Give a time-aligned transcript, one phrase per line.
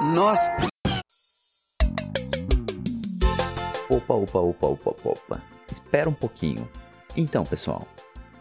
[0.00, 0.38] nós.
[3.90, 5.42] Opa, opa, opa, opa, opa.
[5.70, 6.68] Espera um pouquinho.
[7.16, 7.86] Então, pessoal,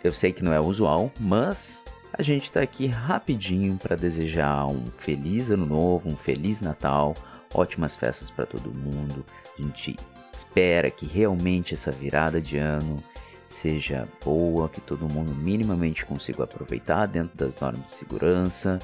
[0.04, 1.84] eu sei que não é usual, mas
[2.14, 7.16] a gente está aqui rapidinho para desejar um feliz ano novo, um feliz Natal,
[7.54, 9.26] ótimas festas para todo mundo.
[9.58, 9.96] A gente
[10.34, 13.04] espera que realmente essa virada de ano
[13.48, 18.78] seja boa, que todo mundo minimamente consiga aproveitar dentro das normas de segurança,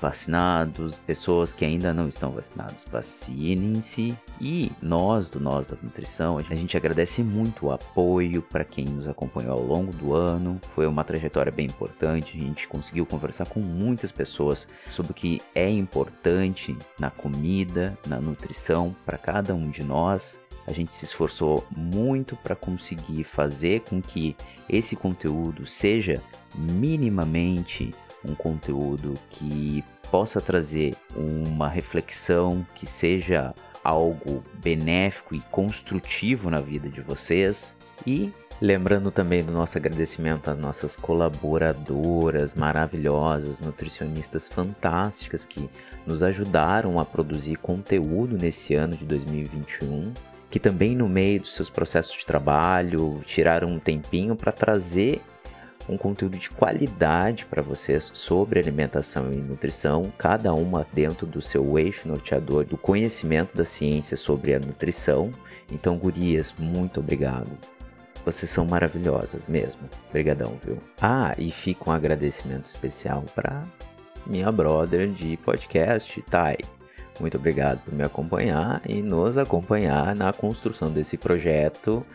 [0.00, 4.16] vacinados, pessoas que ainda não estão vacinadas, vacinem-se.
[4.40, 9.08] E nós, do Nós da Nutrição, a gente agradece muito o apoio para quem nos
[9.08, 10.60] acompanhou ao longo do ano.
[10.74, 15.42] Foi uma trajetória bem importante, a gente conseguiu conversar com muitas pessoas sobre o que
[15.54, 20.40] é importante na comida, na nutrição para cada um de nós.
[20.66, 24.36] A gente se esforçou muito para conseguir fazer com que
[24.68, 26.22] esse conteúdo seja
[26.54, 27.94] minimamente
[28.28, 36.88] um conteúdo que possa trazer uma reflexão que seja algo benéfico e construtivo na vida
[36.88, 37.76] de vocês.
[38.06, 45.70] E Lembrando também do nosso agradecimento às nossas colaboradoras maravilhosas, nutricionistas fantásticas que
[46.06, 50.12] nos ajudaram a produzir conteúdo nesse ano de 2021,
[50.50, 55.22] que também no meio dos seus processos de trabalho tiraram um tempinho para trazer
[55.90, 61.78] um conteúdo de qualidade para vocês sobre alimentação e nutrição, cada uma dentro do seu
[61.78, 65.30] eixo norteador do conhecimento da ciência sobre a nutrição.
[65.70, 67.50] Então, gurias, muito obrigado.
[68.24, 69.80] Vocês são maravilhosas mesmo.
[70.08, 70.78] Obrigadão, viu?
[71.00, 73.64] Ah, e fica um agradecimento especial para
[74.26, 76.58] minha brother de podcast, Thay.
[77.18, 82.06] Muito obrigado por me acompanhar e nos acompanhar na construção desse projeto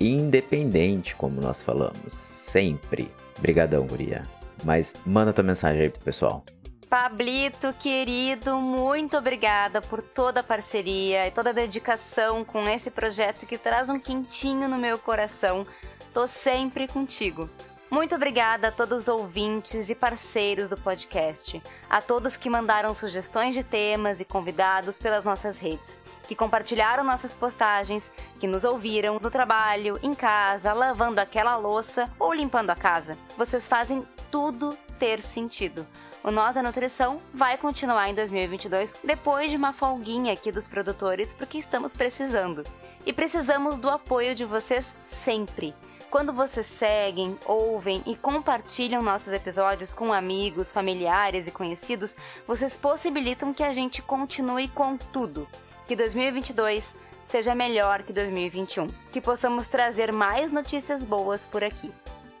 [0.00, 3.10] independente, como nós falamos, sempre.
[3.38, 4.22] Brigadão, guria.
[4.64, 6.44] Mas manda tua mensagem aí pro pessoal.
[6.88, 13.46] Pablito, querido, muito obrigada por toda a parceria e toda a dedicação com esse projeto
[13.46, 15.66] que traz um quentinho no meu coração.
[16.14, 17.48] Tô sempre contigo.
[17.90, 23.54] Muito obrigada a todos os ouvintes e parceiros do podcast, a todos que mandaram sugestões
[23.54, 29.30] de temas e convidados pelas nossas redes, que compartilharam nossas postagens, que nos ouviram no
[29.30, 33.16] trabalho, em casa, lavando aquela louça ou limpando a casa.
[33.38, 35.86] Vocês fazem tudo ter sentido.
[36.22, 41.32] O Nós da Nutrição vai continuar em 2022 depois de uma folguinha aqui dos produtores
[41.32, 42.64] porque estamos precisando.
[43.06, 45.74] E precisamos do apoio de vocês sempre.
[46.10, 53.52] Quando vocês seguem, ouvem e compartilham nossos episódios com amigos, familiares e conhecidos, vocês possibilitam
[53.52, 55.46] que a gente continue com tudo.
[55.86, 58.86] Que 2022 seja melhor que 2021.
[59.12, 61.92] Que possamos trazer mais notícias boas por aqui.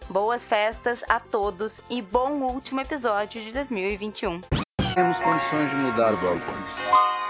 [0.08, 4.40] Boas festas a todos e bom último episódio de 2021.
[4.94, 6.67] Temos condições de mudar o balcão.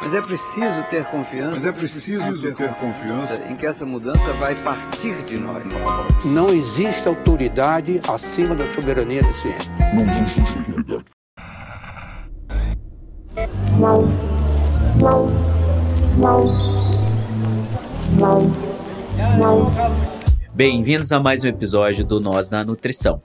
[0.00, 1.50] Mas é preciso ter confiança.
[1.50, 5.64] Mas é preciso ter, ter confiança em que essa mudança vai partir de nós.
[6.24, 9.72] Não existe autoridade acima da soberania da ciência.
[9.94, 11.04] Não existe autoridade.
[20.54, 23.20] Bem-vindos a mais um episódio do Nós na Nutrição,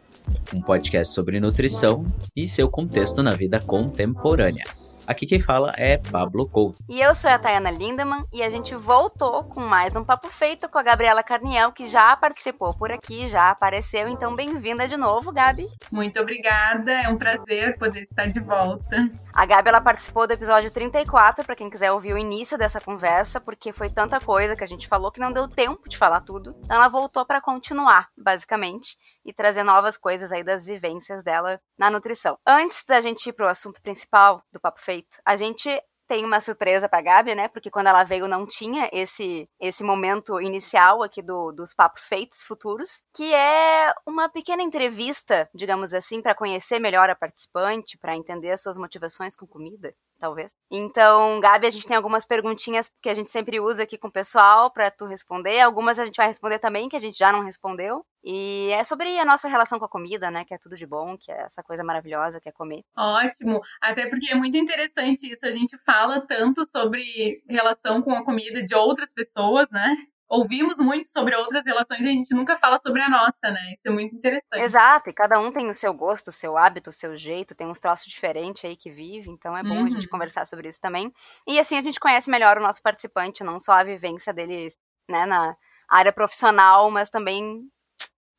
[0.51, 2.03] um podcast sobre nutrição
[2.35, 4.63] e seu contexto na vida contemporânea.
[5.06, 6.81] Aqui quem fala é Pablo Couto.
[6.88, 10.69] E eu sou a Tayana Lindemann e a gente voltou com mais um papo feito
[10.69, 14.08] com a Gabriela Carniel, que já participou por aqui, já apareceu.
[14.08, 15.68] Então, bem-vinda de novo, Gabi.
[15.91, 19.09] Muito obrigada, é um prazer poder estar de volta.
[19.34, 23.41] A Gabi ela participou do episódio 34, para quem quiser ouvir o início dessa conversa,
[23.41, 26.56] porque foi tanta coisa que a gente falou que não deu tempo de falar tudo.
[26.64, 31.89] Então, ela voltou para continuar, basicamente e trazer novas coisas aí das vivências dela na
[31.89, 32.38] nutrição.
[32.45, 35.69] Antes da gente ir pro assunto principal do Papo Feito, a gente
[36.07, 37.47] tem uma surpresa pra Gabi, né?
[37.47, 42.44] Porque quando ela veio não tinha esse esse momento inicial aqui do, dos papos feitos
[42.44, 48.52] futuros, que é uma pequena entrevista, digamos assim, para conhecer melhor a participante, para entender
[48.52, 50.53] as suas motivações com comida talvez.
[50.72, 54.11] Então, Gabi, a gente tem algumas perguntinhas que a gente sempre usa aqui com o
[54.11, 55.59] pessoal para tu responder.
[55.59, 58.05] Algumas a gente vai responder também que a gente já não respondeu.
[58.23, 60.46] E é sobre a nossa relação com a comida, né?
[60.46, 62.84] Que é tudo de bom, que é essa coisa maravilhosa que é comer.
[62.96, 63.61] Ótimo.
[63.81, 65.46] Até porque é muito interessante isso.
[65.46, 69.96] A gente fala tanto sobre relação com a comida de outras pessoas, né?
[70.34, 73.73] ouvimos muito sobre outras relações e a gente nunca fala sobre a nossa, né?
[73.73, 74.64] Isso é muito interessante.
[74.64, 77.67] Exato, e cada um tem o seu gosto, o seu hábito, o seu jeito, tem
[77.67, 79.85] uns troços diferentes aí que vive, então é bom uhum.
[79.85, 80.11] a gente uhum.
[80.11, 81.14] conversar sobre isso também.
[81.47, 84.70] E assim a gente conhece melhor o nosso participante, não só a vivência dele,
[85.08, 85.55] né, na
[85.87, 87.70] área profissional, mas também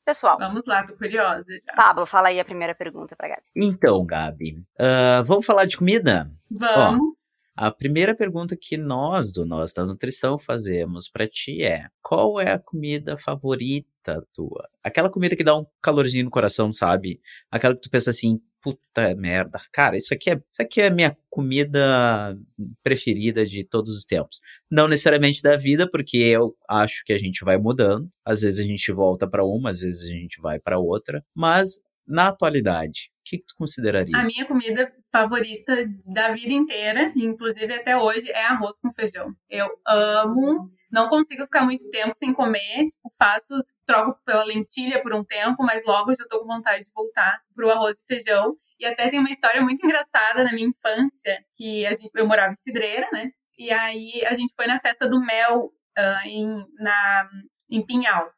[0.05, 0.39] pessoal.
[0.39, 1.73] Vamos lá, tô curiosa já.
[1.75, 3.43] Pablo, fala aí a primeira pergunta pra Gabi.
[3.57, 6.29] Então, Gabi, uh, vamos falar de comida?
[6.51, 7.35] Vamos.
[7.57, 12.53] A primeira pergunta que nós, do Nós da Nutrição, fazemos para ti é: qual é
[12.53, 14.69] a comida favorita tua?
[14.83, 17.21] Aquela comida que dá um calorzinho no coração, sabe?
[17.49, 21.15] Aquela que tu pensa assim, puta merda, cara, isso aqui é, isso aqui é minha
[21.29, 22.35] comida
[22.83, 24.41] preferida de todos os tempos.
[24.71, 28.09] Não necessariamente da vida, porque eu acho que a gente vai mudando.
[28.25, 31.79] Às vezes a gente volta para uma, às vezes a gente vai para outra, mas
[32.07, 34.17] na atualidade, o que, que tu consideraria?
[34.17, 39.35] A minha comida favorita da vida inteira, inclusive até hoje, é arroz com feijão.
[39.49, 43.55] Eu amo, não consigo ficar muito tempo sem comer, tipo, faço,
[43.87, 47.71] troco pela lentilha por um tempo, mas logo já tô com vontade de voltar pro
[47.71, 48.55] arroz e feijão.
[48.79, 52.53] E até tem uma história muito engraçada na minha infância, que a gente, eu morava
[52.53, 53.31] em Cidreira, né?
[53.59, 56.47] E aí a gente foi na festa do mel uh, em,
[56.79, 57.29] na,
[57.71, 58.31] em Pinhal.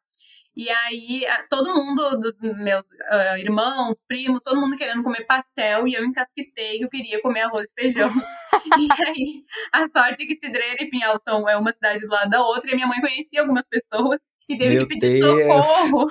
[0.57, 5.93] E aí, todo mundo dos meus uh, irmãos, primos, todo mundo querendo comer pastel, e
[5.93, 8.09] eu encasquetei que eu queria comer arroz e feijão.
[8.75, 12.31] e aí, a sorte é que Cidreira e Pinhal são é uma cidade do lado
[12.31, 14.19] da outra, e minha mãe conhecia algumas pessoas,
[14.49, 15.63] e teve Meu que pedir Deus.
[15.63, 16.07] socorro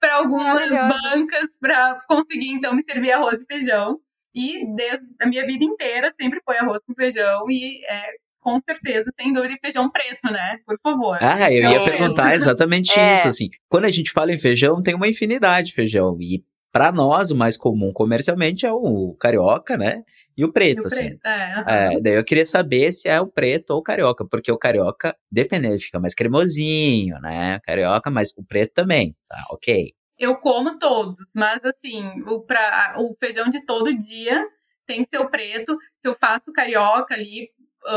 [0.00, 4.00] para algumas bancas para conseguir, então, me servir arroz e feijão.
[4.34, 9.10] E desde a minha vida inteira sempre foi arroz com feijão, e é, com certeza,
[9.20, 10.56] sem dúvida, e feijão preto, né?
[10.66, 11.18] Por favor.
[11.20, 11.84] Ah, eu ia É.
[11.84, 13.12] perguntar exatamente É.
[13.12, 13.48] isso, assim.
[13.68, 16.16] Quando a gente fala em feijão, tem uma infinidade de feijão.
[16.20, 16.42] E
[16.72, 20.02] pra nós, o mais comum comercialmente é o carioca, né?
[20.36, 21.08] E o preto, E o assim.
[21.08, 21.64] preto, é.
[21.96, 25.14] É, daí eu queria saber se é o preto ou o carioca, porque o carioca,
[25.30, 27.58] dependendo, fica mais cremosinho, né?
[27.64, 29.44] Carioca, mas o preto também, tá?
[29.50, 29.92] Ok.
[30.18, 34.40] Eu como todos, mas assim, o, pra, o feijão de todo dia
[34.86, 35.76] tem que ser o preto.
[35.96, 37.48] Se eu faço carioca ali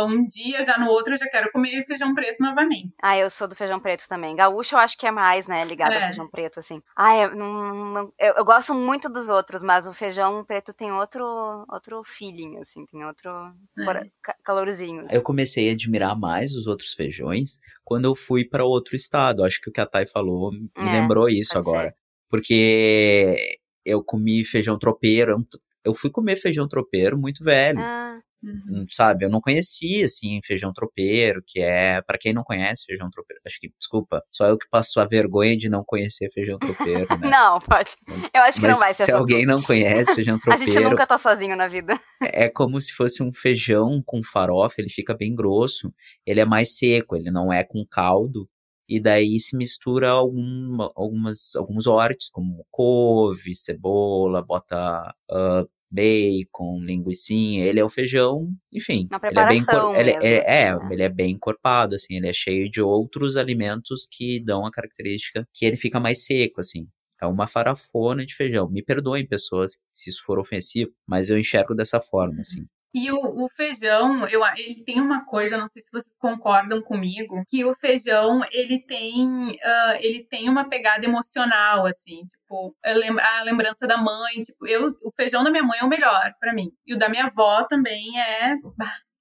[0.02, 2.94] um dia, já no outro eu já quero comer feijão preto novamente.
[3.02, 4.36] Ah, eu sou do feijão preto também.
[4.36, 5.98] Gaúcho eu acho que é mais, né, ligado É.
[5.98, 6.82] ao feijão preto, assim.
[6.96, 10.92] Ah, eu, não, não- eu, eu gosto muito dos outros, mas o feijão preto tem
[10.92, 11.24] outro,
[11.70, 13.30] outro feeling, assim, tem outro
[13.78, 14.10] É.
[14.44, 15.06] calorzinho.
[15.06, 15.16] assim.
[15.16, 19.44] Eu comecei a admirar mais os outros feijões quando eu fui para outro estado.
[19.44, 21.94] Acho que o que a Thay falou me É, lembrou isso agora.
[22.30, 25.32] Porque eu comi feijão tropeiro.
[25.34, 25.46] eu-
[25.86, 27.78] Eu fui comer feijão tropeiro muito velho.
[27.80, 28.82] Ah, Uhum.
[28.82, 29.24] Hum, sabe?
[29.24, 33.58] Eu não conhecia, assim, feijão tropeiro, que é, pra quem não conhece feijão tropeiro, acho
[33.60, 37.30] que, desculpa, só eu que passo a vergonha de não conhecer feijão tropeiro, né?
[37.34, 37.96] Não, pode.
[38.34, 40.84] Eu acho que Mas não vai ser se alguém não conhece feijão A tropeiro, gente
[40.84, 41.98] nunca tá sozinho na vida.
[42.22, 45.94] é como se fosse um feijão com farofa, ele fica bem grosso,
[46.26, 48.50] ele é mais seco, ele não é com caldo,
[48.90, 57.66] e daí se mistura alguma, algumas, alguns hortes, como couve, cebola, bota ah, bacon, linguicinha,
[57.66, 59.08] ele é o feijão, enfim.
[59.12, 60.90] Uma ele é bem preparação encor- ele, mesmo, é, assim, é, né?
[60.92, 65.48] ele é bem encorpado, assim, ele é cheio de outros alimentos que dão a característica
[65.54, 66.88] que ele fica mais seco, assim.
[67.22, 68.70] É uma farafona de feijão.
[68.70, 72.66] Me perdoem, pessoas, se isso for ofensivo, mas eu enxergo dessa forma, assim.
[72.94, 77.42] E o, o feijão, eu, ele tem uma coisa, não sei se vocês concordam comigo,
[77.48, 83.20] que o feijão, ele tem, ah, ele tem uma pegada emocional, assim, tipo, eu lem-
[83.20, 86.54] a lembrança da mãe, tipo, eu, o feijão da minha mãe é o melhor pra
[86.54, 86.72] mim.
[86.86, 88.56] E o da minha avó também é,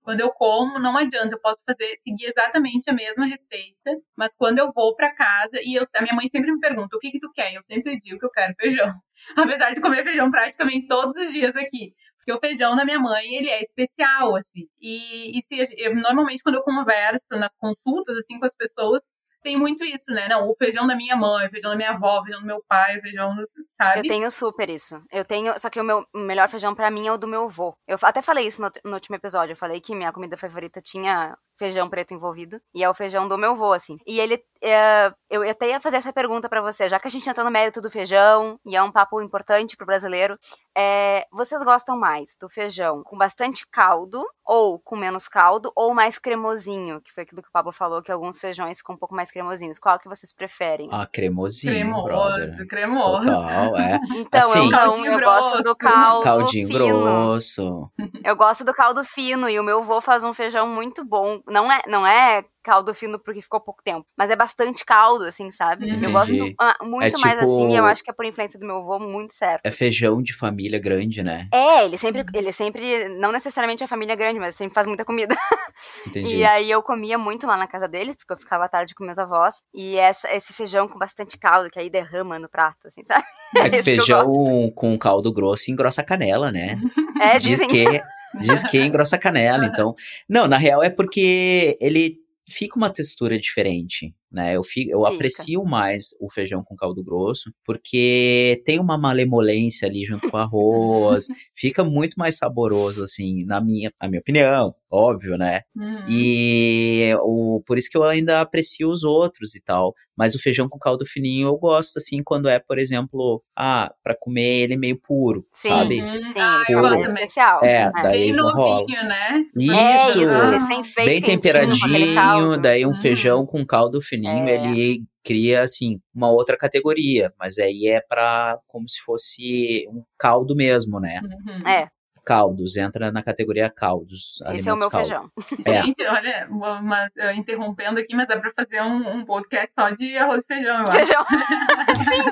[0.02, 4.58] quando eu como, não adianta, eu posso fazer, seguir exatamente a mesma receita, mas quando
[4.58, 7.20] eu vou pra casa, e eu, a minha mãe sempre me pergunta, o que que
[7.20, 7.54] tu quer?
[7.54, 8.88] Eu sempre digo que eu quero feijão.
[9.36, 11.94] Apesar de comer feijão praticamente todos os dias aqui.
[12.22, 14.68] Porque o feijão da minha mãe, ele é especial, assim.
[14.80, 19.04] E, e se eu, normalmente, quando eu converso nas consultas, assim, com as pessoas,
[19.42, 20.28] tem muito isso, né?
[20.28, 22.64] Não, o feijão da minha mãe, o feijão da minha avó, o feijão do meu
[22.68, 23.42] pai, o feijão do,
[23.76, 23.98] sabe?
[23.98, 25.02] Eu tenho super isso.
[25.10, 27.76] Eu tenho, só que o meu melhor feijão pra mim é o do meu avô.
[27.86, 29.52] Eu até falei isso no, no último episódio.
[29.52, 32.60] Eu falei que minha comida favorita tinha feijão preto envolvido.
[32.72, 33.98] E é o feijão do meu avô, assim.
[34.06, 34.42] E ele.
[34.62, 37.50] É, eu até ia fazer essa pergunta pra você, já que a gente entrou no
[37.50, 40.38] mérito do feijão, e é um papo importante pro brasileiro.
[40.76, 46.18] é, vocês gostam mais do feijão com bastante caldo, ou com menos caldo, ou mais
[46.18, 47.00] cremosinho?
[47.00, 49.78] Que foi aquilo que o Pablo falou, que alguns feijões ficam um pouco mais cremosinhos.
[49.78, 50.88] Qual que vocês preferem?
[50.90, 52.66] Ah, cremosinho, brother.
[52.66, 53.24] cremoso, cremoso.
[53.24, 53.98] Total, é.
[54.16, 55.78] Então, assim- eu não, eu gosto do grosso.
[55.78, 57.00] caldo Caldinho fino.
[57.02, 57.90] grosso.
[58.24, 61.40] Eu gosto do caldo fino e o meu avô faz um feijão muito bom.
[61.46, 65.50] Não é, não é caldo fino porque ficou pouco tempo, mas é bastante caldo, assim,
[65.50, 65.88] sabe?
[65.88, 66.04] Entendi.
[66.06, 68.58] Eu gosto ah, muito É mais tipo- assim e eu acho que é por influência
[68.58, 69.64] do meu avô muito certo.
[69.64, 71.48] É feijão de família grande, né?
[71.52, 75.04] É, ele sempre, ele sempre, não necessariamente a família é grande, mas sempre faz muita
[75.04, 75.34] comida.
[76.06, 76.36] Entendi.
[76.36, 79.04] E aí eu comia muito lá na casa deles, porque eu ficava à tarde com
[79.04, 79.62] meus avós.
[79.74, 83.24] E essa, esse feijão com bastante caldo, que aí derrama no prato, assim, sabe?
[83.56, 86.78] É que esse que eu feijão com caldo grosso engrossa a canela, né?
[87.20, 88.02] É, Diz dizem que,
[88.40, 89.94] diz que engrossa a canela, então...
[90.28, 94.56] Não, na real é porque ele fica uma textura diferente, né?
[94.56, 95.14] Eu, fico, eu Fica.
[95.14, 100.40] aprecio mais o feijão com caldo grosso, porque tem uma malemolência ali junto com o
[100.40, 105.60] arroz, fica muito mais saboroso, assim, na minha, na minha opinião, óbvio, né?
[105.76, 106.04] Uhum.
[106.08, 109.94] E o, por isso que eu ainda aprecio os outros e tal.
[110.16, 114.14] Mas o feijão com caldo fininho eu gosto, assim, quando é, por exemplo, ah, pra
[114.18, 116.00] comer ele meio puro, Sim, sabe?
[116.00, 116.24] Uhum.
[116.24, 117.24] sim, Ah, eu gosto mais também.
[117.24, 117.64] especial.
[117.64, 117.92] É, né?
[118.02, 118.80] daí Bem não rola.
[118.80, 119.44] novinho, né?
[119.56, 120.50] É Isso, isso, Ah.
[120.50, 122.94] recém-feito, bem temperadinho, daí um Uhum.
[122.94, 124.66] feijão com caldo fininho, É.
[124.66, 130.54] ele cria, assim, uma outra categoria, mas aí é pra, como se fosse um caldo
[130.54, 131.20] mesmo, né?
[131.22, 131.70] Uhum.
[131.70, 131.88] É,
[132.24, 134.40] Caldos, entra na categoria caldos.
[134.52, 135.30] esse é o meu alimentos feijão.
[135.34, 135.62] caldo.
[135.64, 135.82] É.
[135.82, 136.48] Gente, olha,
[136.82, 140.76] mas, interrompendo aqui, mas dá pra fazer um, um podcast só de arroz e feijão,
[140.78, 140.92] eu acho.
[140.92, 141.24] Feijão.
[142.12, 142.30] Sim.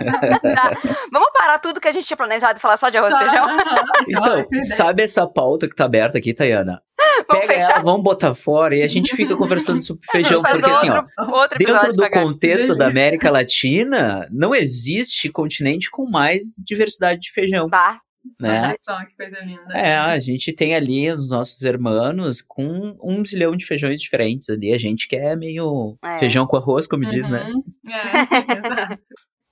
[0.54, 0.70] Tá.
[1.12, 3.46] Vamos parar tudo que a gente tinha planejado e falar só de arroz e feijão?
[4.08, 6.82] Então, sabe essa pauta que tá aberta aqui, Tayana?
[7.28, 7.74] Vamos Pega fechar?
[7.74, 11.34] ela, vamos botar fora e a gente fica conversando sobre feijão, porque assim, ó, outro,
[11.34, 17.30] outro dentro episódio do contexto da América Latina, não existe continente com mais diversidade de
[17.32, 18.00] feijão, Bah,
[18.38, 18.60] né?
[18.62, 19.72] Olha só que coisa linda.
[19.72, 24.72] É, a gente tem ali os nossos irmãos com um zilhão de feijões diferentes ali.
[24.72, 26.18] A gente que é meio É.
[26.18, 27.50] feijão com arroz, como diz, né?
[27.50, 27.62] Uhum.
[27.88, 27.92] É,
[28.58, 29.02] exato.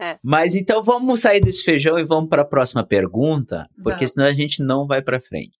[0.22, 4.12] Mas então vamos sair desse feijão e vamos para a próxima pergunta, porque Vamos.
[4.12, 5.58] senão a gente não vai para frente.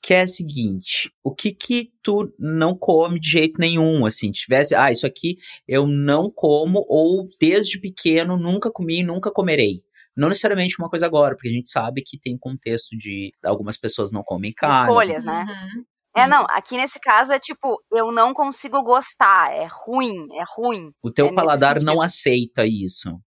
[0.00, 4.72] Que é a seguinte, o que que tu não come de jeito nenhum, assim, tivesse,
[4.74, 9.80] ah, isso aqui eu não como ou desde pequeno nunca comi, nunca comerei.
[10.18, 14.10] Não necessariamente uma coisa agora, porque a gente sabe que tem contexto de algumas pessoas
[14.10, 14.80] não comem carne.
[14.80, 15.46] escolhas, né?
[15.48, 15.84] Uhum.
[16.16, 20.90] É, não, aqui nesse caso é tipo, eu não consigo gostar, é ruim, é ruim.
[21.00, 23.20] O teu É paladar não aceita isso.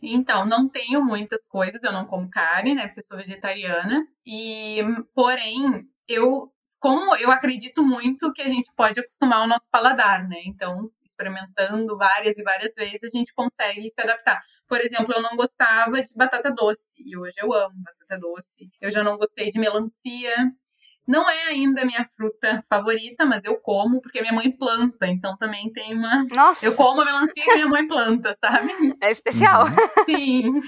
[0.00, 4.06] Então, não tenho muitas coisas, eu não como carne, né, porque eu sou vegetariana.
[4.24, 4.80] E,
[5.14, 5.62] porém,
[6.06, 10.36] eu, como eu acredito muito que a gente pode acostumar o nosso paladar, né?
[10.44, 14.40] Então, experimentando várias e várias vezes, a gente consegue se adaptar.
[14.68, 18.70] Por exemplo, eu não gostava de batata doce, e hoje eu amo batata doce.
[18.80, 20.34] Eu já não gostei de melancia.
[21.06, 25.36] Não é ainda a minha fruta favorita, mas eu como porque minha mãe planta, então
[25.36, 26.24] também tem uma.
[26.34, 28.70] Nossa, Eu como a melancia que minha mãe planta, sabe?
[29.02, 29.64] é especial.
[29.64, 30.04] Uhum.
[30.04, 30.60] Sim.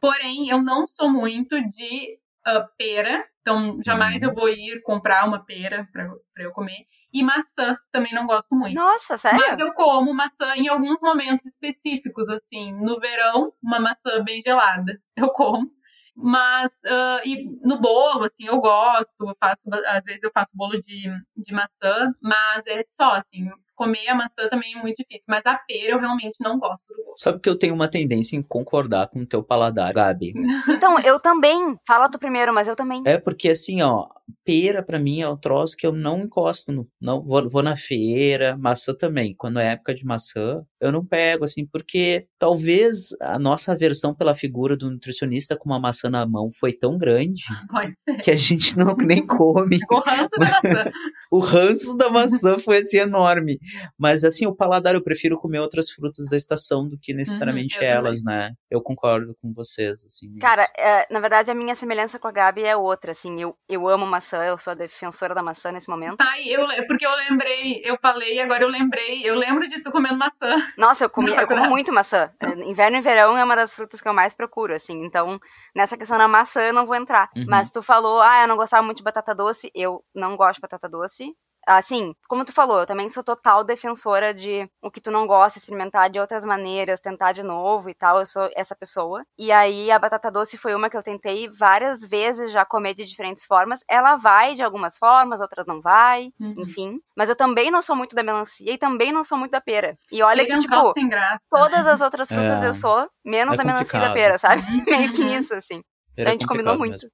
[0.00, 3.24] Porém, eu não sou muito de ah, pera.
[3.40, 4.28] Então, jamais Uhum.
[4.28, 6.86] eu vou ir comprar uma pera pra, pra eu comer.
[7.12, 8.74] E maçã, também não gosto muito.
[8.76, 9.40] Nossa, sério?
[9.40, 12.72] Mas eu como maçã em alguns momentos específicos, assim.
[12.74, 15.00] No verão, uma maçã bem gelada.
[15.16, 15.70] Eu como.
[16.14, 19.14] Mas, ah, e no bolo, assim, eu gosto.
[19.20, 22.12] Eu faço, às vezes eu faço bolo de, de maçã.
[22.22, 23.48] Mas é só, assim,
[23.80, 25.24] comer a maçã também é muito difícil.
[25.26, 27.22] Mas a pera eu realmente não gosto do gosto.
[27.22, 30.34] Sabe que eu tenho uma tendência em concordar com o teu paladar, Gabi.
[30.80, 31.76] Então, eu também.
[31.86, 33.02] Fala tu primeiro, mas eu também.
[33.04, 34.06] É porque assim, ó,
[34.44, 37.76] pera pra mim é um troço que eu não encosto no, não vou, vou na
[37.76, 39.34] feira, maçã também.
[39.36, 44.34] Quando é época de maçã, eu não pego assim, porque talvez a nossa aversão pela
[44.34, 48.16] figura do nutricionista com uma maçã na mão foi tão grande Pode ser.
[48.18, 49.78] que a gente não nem come.
[49.90, 50.90] O ranço da maçã.
[51.30, 53.58] O ranço da maçã foi assim enorme.
[53.98, 57.82] Mas assim, o paladar eu prefiro comer outras frutas da estação do que necessariamente eu
[57.82, 58.52] elas, né?
[58.70, 60.36] Eu concordo com vocês, assim.
[60.38, 63.40] Cara, é, na verdade, a minha semelhança com a Gabi é outra, assim.
[63.40, 66.16] Eu, eu amo maçã, eu sou a defensora da maçã nesse momento.
[66.16, 69.90] Tá, e eu, porque eu lembrei, eu falei, agora eu lembrei, eu lembro de tu
[69.90, 70.54] comendo maçã.
[70.76, 72.30] Nossa, eu, comi, eu como muito maçã.
[72.40, 75.04] É, Inverno e verão é uma das frutas que eu mais procuro, assim.
[75.04, 75.38] Então,
[75.74, 77.28] nessa questão da maçã, eu não vou entrar.
[77.36, 77.44] Uhum.
[77.48, 79.70] Mas tu falou, ah, eu não gostava muito de batata doce.
[79.74, 81.34] Eu não gosto de batata doce.
[81.66, 85.58] Assim, como tu falou, eu também sou total defensora de o que tu não gosta,
[85.58, 88.18] experimentar de outras maneiras, tentar de novo e tal.
[88.18, 89.22] Eu sou essa pessoa.
[89.38, 93.04] E aí, a batata doce foi uma que eu tentei várias vezes já comer de
[93.04, 93.84] diferentes formas.
[93.88, 96.54] Ela vai de algumas formas, outras não vai, Uhum.
[96.58, 97.00] enfim.
[97.16, 99.98] Mas eu também não sou muito da melancia e também não sou muito da pera.
[100.10, 101.46] E olha que, é tipo, graça.
[101.50, 102.66] todas as outras frutas É.
[102.66, 104.62] eu sou, menos É da melancia e da pera, sabe?
[104.88, 105.82] Meio que nisso, assim.
[106.16, 106.92] Era a gente combinou muito.
[106.92, 107.10] mesmo.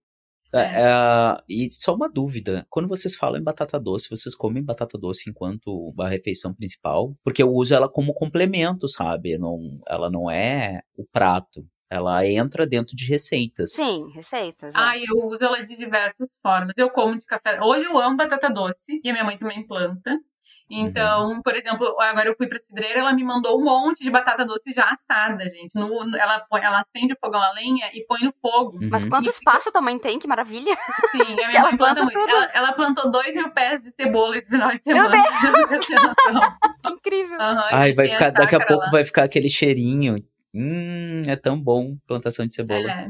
[0.52, 4.98] É, é, e só uma dúvida, quando vocês falam em batata doce, vocês comem batata
[4.98, 7.14] doce enquanto a refeição principal?
[7.24, 9.36] Porque eu uso ela como complemento, sabe?
[9.38, 11.66] Não, ela não é o prato.
[11.88, 13.72] Ela entra dentro de receitas.
[13.72, 14.74] Sim, receitas.
[14.74, 14.78] é.
[14.78, 16.76] Ai, eu uso ela de diversas formas.
[16.76, 17.60] Eu como de café.
[17.62, 20.18] Hoje eu amo batata doce e a minha mãe também planta.
[20.68, 24.44] Então, por exemplo, agora eu fui pra cidreira, ela me mandou um monte de batata
[24.44, 25.74] doce já assada, gente.
[25.76, 28.78] No, no- ela, ela acende o fogão a lenha e põe no fogo.
[28.82, 28.88] Uhum.
[28.90, 30.18] Mas quanto E fica- espaço tua mãe tem?
[30.18, 30.74] Que maravilha.
[31.12, 32.18] Sim, a minha Que ela mãe planta planta muito.
[32.20, 32.30] tudo.
[32.34, 35.24] Ela, ela plantou dois mil pés de cebola esse final de Meu semana.
[35.24, 36.56] Ter noção.
[36.86, 37.40] Que incrível.
[37.40, 38.90] A Ai, vai ficar, daqui a pouco lá.
[38.90, 40.16] vai ficar aquele cheirinho.
[40.54, 42.90] Hum, é tão bom plantação de cebola.
[42.90, 43.08] É.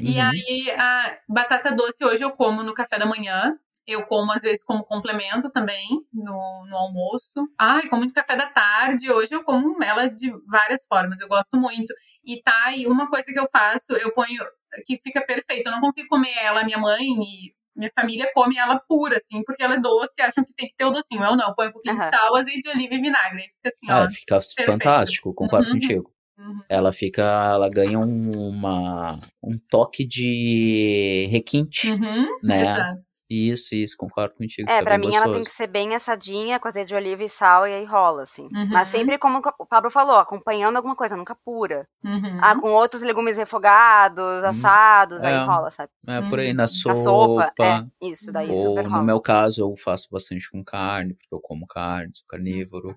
[0.00, 0.28] E Uhum.
[0.30, 3.56] aí, a batata doce hoje eu como no café da manhã.
[3.86, 7.48] Eu como, às vezes, como complemento também no, no almoço.
[7.58, 9.10] Ai, como de café da tarde.
[9.10, 11.20] Hoje eu como ela de várias formas.
[11.20, 11.94] Eu gosto muito.
[12.24, 14.42] E tá, e uma coisa que eu faço, eu ponho
[14.84, 15.66] que fica perfeito.
[15.68, 19.62] Eu não consigo comer ela, minha mãe e minha família come ela pura, assim, porque
[19.62, 21.22] ela é doce, acham que tem que ter o docinho.
[21.22, 22.10] Eu não, põe um pouquinho Aham.
[22.10, 23.42] de sal, azeite de oliva e vinagre.
[23.42, 24.08] Aí fica assim, Ah, ó.
[24.08, 24.72] fica perfeito.
[24.72, 25.74] fantástico, concordo Uhum.
[25.74, 26.12] contigo.
[26.38, 26.60] Uhum.
[26.68, 29.12] Ela fica, ela ganha um, uma,
[29.42, 32.62] um toque de requinte, Uhum, né?
[32.62, 33.05] Exato.
[33.28, 34.70] Isso, isso, concordo contigo.
[34.70, 35.44] É, fica pra mim ela tem gostoso.
[35.44, 38.44] que ser bem assadinha, com azeite de oliva e sal, e aí rola, assim.
[38.54, 38.68] Uhum.
[38.70, 41.88] Mas sempre como o Pablo falou, acompanhando alguma coisa, nunca pura.
[42.04, 42.38] Uhum.
[42.40, 45.44] Ah, com outros legumes refogados, assados, aí É.
[45.44, 45.90] rola, sabe?
[46.06, 46.54] É, por aí, Uhum.
[46.54, 46.94] na Na sopa.
[46.94, 49.02] sopa, é, isso, daí ou super no rola.
[49.02, 52.94] meu caso, eu faço bastante com carne, porque eu como carne, sou carnívoro.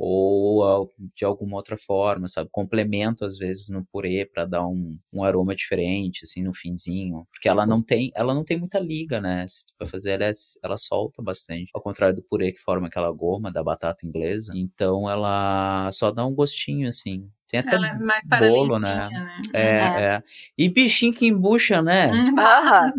[0.00, 2.48] Ou de alguma outra forma, sabe?
[2.52, 7.26] Complemento, às vezes, no purê para dar um, um aroma diferente, assim, no finzinho.
[7.32, 9.44] Porque ela não tem, ela não tem muita liga, né?
[9.78, 10.30] Vai fazer, ela, é-
[10.62, 11.68] ela solta bastante.
[11.74, 14.52] Ao contrário do purê que forma aquela goma da batata inglesa.
[14.56, 17.28] Então, ela só dá um gostinho, assim.
[17.50, 19.08] Tem até Ela é mais bolo, né?
[19.10, 19.28] né?
[19.54, 20.04] É, É.
[20.04, 20.22] é.
[20.56, 22.10] E bichinho que embucha, né?
[22.12, 22.92] Hum, Aham.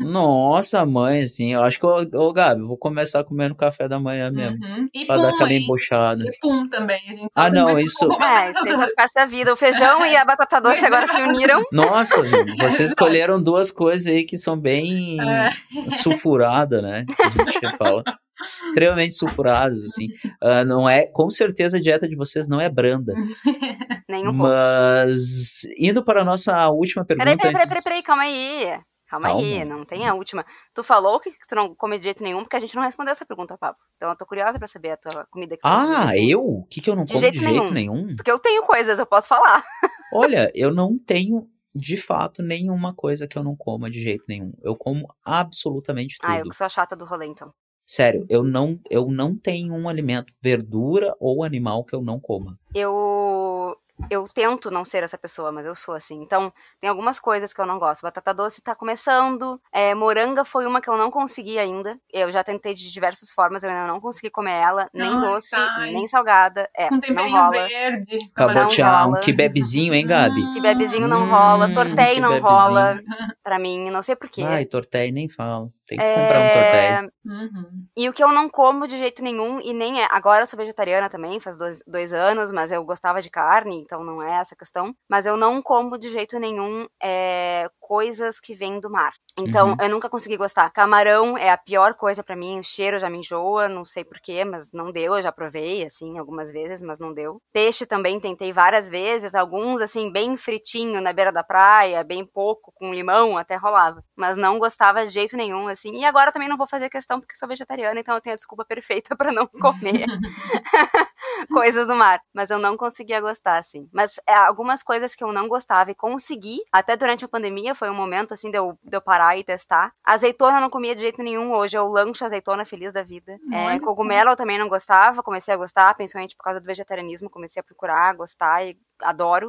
[0.00, 1.98] Nossa, mãe, assim, eu acho que, ô,
[2.28, 4.64] ô Gabi, vou começar comendo café da manhã mesmo.
[4.64, 4.86] Uhum.
[4.94, 5.62] E Pra dar pum, aquela hein?
[5.64, 6.24] embuchada.
[6.24, 7.00] E pum também.
[7.08, 9.52] A gente Ah, não, é isso- pum, É, isso faz parte da vida.
[9.52, 11.62] O feijão e a batata doce agora se uniram.
[11.72, 12.22] Nossa,
[12.58, 15.50] vocês escolheram duas coisas aí que são bem É.
[15.90, 17.04] sulfuradas, né?
[17.06, 18.02] Que a gente fala.
[18.42, 20.08] Extremamente sulfuradas, assim.
[20.40, 23.14] Ah, não é, com certeza a dieta de vocês não é branda.
[24.32, 27.24] Mas, indo para a nossa última pergunta.
[27.24, 28.80] Peraí, peraí, peraí, peraí, peraí, calma aí.
[29.08, 29.76] Calma, aí, Calma.
[29.76, 30.44] não tem a última.
[30.74, 33.24] Tu falou que tu não come de jeito nenhum, porque a gente não respondeu essa
[33.24, 33.80] pergunta, Pablo.
[33.96, 36.30] Então eu tô curiosa pra saber a tua comida que tu come Ah, nenhum.
[36.30, 36.40] eu?
[36.44, 38.16] O que, que eu não De como jeito de jeito nenhum?
[38.16, 39.62] Porque eu tenho coisas, eu posso falar.
[40.12, 44.52] Olha, eu não tenho, de fato, nenhuma coisa que eu não coma de jeito nenhum.
[44.60, 46.28] Eu como absolutamente tudo.
[46.28, 47.54] Ah, eu que sou a chata do rolê, então.
[47.86, 52.58] Sério, eu não, eu não tenho um alimento, verdura ou animal que eu não coma.
[52.74, 53.76] Eu.
[54.10, 56.20] Eu tento não ser essa pessoa, mas eu sou assim.
[56.20, 58.02] Então, tem algumas coisas que eu não gosto.
[58.02, 59.58] Batata doce tá começando.
[59.72, 61.98] É, moranga foi uma que eu não consegui ainda.
[62.12, 64.90] Eu já tentei de diversas formas, eu ainda não consegui comer ela.
[64.92, 65.92] Nem Ai, doce, ai.
[65.92, 66.68] nem salgada.
[66.76, 67.66] É, Com não temperinho rola.
[67.68, 68.18] verde.
[68.34, 69.20] Acabou de chamar um rola.
[69.20, 70.42] kebabzinho, hein, Gabi?
[70.42, 70.50] Hum.
[70.52, 72.50] Que bebezinho não Hum, rola, tortei que não bebezinho.
[72.52, 73.00] rola
[73.42, 74.42] pra mim, não sei porquê.
[74.42, 75.72] Ai, tortéi, nem falo.
[75.86, 76.86] Tem que comprar um tortéi.
[76.86, 77.86] É, Uhum.
[77.96, 80.06] E o que eu não como de jeito nenhum, e nem é.
[80.10, 84.04] Agora eu sou vegetariana também, faz dois, dois anos, mas eu gostava de carne, então
[84.04, 84.94] não é essa questão.
[85.08, 89.12] Mas eu não como de jeito nenhum é, coisas que vêm do mar.
[89.38, 89.76] Então Uhum.
[89.80, 90.70] eu nunca consegui gostar.
[90.70, 94.44] Camarão é a pior coisa pra mim, o cheiro já me enjoa, não sei porquê,
[94.44, 95.14] mas não deu.
[95.14, 97.40] Eu já provei, assim, algumas vezes, mas não deu.
[97.52, 102.72] Peixe também tentei várias vezes, alguns, assim, bem fritinho na beira da praia, bem pouco,
[102.74, 104.02] com limão, até rolava.
[104.16, 105.94] Mas não gostava de jeito nenhum, assim.
[105.96, 108.64] E agora também não vou fazer questão porque sou vegetariana, então eu tenho a desculpa
[108.64, 110.06] perfeita pra não comer
[111.52, 112.20] coisas do mar.
[112.34, 113.88] Mas eu não conseguia gostar, assim.
[113.92, 117.90] Mas é, algumas coisas que eu não gostava e consegui, até durante a pandemia, foi
[117.90, 119.92] um momento, assim, de eu, de eu parar e testar.
[120.04, 123.38] Azeitona eu não comia de jeito nenhum hoje, eu lancho azeitona feliz da vida.
[123.52, 127.60] É, cogumelo eu também não gostava, comecei a gostar, principalmente por causa do vegetarianismo, comecei
[127.60, 129.48] a procurar, gostar e adoro.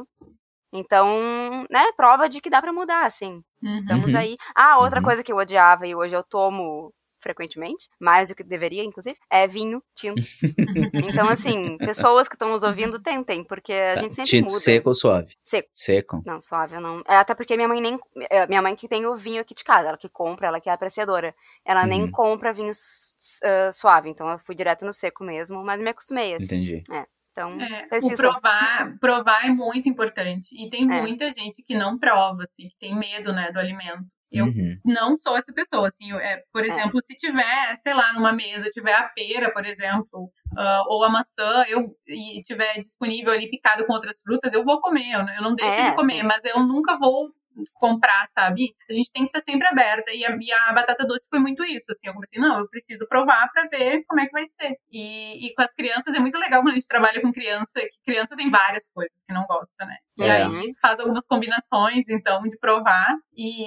[0.72, 3.42] Então, né, prova de que dá pra mudar, assim.
[3.62, 3.78] Uhum.
[3.80, 4.20] Estamos Uhum.
[4.20, 4.36] aí.
[4.54, 5.04] Ah, outra Uhum.
[5.04, 9.46] coisa que eu odiava e hoje eu tomo frequentemente, mais do que deveria, inclusive, é
[9.46, 10.22] vinho tinto.
[11.24, 14.54] então, assim, pessoas que estão nos ouvindo, tentem, porque a gente sempre Tinto muda.
[14.54, 15.34] Tá, seco ou suave?
[15.42, 15.68] Seco.
[15.74, 16.22] Seco.
[16.24, 17.02] Não, suave eu não.
[17.06, 17.98] É, até porque minha mãe nem.
[18.30, 20.68] é, Minha mãe que tem o vinho aqui de casa, ela que compra, ela que
[20.68, 21.34] é apreciadora.
[21.64, 22.10] Ela nem Uhum.
[22.10, 23.12] compra vinho s-
[23.44, 26.44] ah, suave, então eu fui direto no seco mesmo, mas me acostumei, assim.
[26.46, 26.82] Entendi.
[27.30, 30.56] Então, É, o provar, provar é muito importante.
[30.60, 31.00] E tem É.
[31.00, 34.06] muita gente que não prova, assim, que tem medo, né, do alimento.
[34.30, 34.78] Eu Uhum.
[34.84, 38.66] não sou essa pessoa, assim, eu- é, por exemplo, se tiver, sei lá, numa mesa,
[38.70, 43.86] tiver a pera, por exemplo, ah, ou a maçã, eu, e tiver disponível ali picado
[43.86, 46.22] com outras frutas, eu vou comer, eu, não- eu não deixo É, de comer, sim.
[46.24, 47.30] mas eu nunca vou
[47.74, 48.72] comprar, sabe?
[48.88, 50.12] A gente tem que estar sempre aberta.
[50.12, 52.06] E a, e a batata doce foi muito isso, assim.
[52.06, 54.76] Eu comecei, não, eu preciso provar pra ver como é que vai ser.
[54.92, 57.98] E, e com as crianças é muito legal quando a gente trabalha com criança, que
[58.06, 59.96] criança tem várias coisas que não gosta, né?
[60.16, 60.30] E É.
[60.44, 63.12] aí faz algumas combinações, então, de provar.
[63.36, 63.64] E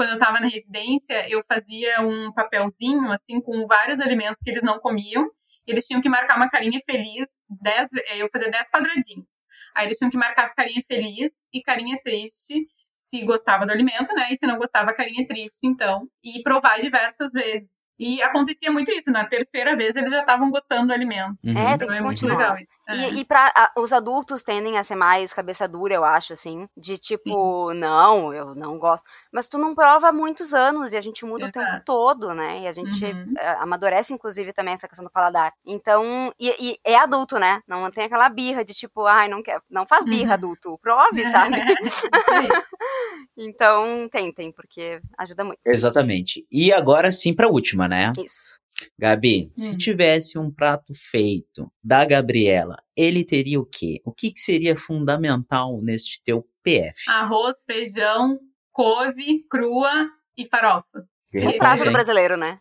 [0.00, 4.62] quando eu tava na residência, eu fazia um papelzinho, assim, com vários alimentos que eles
[4.62, 5.30] não comiam.
[5.66, 9.44] Eles tinham que marcar uma carinha feliz, dez, eh, eu fazia 10 quadradinhos.
[9.76, 14.28] Aí eles tinham que marcar carinha feliz e carinha triste, se gostava do alimento, né?
[14.30, 16.08] E se não gostava, carinha triste, então.
[16.24, 17.70] E provar diversas vezes.
[18.00, 19.10] E acontecia muito isso.
[19.12, 21.36] Na terceira vez eles já estavam gostando do alimento.
[21.44, 21.52] Uhum.
[21.52, 22.38] É, tem Então que é muito continuar.
[22.38, 22.72] legal isso.
[22.88, 22.96] É.
[22.96, 26.66] E, e pra, a- os adultos tendem a ser mais cabeça dura, eu acho, assim.
[26.76, 29.04] De tipo, não, eu não gosto.
[29.32, 31.84] Mas tu não prova há muitos anos e a gente muda o tempo Exato.
[31.84, 32.60] todo, né?
[32.62, 33.34] E a gente Uhum.
[33.38, 35.52] eh, amadurece, inclusive, também essa questão do paladar.
[35.66, 37.60] Então, e, e é adulto, né?
[37.68, 39.60] Não tem aquela birra de tipo, ai, não quer.
[39.70, 40.32] Não faz birra, Uhum.
[40.34, 40.78] adulto.
[40.82, 41.56] Prove, sabe?
[41.84, 42.48] Isso aí.
[43.36, 45.58] então, tentem, porque ajuda muito.
[45.66, 46.46] Exatamente.
[46.50, 48.12] E agora sim pra última, né?
[48.24, 48.58] Isso.
[48.98, 49.76] Gabi, se Hum.
[49.76, 54.00] tivesse um prato feito da Gabriela, ele teria o quê?
[54.06, 57.10] O que, que seria fundamental neste teu PF?
[57.10, 58.38] Arroz, feijão,
[58.72, 61.06] couve, crua e farofa.
[61.34, 62.58] O prato do brasileiro, né?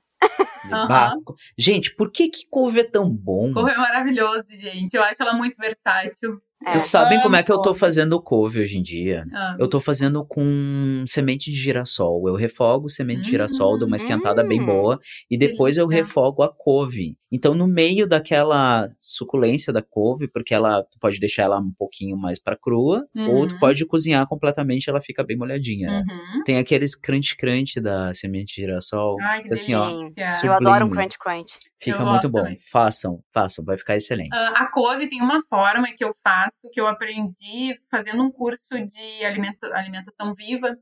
[0.70, 1.13] Bah,
[1.58, 3.54] Gente, por que, que couve é tão bom?
[3.54, 4.94] Couve é maravilhoso, gente.
[4.96, 6.38] Eu acho ela muito versátil.
[6.65, 6.72] É.
[6.72, 9.24] Vocês sabem como é que eu tô fazendo couve hoje em dia?
[9.34, 12.28] Ah, Eu tô fazendo com semente de girassol.
[12.28, 15.00] Eu refogo semente de girassol, dou uma esquentada bem Hum, boa
[15.32, 16.06] e depois eu delícia.
[16.06, 17.15] refogo a couve.
[17.32, 22.17] Então, no meio daquela suculência da couve, porque ela tu pode deixar ela um pouquinho
[22.17, 23.60] mais pra crua, ou tu Uhum.
[23.60, 25.89] pode cozinhar completamente, ela fica bem molhadinha.
[25.89, 26.04] né?
[26.10, 26.43] uhum.
[26.43, 29.15] Tem aqueles crunch crunch da semente de girassol.
[29.22, 30.28] Ai, que Então, assim, ó, Sublime.
[30.43, 31.58] eu adoro um crunch crunch.
[31.82, 32.39] Fica Eu muito bom.
[32.44, 32.58] também.
[32.72, 34.30] Façam, façam, vai ficar excelente.
[34.34, 38.70] Ah, a couve tem uma forma que eu faço, que eu aprendi fazendo um curso
[38.86, 40.76] de alimenta- alimentação viva,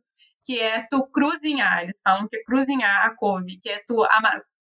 [0.44, 1.84] que é tu cruzinhar.
[1.84, 3.96] Eles falam que é cruzinhar a couve, que é tu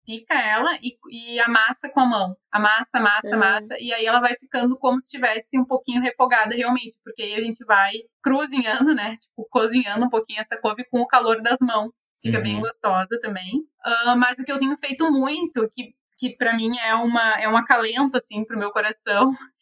[0.04, 2.36] pica ela e, e amassa com a mão.
[2.52, 3.34] Amassa, amassa, Hum.
[3.34, 3.76] amassa.
[3.80, 7.40] E aí ela vai ficando como se estivesse um pouquinho refogada realmente, porque aí a
[7.40, 9.14] gente vai cruzinhando, né?
[9.16, 11.94] Tipo, cozinhando um pouquinho essa couve com o calor das mãos.
[12.22, 12.42] Fica Uhum.
[12.44, 13.52] bem gostosa também.
[13.84, 17.48] Ah, mas o que eu tenho feito muito, que, que para mim é, uma, é
[17.48, 19.30] um acalento, assim, pro meu coração,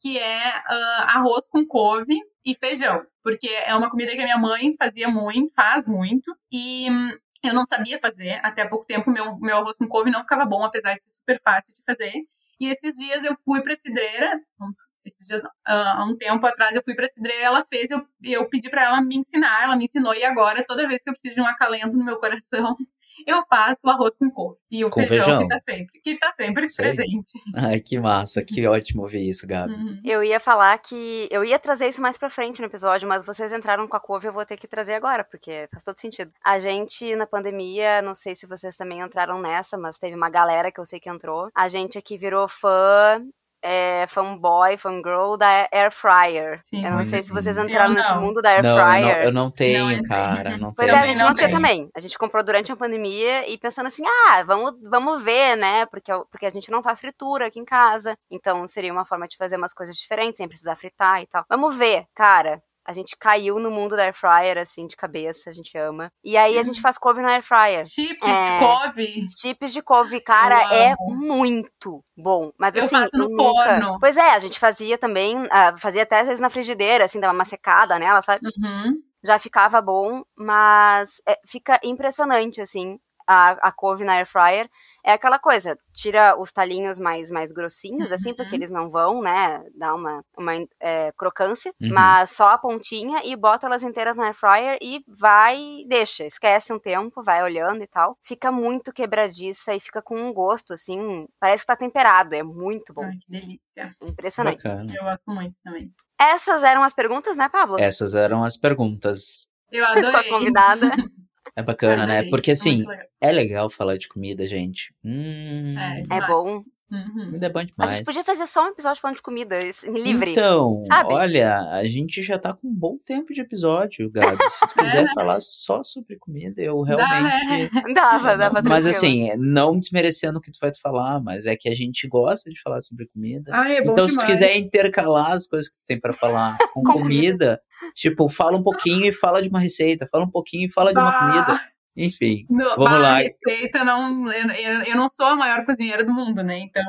[0.00, 3.04] que é ah, arroz com couve e feijão.
[3.22, 7.10] Porque é uma comida que a minha mãe fazia muito, faz muito, e hum,
[7.44, 8.40] eu não sabia fazer.
[8.44, 11.10] Até há pouco tempo, meu, meu arroz com couve não ficava bom, apesar de ser
[11.10, 12.12] super fácil de fazer.
[12.60, 14.68] E esses dias eu fui pra cidreira, não,
[15.04, 18.48] esses dias ah, há um tempo atrás eu fui pra cidreira, ela fez, eu, eu
[18.48, 21.34] pedi pra ela me ensinar, ela me ensinou, e agora, toda vez que eu preciso
[21.34, 22.76] de um acalento no meu coração,
[23.26, 24.56] eu faço o arroz com couve.
[24.70, 25.42] E o Com feijão, feijão?
[25.42, 26.84] que tá sempre, que tá sempre Sei.
[26.84, 27.32] presente.
[27.54, 29.72] Ai, que massa, que ótimo ouvir isso, Gabi.
[29.72, 30.00] Uhum.
[30.04, 31.28] Eu ia falar que.
[31.30, 34.28] Eu ia trazer isso mais pra frente no episódio, mas vocês entraram com a couve,
[34.28, 36.32] eu vou ter que trazer agora, porque faz todo sentido.
[36.44, 40.70] A gente, na pandemia, não sei se vocês também entraram nessa, mas teve uma galera
[40.72, 41.48] que eu sei que entrou.
[41.54, 43.24] A gente aqui virou fã.
[43.66, 46.60] É, fanboy, fangirl da Air Fryer.
[46.62, 46.84] Sim.
[46.84, 48.02] eu não sei se vocês Eu entraram não.
[48.02, 49.24] nesse mundo da Air não, eu não, Fryer.
[49.24, 50.58] eu não tenho, Não cara.
[50.58, 51.02] Não Pois é, tenho.
[51.02, 51.60] a gente não não tinha tenho.
[51.62, 51.88] também.
[51.96, 55.86] A gente comprou durante a pandemia e pensando assim, ah, vamos, vamos ver, né?
[55.86, 58.14] Porque, porque a gente não faz fritura aqui em casa.
[58.30, 61.44] Então seria uma forma de fazer umas coisas diferentes, sem precisar fritar e tal.
[61.48, 62.62] Vamos ver, cara.
[62.84, 66.10] A gente caiu no mundo da air fryer, assim, de cabeça, a gente ama.
[66.22, 67.84] E aí a gente faz couve na air fryer.
[67.86, 68.58] Chips É.
[68.58, 69.26] de couve.
[69.40, 72.52] Chips de couve, cara, é muito bom.
[72.58, 73.98] Mas Eu assim, faço no nunca- forno.
[73.98, 77.32] Pois é, a gente fazia também, ah, fazia até às vezes na frigideira, assim, dava
[77.32, 78.40] uma secada nela, sabe?
[78.46, 78.92] Uhum.
[79.26, 84.66] já ficava bom, mas é, fica impressionante, assim, a, a couve na air fryer.
[85.04, 88.36] É aquela coisa, tira os talinhos mais, mais grossinhos, assim, Uhum.
[88.36, 91.90] porque eles não vão, né, dar uma, uma é, crocância, Uhum.
[91.92, 96.72] mas só a pontinha e bota elas inteiras na air fryer e vai, deixa, esquece
[96.72, 98.16] um tempo, vai olhando e tal.
[98.22, 102.94] Fica muito quebradiça e fica com um gosto, assim, parece que tá temperado, é muito
[102.94, 103.94] bom, Ai, que delícia.
[104.02, 104.62] impressionante.
[104.62, 104.86] Bacana.
[104.94, 105.92] Eu gosto muito também.
[106.18, 107.78] Essas eram as perguntas, né, Pablo?
[107.78, 109.46] Essas eram as perguntas.
[109.70, 109.84] Eu
[110.22, 110.30] adorei.
[110.30, 110.90] convidada.
[111.56, 112.24] É bacana, né?
[112.30, 112.84] Porque assim,
[113.20, 114.92] é legal falar de comida, gente.
[115.04, 116.02] Hum, É.
[116.10, 116.64] É bom.
[116.94, 117.24] Uhum.
[117.26, 117.90] comida é bom A demais.
[117.90, 120.30] gente podia fazer só um episódio falando de comida, livre.
[120.32, 121.12] Então, sabe?
[121.12, 124.36] olha, a gente já tá com um bom tempo de episódio, Gabi.
[124.50, 127.46] Se tu quiser falar só sobre comida, eu Dá, realmente.
[127.74, 127.82] né?
[127.94, 128.88] Dava, dava Mas tranquilo.
[128.88, 132.50] assim, não desmerecendo o que tu vai te falar, mas é que a gente gosta
[132.50, 133.50] de falar sobre comida.
[133.54, 134.30] Ai, é bom então, se tu demais.
[134.40, 137.60] quiser intercalar as coisas que tu tem pra falar com Com comida,
[137.94, 140.98] tipo, fala um pouquinho e fala de uma receita, fala um pouquinho e fala de
[140.98, 141.60] uma Bah, comida.
[141.96, 143.12] Enfim, No, Vamos bah, lá.
[143.16, 144.26] A receita não.
[144.32, 146.58] Eu, eu, não sou a maior cozinheira do mundo, né?
[146.58, 146.82] Então.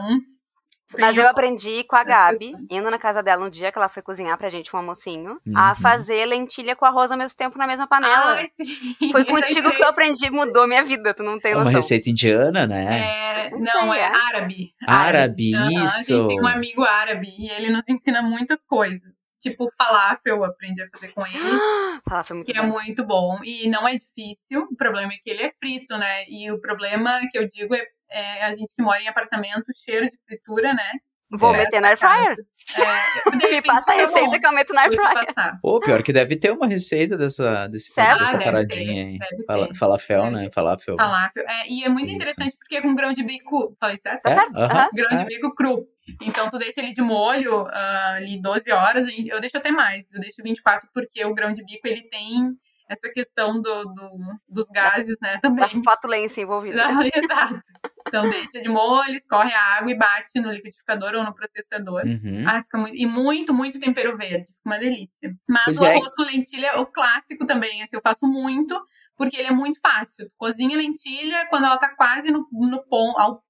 [0.98, 4.02] Mas eu aprendi com a Gabi, indo na casa dela um dia que ela foi
[4.02, 5.76] cozinhar pra gente um almocinho, a Uhum.
[5.76, 8.36] fazer lentilha com arroz ao mesmo tempo na mesma panela.
[8.36, 9.12] Ai, sim.
[9.12, 11.80] Foi contigo que eu aprendi, mudou minha vida, tu não tem é uma noção.
[11.82, 13.00] receita indiana, né?
[13.00, 14.06] É, Não não, sei, é é?
[14.06, 14.74] árabe.
[14.88, 16.06] Árabe, A isso.
[16.18, 19.12] gente tem um amigo árabe e ele nos ensina muitas coisas.
[19.50, 22.68] Tipo, falafel, eu aprendi a fazer com ele, Fala, foi muito que é bom.
[22.68, 23.40] muito bom.
[23.44, 24.64] E não é difícil.
[24.72, 26.26] O problema é que ele é frito, né?
[26.28, 30.10] E o problema que eu digo é, é a gente que mora em apartamento, cheiro
[30.10, 30.92] de fritura, né?
[31.32, 31.58] Vou É.
[31.58, 32.36] meter na air fryer.
[32.78, 34.40] É, Me repente passa a receita bom.
[34.40, 35.60] que eu meto na air fryer.
[35.62, 38.20] Pô, pior que deve ter uma receita dessa, desse, Sério?
[38.20, 39.46] dessa Ah, paradinha ter, aí.
[39.48, 40.50] Fala- falafel, Deve né?
[40.52, 40.96] Falafel.
[40.98, 41.44] Falafel.
[41.48, 42.16] É, e é muito Isso.
[42.16, 43.76] interessante porque é com grão de bico.
[43.80, 44.22] Falei certo?
[44.22, 44.34] Tá É?
[44.34, 44.58] certo?
[44.58, 44.72] Aham.
[44.74, 44.90] Aham.
[44.94, 45.26] Grão de É.
[45.26, 45.88] bico cru.
[46.22, 49.08] Então tu deixa ele de molho ah, ali 12 horas.
[49.10, 50.12] e Eu deixo até mais.
[50.14, 52.56] Eu deixo 24 porque o grão de bico ele tem
[52.90, 55.40] essa questão do, do- dos gases, né?
[55.42, 55.64] Também.
[55.66, 56.84] Da flatulência envolvida.
[57.14, 57.60] Exato.
[58.08, 62.04] Então deixa de molho, escorre a água e bate no liquidificador ou no processador.
[62.06, 62.46] Uhum.
[62.48, 62.96] Ah, fica muito.
[62.96, 64.48] E muito, muito tempero verde.
[64.54, 65.36] Fica uma delícia.
[65.48, 65.96] Mas Pois o é.
[65.96, 67.82] arroz com lentilha é o clássico também.
[67.84, 68.80] Assim, eu faço muito,
[69.18, 70.30] porque ele é muito fácil.
[70.38, 73.14] Cozinha a lentilha quando ela tá quase no, no pão.
[73.20, 73.42] Ao,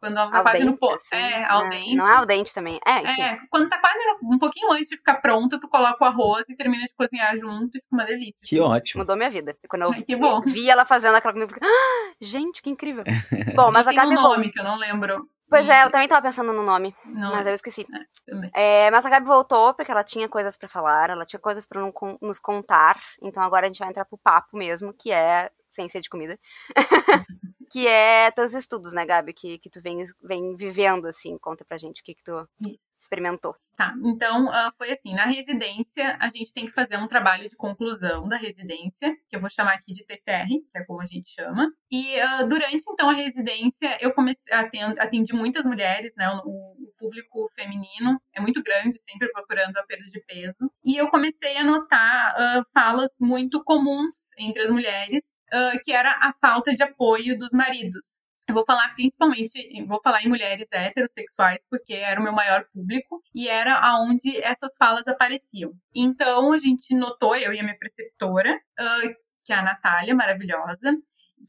[0.00, 0.94] quando ela tá Al quase dente, no pão.
[0.94, 1.70] assim, é, ao né?
[1.70, 1.94] dente.
[1.96, 2.78] Não é al dente também.
[2.86, 3.22] É, enfim.
[3.22, 6.48] É, quando tá quase no- um pouquinho antes de ficar pronta, tu coloca o arroz
[6.48, 8.38] e termina de cozinhar junto e fica uma delícia.
[8.42, 9.00] Que ótimo.
[9.02, 9.56] Mudou minha vida.
[9.68, 10.40] Quando eu Ai, que bom.
[10.42, 13.04] vi ela fazendo aquela comida, eu fiquei, ah, gente, que incrível.
[13.56, 14.36] Bom, mas E a tem um Gabi voltou.
[14.36, 15.26] nome que eu não lembro.
[15.52, 17.86] Pois é, eu também tava pensando no nome, Não, mas eu esqueci.
[18.26, 18.50] também.
[18.54, 22.16] É, mas a Gabi voltou porque ela tinha coisas pra falar, ela tinha coisas con-
[22.20, 22.96] nos contar.
[23.20, 26.38] Então agora a gente vai entrar pro papo mesmo, que é ciência de comida.
[27.72, 29.32] que é teus estudos, né, Gabi?
[29.32, 31.38] Que, que tu vem, vem vivendo, assim.
[31.38, 32.92] Conta pra gente o que, que tu Isso.
[32.94, 33.56] experimentou.
[33.74, 37.56] Tá, então ah, foi assim, na residência a gente tem que fazer um trabalho de
[37.56, 41.30] conclusão da residência, que eu vou chamar aqui de TCR, que é como a gente
[41.30, 41.72] chama.
[41.90, 46.28] E ah, durante então a residência eu comecei atendi, atendi muitas mulheres, né?
[46.44, 50.70] O, o público feminino é muito grande, sempre procurando a perda de peso.
[50.84, 56.18] E eu comecei a notar ah, falas muito comuns entre as mulheres, ah, que era
[56.22, 58.20] a falta de apoio dos maridos.
[58.48, 59.54] Eu vou falar principalmente,
[59.86, 64.74] vou falar em mulheres heterossexuais, porque era o meu maior público e era aonde essas
[64.76, 65.72] falas apareciam.
[65.94, 69.00] Então a gente notou, eu e a minha preceptora, ah,
[69.44, 70.92] que é a Natália, maravilhosa,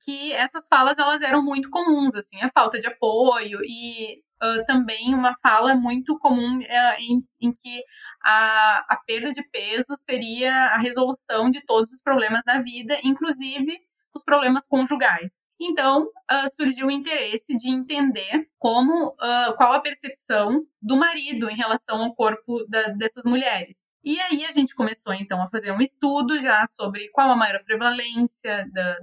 [0.03, 5.15] que essas falas elas eram muito comuns, assim, a falta de apoio e ah, também
[5.15, 7.81] uma fala muito comum ah, em, em que
[8.23, 13.79] a, a perda de peso seria a resolução de todos os problemas da vida, inclusive
[14.15, 15.43] os problemas conjugais.
[15.59, 21.55] Então, ah, surgiu o interesse de entender como, ah, qual a percepção do marido em
[21.55, 23.87] relação ao corpo da- dessas mulheres.
[24.03, 27.63] E aí a gente começou então a fazer um estudo já sobre qual a maior
[27.63, 28.97] prevalência da,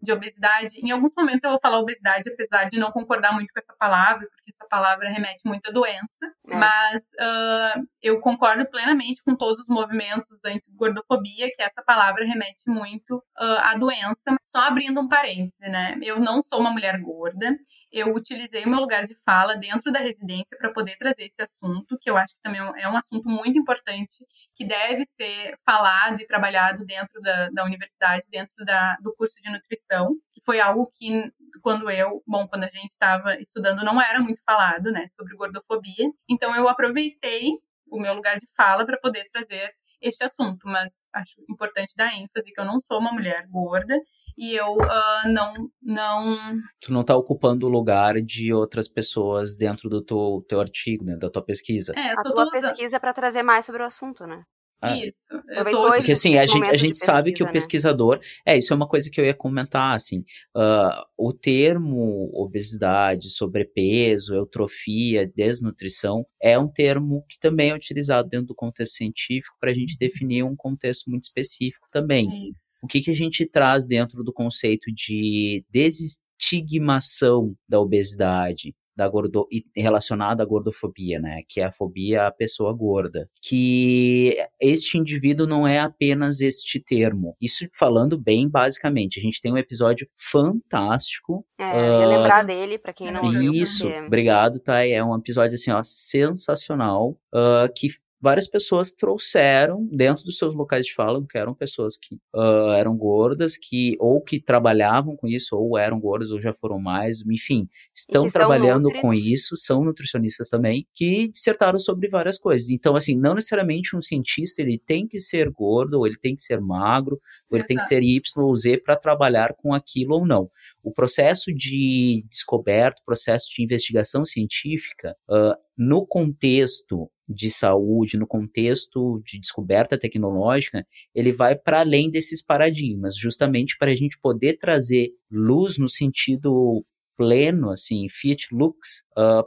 [0.00, 0.78] de obesidade.
[0.78, 4.26] Em alguns momentos eu vou falar obesidade, apesar de não concordar muito com essa palavra,
[4.28, 6.26] porque essa palavra remete muito à doença.
[6.48, 6.56] É.
[6.56, 13.22] Mas ah, eu concordo plenamente com todos os movimentos anti-gordofobia, que essa palavra remete muito
[13.36, 14.36] ah, à doença.
[14.44, 15.98] Só abrindo um parêntese, né?
[16.02, 17.56] Eu não sou uma mulher gorda.
[17.90, 21.96] Eu utilizei o meu lugar de fala dentro da residência para poder trazer esse assunto,
[22.00, 26.26] que eu acho que também é um assunto muito importante, que deve ser falado e
[26.26, 29.95] trabalhado dentro da, da universidade, dentro da, do curso de nutrição,
[30.32, 31.30] que foi algo que,
[31.62, 36.10] quando eu, bom, quando a gente estava estudando, não era muito falado, né, sobre gordofobia.
[36.28, 37.52] Então, eu aproveitei
[37.90, 42.52] o meu lugar de fala para poder trazer este assunto, mas acho importante dar ênfase
[42.52, 43.98] que eu não sou uma mulher gorda
[44.36, 46.36] e eu ah, não, não
[46.80, 51.16] Tu não tá ocupando o lugar de outras pessoas dentro do teu, teu artigo, né?
[51.16, 51.94] Da tua pesquisa.
[51.96, 54.42] é, A tua usando pesquisa é pra trazer mais sobre o assunto, né?
[54.80, 54.96] Ah.
[54.96, 55.28] isso.
[55.32, 57.52] Eu Aproveitou Porque assim, a gente, a gente sabe que o né?
[57.52, 58.20] pesquisador.
[58.44, 60.24] É, isso é uma coisa que eu ia comentar, assim.
[60.54, 68.48] ah, o termo obesidade, sobrepeso, eutrofia, desnutrição é um termo que também é utilizado dentro
[68.48, 72.50] do contexto científico para a gente definir um contexto muito específico também.
[72.50, 72.62] Isso.
[72.82, 78.74] O que, que a gente traz dentro do conceito de desestigmação da obesidade?
[78.96, 81.42] Da gordo, relacionada à gordofobia, né?
[81.48, 83.28] Que é a fobia à pessoa gorda.
[83.42, 87.36] Que este indivíduo não é apenas este termo.
[87.40, 89.18] Isso falando bem basicamente.
[89.20, 93.52] A gente tem um episódio fantástico É, eu ia lembrar dele, pra quem não viu.
[93.52, 94.92] isso, porque- obrigado, Thay.
[94.92, 97.88] É um episódio assim, ó, sensacional, ah, que
[98.26, 102.96] várias pessoas trouxeram dentro dos seus locais de fala, que eram pessoas que ah, eram
[102.96, 107.68] gordas, que ou que trabalhavam com isso, ou eram gordas, ou já foram mais, enfim,
[107.94, 109.00] estão trabalhando nutris.
[109.00, 112.68] com isso, são nutricionistas também, que dissertaram sobre várias coisas.
[112.68, 116.42] Então, assim, não necessariamente um cientista ele tem que ser gordo, ou ele tem que
[116.42, 117.94] ser magro, ou ele tem que Exato.
[117.94, 120.50] ser Y ou Z para trabalhar com aquilo ou não
[120.82, 128.26] o processo de descoberta, o processo de investigação científica, ah, no contexto de saúde, no
[128.26, 134.56] contexto de descoberta tecnológica, ele vai para além desses paradigmas, justamente para a gente poder
[134.58, 136.84] trazer luz no sentido
[137.16, 139.02] pleno, assim, fiat lux,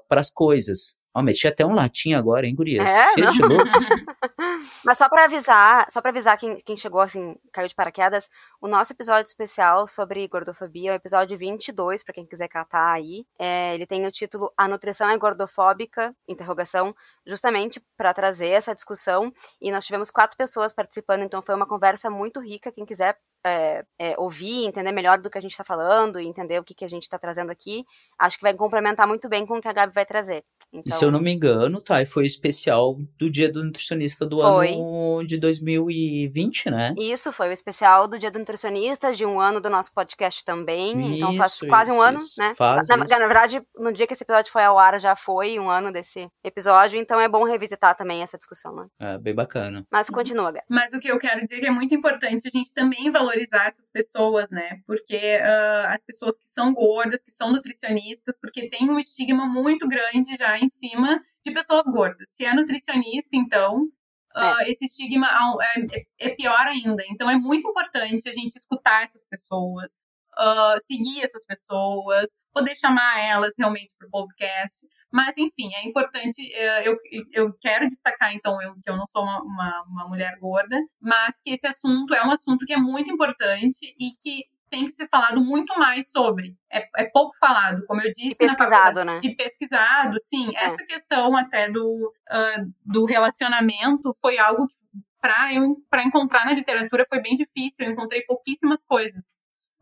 [0.08, 2.90] para as coisas, Ó, meti até um latim agora, hein, gurias?
[2.90, 3.08] É,
[3.46, 3.90] loucos.
[4.86, 8.30] Mas só pra avisar, só para avisar quem, quem chegou assim, caiu de paraquedas,
[8.62, 13.26] o nosso episódio especial sobre gordofobia é o episódio 22, pra quem quiser catar aí.
[13.38, 16.16] É, ele tem o título A nutrição é gordofóbica?
[16.28, 19.34] Interrogação, justamente pra trazer essa discussão.
[19.62, 22.72] E nós tivemos quatro pessoas participando, então foi uma conversa muito rica.
[22.72, 26.60] Quem quiser é, é, ouvir, entender melhor do que a gente está falando e entender
[26.60, 27.86] o que, que a gente está trazendo aqui,
[28.18, 30.44] acho que vai complementar muito bem com o que a Gabi vai trazer.
[30.72, 33.64] Então, E se eu não me engano, tá, e foi o especial do Dia do
[33.64, 34.74] Nutricionista do Foi.
[34.74, 36.94] ano de 2020, né?
[36.98, 41.18] Isso foi o especial do Dia do Nutricionista, de um ano do nosso podcast também.
[41.18, 42.40] então faz Isso, quase um isso, ano, isso.
[42.40, 42.54] né?
[42.58, 43.20] Faz na, isso.
[43.20, 46.30] na verdade, no dia que esse episódio foi ao ar, já foi um ano desse
[46.44, 48.86] episódio, então é bom revisitar também essa discussão, né?
[49.00, 49.86] É, bem bacana.
[49.92, 50.66] Mas continua, Gabi.
[50.70, 53.29] Mas o que eu quero dizer é que é muito importante a gente também valorizar
[53.34, 54.82] essas pessoas, né?
[54.86, 59.88] Porque ah, as pessoas que são gordas, que são nutricionistas, porque tem um estigma muito
[59.88, 62.30] grande já em cima de pessoas gordas.
[62.32, 63.88] Se é nutricionista, então.
[64.36, 65.76] ah, esse estigma ao- é,
[66.20, 67.04] é pior ainda.
[67.10, 69.98] Então é muito importante a gente escutar essas pessoas,
[70.38, 74.86] ah, seguir essas pessoas, poder chamar elas realmente para o podcast.
[75.12, 76.42] Mas, enfim, é importante.
[76.54, 76.98] eh, Eu,
[77.34, 81.40] eu quero destacar, então, eu, que eu não sou uma, uma, uma mulher gorda, mas
[81.42, 85.08] que esse assunto é um assunto que é muito importante e que tem que ser
[85.10, 86.56] falado muito mais sobre.
[86.72, 88.36] É, é pouco falado, como eu disse.
[88.44, 89.20] E pesquisado, né?
[89.24, 90.52] e pesquisado, sim.
[90.56, 90.66] É.
[90.66, 94.76] Essa questão até do, ah, do relacionamento foi algo que,
[95.20, 97.86] para eu para encontrar na literatura, foi bem difícil.
[97.86, 99.34] Eu encontrei pouquíssimas coisas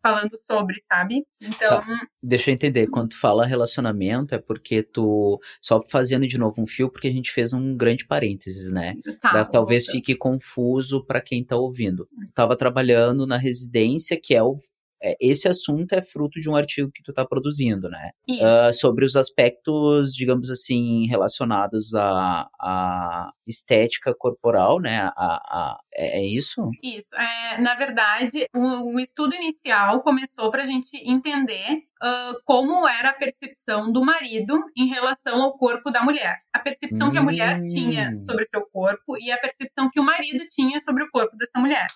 [0.01, 1.23] falando sobre, sabe?
[1.41, 1.79] Então,
[2.21, 5.39] Deixa eu entender, quando tu fala relacionamento, é porque tu.
[5.62, 8.95] Só fazendo de novo um fio, porque a gente fez um grande parênteses, né?
[9.21, 9.31] tá.
[9.33, 12.07] Da- talvez fique confuso para quem tá ouvindo.
[12.33, 14.55] Tava trabalhando na residência, que é o.
[15.01, 18.12] é, esse assunto é fruto de um artigo que tu tá produzindo, né?
[18.27, 18.45] Isso.
[18.45, 24.99] Ah, sobre os aspectos, digamos assim, relacionados à, à estética corporal, né?
[25.01, 26.69] A, a- é, é isso?
[26.83, 27.15] Isso.
[27.15, 33.10] É, na verdade, o, o estudo inicial começou para a gente entender ah, como era
[33.10, 36.38] a percepção do marido em relação ao corpo da mulher.
[36.53, 37.63] A percepção que a mulher Hum.
[37.63, 41.60] tinha sobre seu corpo e a percepção que o marido tinha sobre o corpo dessa
[41.60, 41.88] mulher.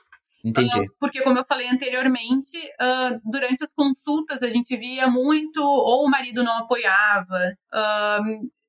[0.43, 0.79] Entendi.
[0.79, 6.05] Ah, porque, como eu falei anteriormente, ah, durante as consultas a gente via muito, ou
[6.05, 8.19] o marido não apoiava ah,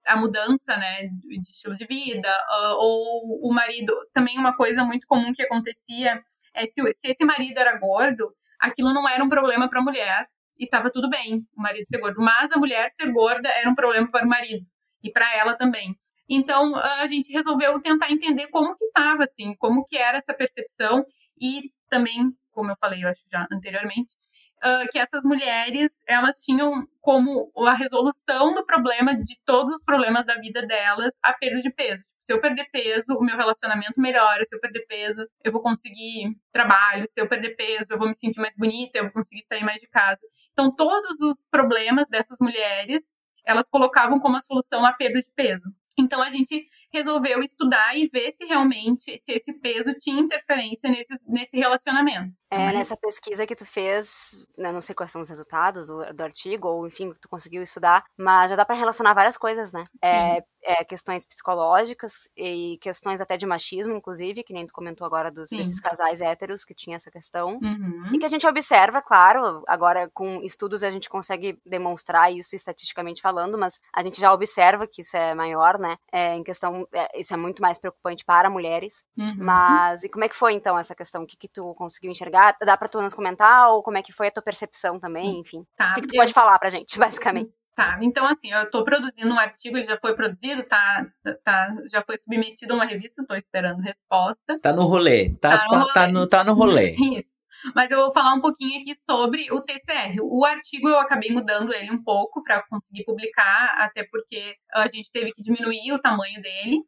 [0.06, 3.94] a mudança né, de estilo de vida, ah, ou o marido.
[4.12, 6.22] Também uma coisa muito comum que acontecia
[6.54, 10.26] é se, se esse marido era gordo, aquilo não era um problema para a mulher
[10.58, 13.74] e estava tudo bem o marido ser gordo, mas a mulher ser gorda era um
[13.74, 14.66] problema para o marido
[15.02, 15.96] e para ela também.
[16.28, 21.04] Então a gente resolveu tentar entender como que estava assim, como que era essa percepção
[21.40, 24.16] e também, como eu falei, eu acho já anteriormente,
[24.62, 30.24] ah, que essas mulheres elas tinham como a resolução do problema de todos os problemas
[30.24, 32.02] da vida delas a perda de peso.
[32.04, 34.44] Tipo, se eu perder peso, o meu relacionamento melhora.
[34.44, 37.08] Se eu perder peso, eu vou conseguir trabalho.
[37.08, 38.98] Se eu perder peso, eu vou me sentir mais bonita.
[38.98, 40.22] Eu vou conseguir sair mais de casa.
[40.52, 43.10] Então, todos os problemas dessas mulheres
[43.44, 45.68] elas colocavam como a solução a perda de peso.
[45.98, 51.14] Então a gente resolveu estudar e ver se realmente se esse peso tinha interferência nesse,
[51.28, 52.34] nesse relacionamento.
[52.52, 56.12] É, Mas- nessa pesquisa que tu fez, né, não sei quais são os resultados do,
[56.12, 59.82] do artigo, ou enfim, tu conseguiu estudar, mas já dá pra relacionar várias coisas, né?
[60.02, 65.30] É, é, questões psicológicas e questões até de machismo, inclusive, que nem tu comentou agora
[65.30, 65.56] dos, Sim.
[65.56, 67.58] desses casais héteros que tinha essa questão.
[67.62, 68.10] Uhum.
[68.12, 73.22] E que a gente observa, claro, agora com estudos a gente consegue demonstrar isso estatisticamente
[73.22, 75.96] falando, mas a gente já observa que isso é maior, né?
[76.12, 79.04] É, em questão, é, isso é muito mais preocupante para mulheres.
[79.16, 79.36] Uhum.
[79.38, 81.22] Mas e como é que foi então essa questão?
[81.22, 82.41] O que, que tu conseguiu enxergar?
[82.64, 83.70] Dá pra tu nos comentar?
[83.70, 85.38] Ou como é que foi a tua percepção também?
[85.40, 85.64] Enfim.
[85.76, 87.52] Tá, O que, que tu eu- pode falar pra gente, basicamente?
[87.74, 91.06] Tá, então assim, eu tô produzindo um artigo, ele já foi produzido, tá,
[91.42, 94.58] tá já foi submetido a uma revista, tô esperando resposta.
[94.60, 95.30] Tá no rolê.
[95.40, 95.92] Tá, Tá no tá, rolê.
[95.94, 96.94] tá no, tá no rolê.
[97.18, 97.40] Isso.
[97.74, 100.16] Mas eu vou falar um pouquinho aqui sobre o TCR.
[100.20, 105.10] O artigo eu acabei mudando ele um pouco para conseguir publicar, até porque a gente
[105.12, 106.80] teve que diminuir o tamanho dele.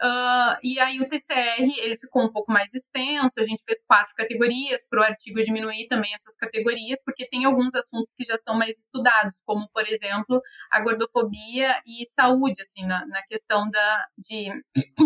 [0.00, 4.14] Ah, e aí o TCR ele ficou um pouco mais extenso, a gente fez quatro
[4.14, 8.54] categorias para o artigo diminuir também essas categorias, porque tem alguns assuntos que já são
[8.56, 14.48] mais estudados, como por exemplo a gordofobia e saúde, assim, na, na questão da, de,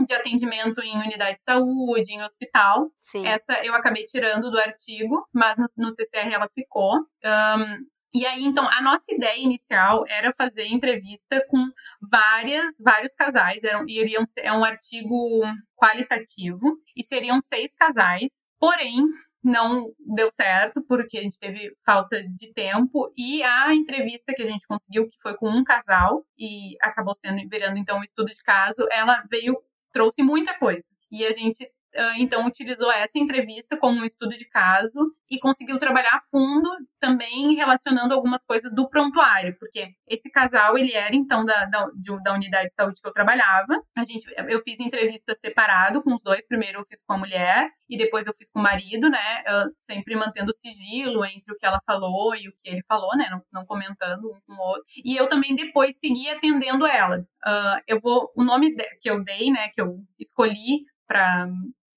[0.07, 2.90] de atendimento em unidade de saúde, em hospital.
[3.00, 3.26] Sim.
[3.26, 6.94] Essa eu acabei tirando do artigo, mas no, no TCR ela ficou.
[7.24, 7.80] Ahn,
[8.14, 11.66] e aí, então, a nossa ideia inicial era fazer entrevista com
[12.00, 13.64] várias, vários casais.
[13.64, 15.42] Eram, iriam ser, é um artigo
[15.74, 18.44] qualitativo e seriam seis casais.
[18.61, 19.05] Porém,
[19.42, 23.12] não deu certo, porque a gente teve falta de tempo.
[23.16, 27.42] E a entrevista que a gente conseguiu, que foi com um casal, e acabou sendo
[27.48, 29.61] virando então um estudo de caso, ela veio,
[29.92, 30.88] trouxe muita coisa.
[31.10, 31.69] E a gente
[32.17, 36.69] então utilizou essa entrevista como um estudo de caso e conseguiu trabalhar a fundo
[37.01, 41.88] também relacionando algumas coisas do prontuário, porque esse casal, ele era então da, da,
[42.23, 43.81] da unidade de saúde que eu trabalhava.
[43.97, 47.71] A gente, eu fiz entrevista separado com os dois, primeiro eu fiz com a mulher
[47.88, 51.67] e depois eu fiz com o marido, né, uh, sempre mantendo sigilo entre o que
[51.67, 54.85] ela falou e o que ele falou, né, não, não comentando um com o outro.
[55.05, 57.19] E eu também depois segui atendendo ela.
[57.19, 61.49] Uh, eu vou, o nome de, que eu dei, né, que eu escolhi para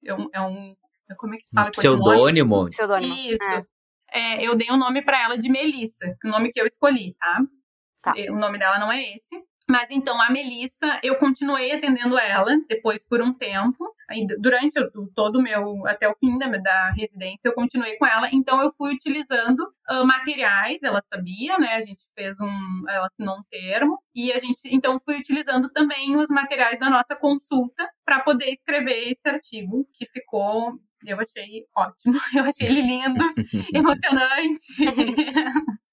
[0.07, 0.75] é um, é um
[1.15, 1.71] como é que se fala?
[1.71, 2.69] Pseudônimo?
[2.69, 3.13] Pseudônimo.
[3.13, 3.43] Isso.
[4.11, 4.41] É.
[4.41, 7.15] é eu dei o um nome para ela de Melissa, o nome que eu escolhi,
[7.19, 7.41] tá?
[8.01, 8.13] tá?
[8.29, 9.35] O nome dela não é esse.
[9.69, 13.93] Mas então, a Melissa, eu continuei atendendo ela depois por um tempo.
[14.39, 18.29] Durante o, todo o meu, até o fim da, da residência, eu continuei com ela.
[18.31, 19.59] Então, eu fui utilizando
[19.91, 21.75] uh, materiais, ela sabia, né?
[21.75, 24.01] A gente fez um, ela assinou um termo.
[24.15, 29.09] E a gente, então, fui utilizando também os materiais da nossa consulta para poder escrever
[29.09, 33.23] esse artigo, que ficou eu achei ótimo, eu achei ele lindo,
[33.73, 34.73] emocionante.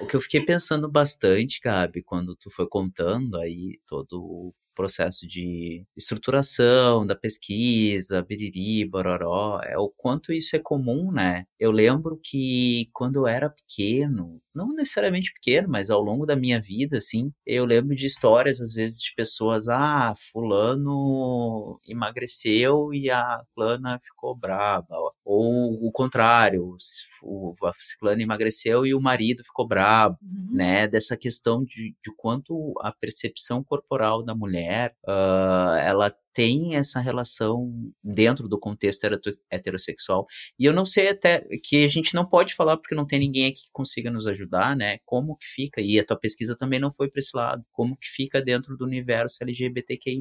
[0.00, 5.26] O que eu fiquei pensando bastante, Gabi, quando tu foi contando aí todo o processo
[5.26, 11.44] de estruturação da pesquisa, biriri, bororó, é o quanto isso é comum, né?
[11.58, 16.60] Eu lembro que quando eu era pequeno, não necessariamente pequeno, mas ao longo da minha
[16.60, 23.40] vida, assim, eu lembro de histórias, às vezes, de pessoas, ah, fulano emagreceu e a
[23.54, 24.94] fulana ficou braba,
[25.24, 26.76] ou o contrário,
[27.22, 30.54] o, a fulana emagreceu e o marido ficou brabo, uhum.
[30.54, 37.00] né, dessa questão de, de quanto a percepção corporal da mulher, uh, ela tem essa
[37.00, 37.72] relação
[38.02, 39.04] dentro do contexto
[39.50, 40.26] heterossexual.
[40.58, 43.46] E eu não sei até que a gente não pode falar porque não tem ninguém
[43.46, 44.98] aqui que consiga nos ajudar, né?
[45.04, 45.80] Como que fica?
[45.80, 47.64] E a tua pesquisa também não foi para esse lado.
[47.72, 50.20] Como que fica dentro do universo LGBTQI+.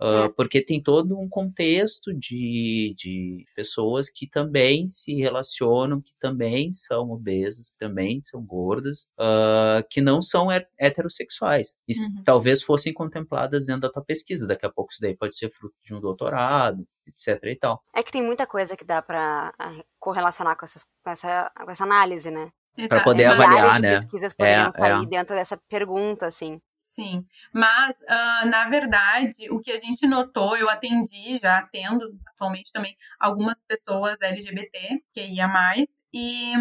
[0.00, 6.72] Uh, porque tem todo um contexto de, de pessoas que também se relacionam, que também
[6.72, 10.48] são obesas, que também são gordas, uh, que não são
[10.78, 11.76] heterossexuais.
[11.86, 12.22] E uhum.
[12.24, 14.46] talvez fossem contempladas dentro da tua pesquisa.
[14.46, 17.82] Daqui a pouco isso daí pode ser ser fruto de um doutorado, etc e tal.
[17.94, 19.52] É que tem muita coisa que dá para
[19.98, 22.50] correlacionar com, essas, com, essa, com essa análise, né?
[22.88, 23.96] Para poder avaliar, de né?
[23.96, 25.06] pesquisas poderiam é, sair é.
[25.06, 26.60] dentro dessa pergunta, assim.
[26.82, 27.24] Sim,
[27.54, 32.94] mas uh, na verdade o que a gente notou, eu atendi já atendo atualmente também
[33.18, 36.54] algumas pessoas LGBT que ia mais e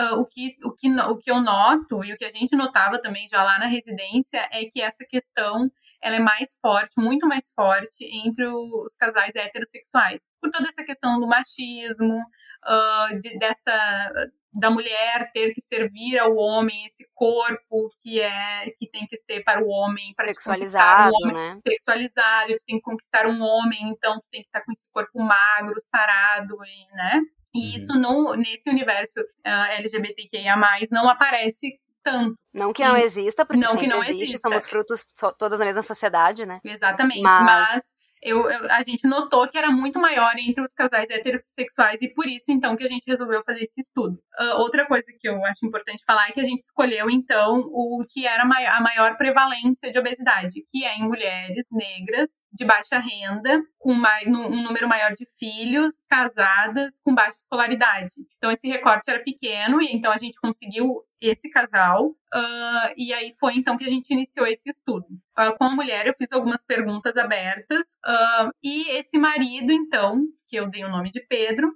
[0.00, 3.00] uh, o, que, o, que, o que eu noto e o que a gente notava
[3.00, 5.70] também já lá na residência é que essa questão
[6.02, 10.22] ela é mais forte, muito mais forte entre os casais heterossexuais.
[10.40, 16.36] Por toda essa questão do machismo, uh, de, dessa da mulher ter que servir ao
[16.36, 21.28] homem esse corpo que é que tem que ser para o homem para sexualizado, um
[21.28, 21.56] homem, né?
[21.66, 25.18] Sexualizado, tu tem que conquistar um homem, então tu tem que estar com esse corpo
[25.22, 27.20] magro, sarado, e, né?
[27.54, 27.76] E uhum.
[27.76, 30.54] isso no, nesse universo uh, LGBTQIA+,
[30.90, 32.34] não aparece tanto.
[32.52, 34.48] Não que não exista, porque não que não existe, exista.
[34.48, 35.04] somos frutos
[35.38, 36.60] todas da mesma sociedade, né?
[36.64, 37.82] Exatamente, mas, mas
[38.22, 42.28] eu, eu, a gente notou que era muito maior entre os casais heterossexuais e por
[42.28, 44.14] isso, então, que a gente resolveu fazer esse estudo.
[44.38, 48.04] Uh, outra coisa que eu acho importante falar é que a gente escolheu, então, o
[48.08, 53.60] que era a maior prevalência de obesidade, que é em mulheres negras, de baixa renda,
[53.76, 58.14] com mais, um número maior de filhos, casadas, com baixa escolaridade.
[58.36, 62.08] Então, esse recorte era pequeno e então a gente conseguiu esse casal.
[62.34, 65.06] Uh, e aí foi então que a gente iniciou esse estudo.
[65.38, 67.96] Uh, com a mulher, eu fiz algumas perguntas abertas.
[68.04, 71.72] Uh, e esse marido, então, que eu dei o nome de Pedro,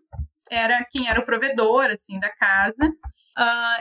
[0.50, 2.92] era quem era o provedor, assim, da casa.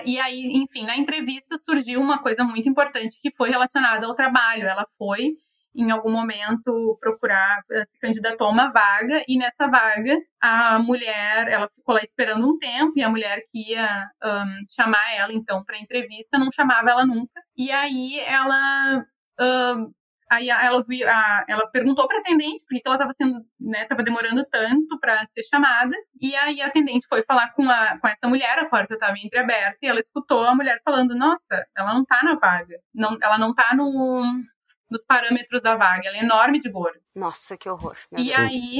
[0.06, 4.68] e aí, enfim, na entrevista surgiu uma coisa muito importante que foi relacionada ao trabalho.
[4.68, 5.36] Ela foi
[5.76, 11.48] em algum momento procurar, eh, se candidatou a uma vaga, e nessa vaga a mulher,
[11.50, 15.64] ela ficou lá esperando um tempo, e a mulher que ia um, chamar ela então
[15.64, 17.42] para entrevista não chamava ela nunca.
[17.58, 19.06] E aí ela.
[19.40, 19.92] Um,
[20.32, 24.46] aí ela, a, ela perguntou para atendente por que ela estava sendo, né, estava demorando
[24.50, 25.96] tanto para ser chamada.
[26.22, 29.78] E aí a atendente foi falar com, a, com essa mulher, a porta estava entreaberta
[29.82, 32.78] e ela escutou a mulher falando: "Nossa, ela não está na vaga.
[32.94, 34.42] Não, ela não está no
[34.90, 36.08] dos parâmetros da vaga.
[36.08, 37.00] Ela é enorme de gordo.
[37.16, 37.96] Nossa, que horror.
[38.12, 38.40] E Deus.
[38.40, 38.78] aí,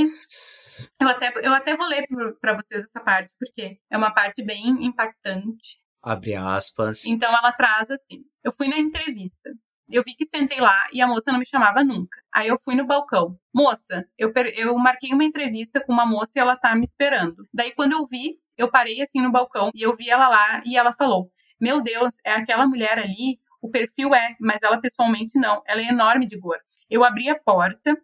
[1.02, 2.06] eu até, eu até vou ler
[2.40, 5.80] para vocês essa parte, porque é uma parte bem impactante.
[6.04, 7.06] Abre aspas.
[7.06, 9.50] Então ela traz assim: Eu fui na entrevista.
[9.90, 12.22] eu vi que sentei lá e a moça não me chamava nunca.
[12.34, 13.38] Aí eu fui no balcão.
[13.54, 17.48] Moça, eu, eu marquei uma entrevista com uma moça e ela tá me esperando.
[17.54, 20.78] Daí quando eu vi, eu parei assim no balcão e eu vi ela lá e
[20.78, 25.62] ela falou: Meu Deus, é aquela mulher ali, o perfil é, mas ela pessoalmente não.
[25.68, 26.64] Ela é enorme de gorda.
[26.90, 27.98] Eu abri a porta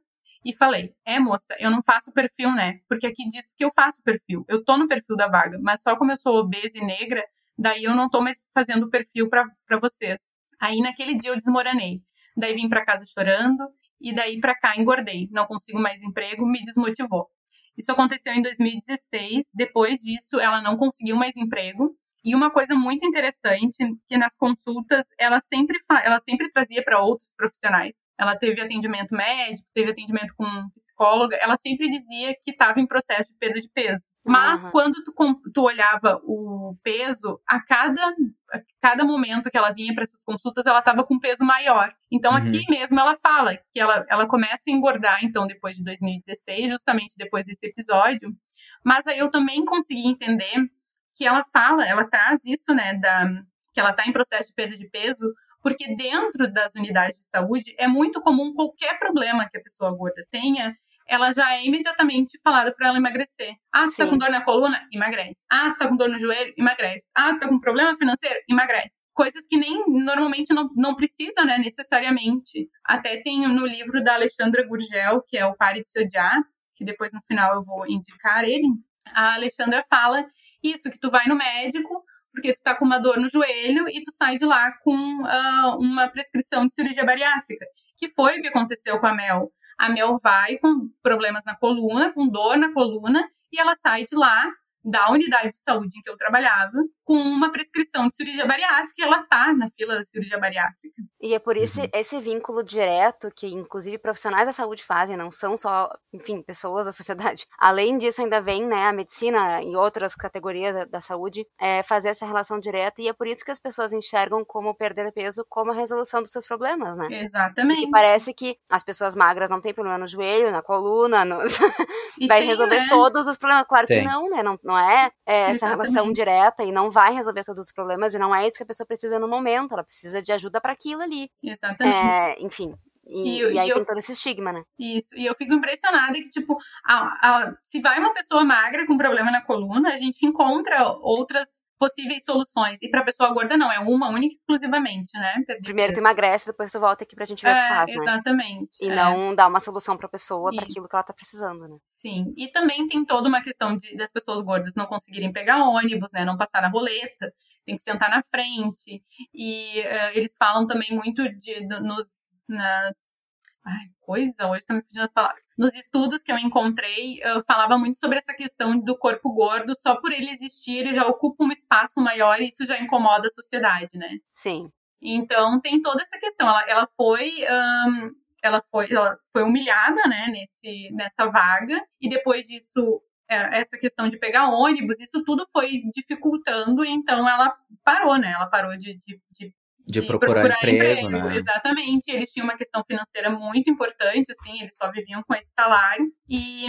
[0.43, 2.79] e falei: É, moça, eu não faço perfil, né?
[2.87, 4.45] Porque aqui diz que eu faço perfil.
[4.47, 7.23] Eu tô no perfil da vaga, mas só como eu sou obesa e negra,
[7.57, 10.33] daí eu não tô mais fazendo perfil para vocês.
[10.59, 12.01] Aí naquele dia eu desmoronei.
[12.35, 13.67] Daí vim para casa chorando
[13.99, 15.27] e daí para cá engordei.
[15.31, 17.29] Não consigo mais emprego, me desmotivou.
[17.77, 19.49] Isso aconteceu em 2016.
[19.53, 25.07] Depois disso, ela não conseguiu mais emprego e uma coisa muito interessante que nas consultas
[25.19, 28.03] ela sempre ela sempre trazia para outros profissionais.
[28.17, 33.31] Ela teve atendimento médico, teve atendimento com psicóloga, ela sempre dizia que estava em processo
[33.31, 34.11] de perda de peso.
[34.27, 34.71] Mas uhum.
[34.71, 35.13] quando tu,
[35.51, 38.13] tu olhava o peso, a cada
[38.53, 41.93] a cada momento que ela vinha para essas consultas, ela estava com peso maior.
[42.11, 42.37] Então, uhum.
[42.37, 47.15] aqui mesmo ela fala que ela, ela começa a engordar, então, depois de 2016, justamente
[47.17, 48.35] depois desse episódio.
[48.83, 50.69] Mas aí eu também consegui entender
[51.13, 53.25] que ela fala, ela traz isso, né, da,
[53.73, 55.31] que ela está em processo de perda de peso,
[55.61, 60.25] porque dentro das unidades de saúde é muito comum qualquer problema que a pessoa gorda
[60.31, 60.75] tenha,
[61.07, 63.53] ela já é imediatamente falada para ela emagrecer.
[63.73, 64.81] Ah, você tá com dor na coluna?
[64.93, 65.45] Emagrece.
[65.51, 66.53] Ah, você tá com dor no joelho?
[66.57, 67.09] Emagrece.
[67.13, 68.39] Ah, tá com problema financeiro?
[68.49, 69.01] Emagrece.
[69.13, 72.69] Coisas que nem normalmente não, não precisam, né, necessariamente.
[72.85, 76.41] Até tem no livro da Alexandra Gurgel, que é o Pare de Se Odiar,
[76.75, 78.67] que depois no final eu vou indicar ele.
[79.13, 80.25] A Alexandra fala
[80.63, 82.03] isso, que tu vai no médico
[82.33, 85.77] porque tu tá com uma dor no joelho e tu sai de lá com uh,
[85.77, 87.65] uma prescrição de cirurgia bariátrica,
[87.97, 89.51] que foi o que aconteceu com a Mel.
[89.77, 94.15] A Mel vai com problemas na coluna, com dor na coluna, e ela sai de
[94.15, 94.49] lá
[94.83, 99.03] da unidade de saúde em que eu trabalhava com uma prescrição de cirurgia bariátrica e
[99.03, 101.01] ela tá na fila da cirurgia bariátrica.
[101.21, 101.87] E é por isso uhum.
[101.93, 106.91] esse vínculo direto que inclusive profissionais da saúde fazem, não são só, enfim, pessoas da
[106.91, 107.45] sociedade.
[107.59, 112.09] Além disso, ainda vem, né, a medicina e outras categorias da, da saúde é, fazer
[112.09, 115.71] essa relação direta e é por isso que as pessoas enxergam como perder peso como
[115.71, 117.07] a resolução dos seus problemas, né?
[117.21, 117.81] Exatamente.
[117.81, 121.37] Porque parece que as pessoas magras não têm problema no joelho, na coluna, no...
[122.27, 122.87] vai tem, resolver né?
[122.89, 123.67] todos os problemas.
[123.67, 124.01] Claro tem.
[124.01, 124.41] que não, né?
[124.41, 128.19] Não, não é, é essa relação direta e não vai resolver todos os problemas e
[128.19, 129.73] não é isso que a pessoa precisa no momento.
[129.73, 131.29] Ela precisa de ajuda para aquilo ali.
[131.43, 131.95] Exatamente.
[131.95, 132.73] É, enfim,
[133.11, 134.63] e, e, e, aí e eu, tem todo esse estigma, né?
[134.79, 135.15] Isso.
[135.15, 139.29] E eu fico impressionada que, tipo, a, a, se vai uma pessoa magra com problema
[139.29, 142.77] na coluna, a gente encontra outras possíveis soluções.
[142.79, 145.33] E pra pessoa gorda, não, é uma única exclusivamente, né?
[145.47, 147.67] Perder Primeiro tu emagrece, depois tu volta aqui pra gente ver é, o que é,
[147.67, 147.95] faz, né?
[147.97, 148.77] Exatamente.
[148.79, 148.95] E é.
[148.95, 151.77] não dá uma solução pra pessoa para aquilo que ela tá precisando, né?
[151.89, 152.31] Sim.
[152.37, 156.23] E também tem toda uma questão de, das pessoas gordas não conseguirem pegar ônibus, né?
[156.23, 157.33] Não passar na roleta,
[157.65, 159.03] tem que sentar na frente.
[159.33, 163.21] E uh, eles falam também muito de, nos, nas
[163.63, 165.43] Ai, coisa, hoje tá me fugindo as palavras.
[165.57, 169.95] Nos estudos que eu encontrei, eu falava muito sobre essa questão do corpo gordo, só
[170.01, 173.97] por ele existir, ele já ocupa um espaço maior e isso já incomoda a sociedade,
[173.97, 174.17] né?
[174.31, 174.71] Sim.
[174.99, 176.49] Então tem toda essa questão.
[176.49, 177.31] Ela, ela foi.
[177.43, 178.11] Um,
[178.43, 182.99] ela foi, ela foi humilhada, né, nesse, nessa vaga, e depois disso
[183.29, 188.31] é, essa questão de pegar ônibus, isso tudo foi dificultando, então ela parou, né?
[188.35, 189.53] Ela parou de, de, de
[189.91, 191.37] de, procurar, procurar emprego, emprego, né?
[191.37, 192.11] Exatamente.
[192.11, 196.05] Eles tinham uma questão financeira muito importante, assim, eles só viviam com esse salário.
[196.29, 196.65] E,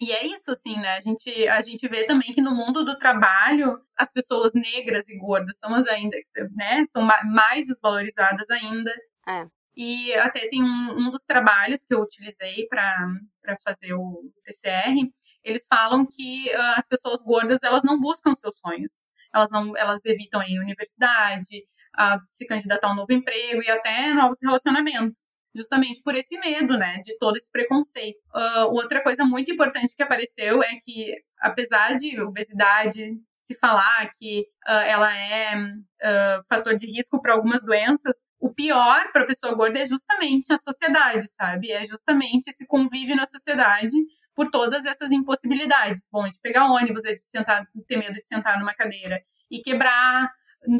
[0.00, 0.94] e é isso, assim, né?
[0.94, 5.16] A gente, a gente vê também que no mundo do trabalho, as pessoas negras e
[5.18, 6.16] gordas são as ainda,
[6.54, 6.84] né?
[6.86, 8.92] São mais desvalorizadas ainda.
[9.28, 9.46] É.
[9.76, 15.08] E até tem um, um dos trabalhos que eu utilizei para fazer o TCR,
[15.44, 19.02] eles falam que uh, as pessoas gordas, elas não buscam seus sonhos.
[19.34, 21.64] Elas não, elas evitam a universidade,
[21.94, 25.38] a se candidatar a um novo emprego e até novos relacionamentos.
[25.54, 28.18] Justamente por esse medo, né, de todo esse preconceito.
[28.32, 34.46] Uh, outra coisa muito importante que apareceu é que, apesar de obesidade se falar que
[34.68, 39.54] uh, ela é uh, fator de risco para algumas doenças, o pior para a pessoa
[39.54, 41.72] gorda é justamente a sociedade, sabe?
[41.72, 43.96] É justamente esse convívio na sociedade
[44.36, 46.08] por todas essas impossibilidades.
[46.12, 49.20] Bom, de pegar ônibus, é de sentar, ter medo de sentar numa cadeira
[49.50, 50.30] e quebrar,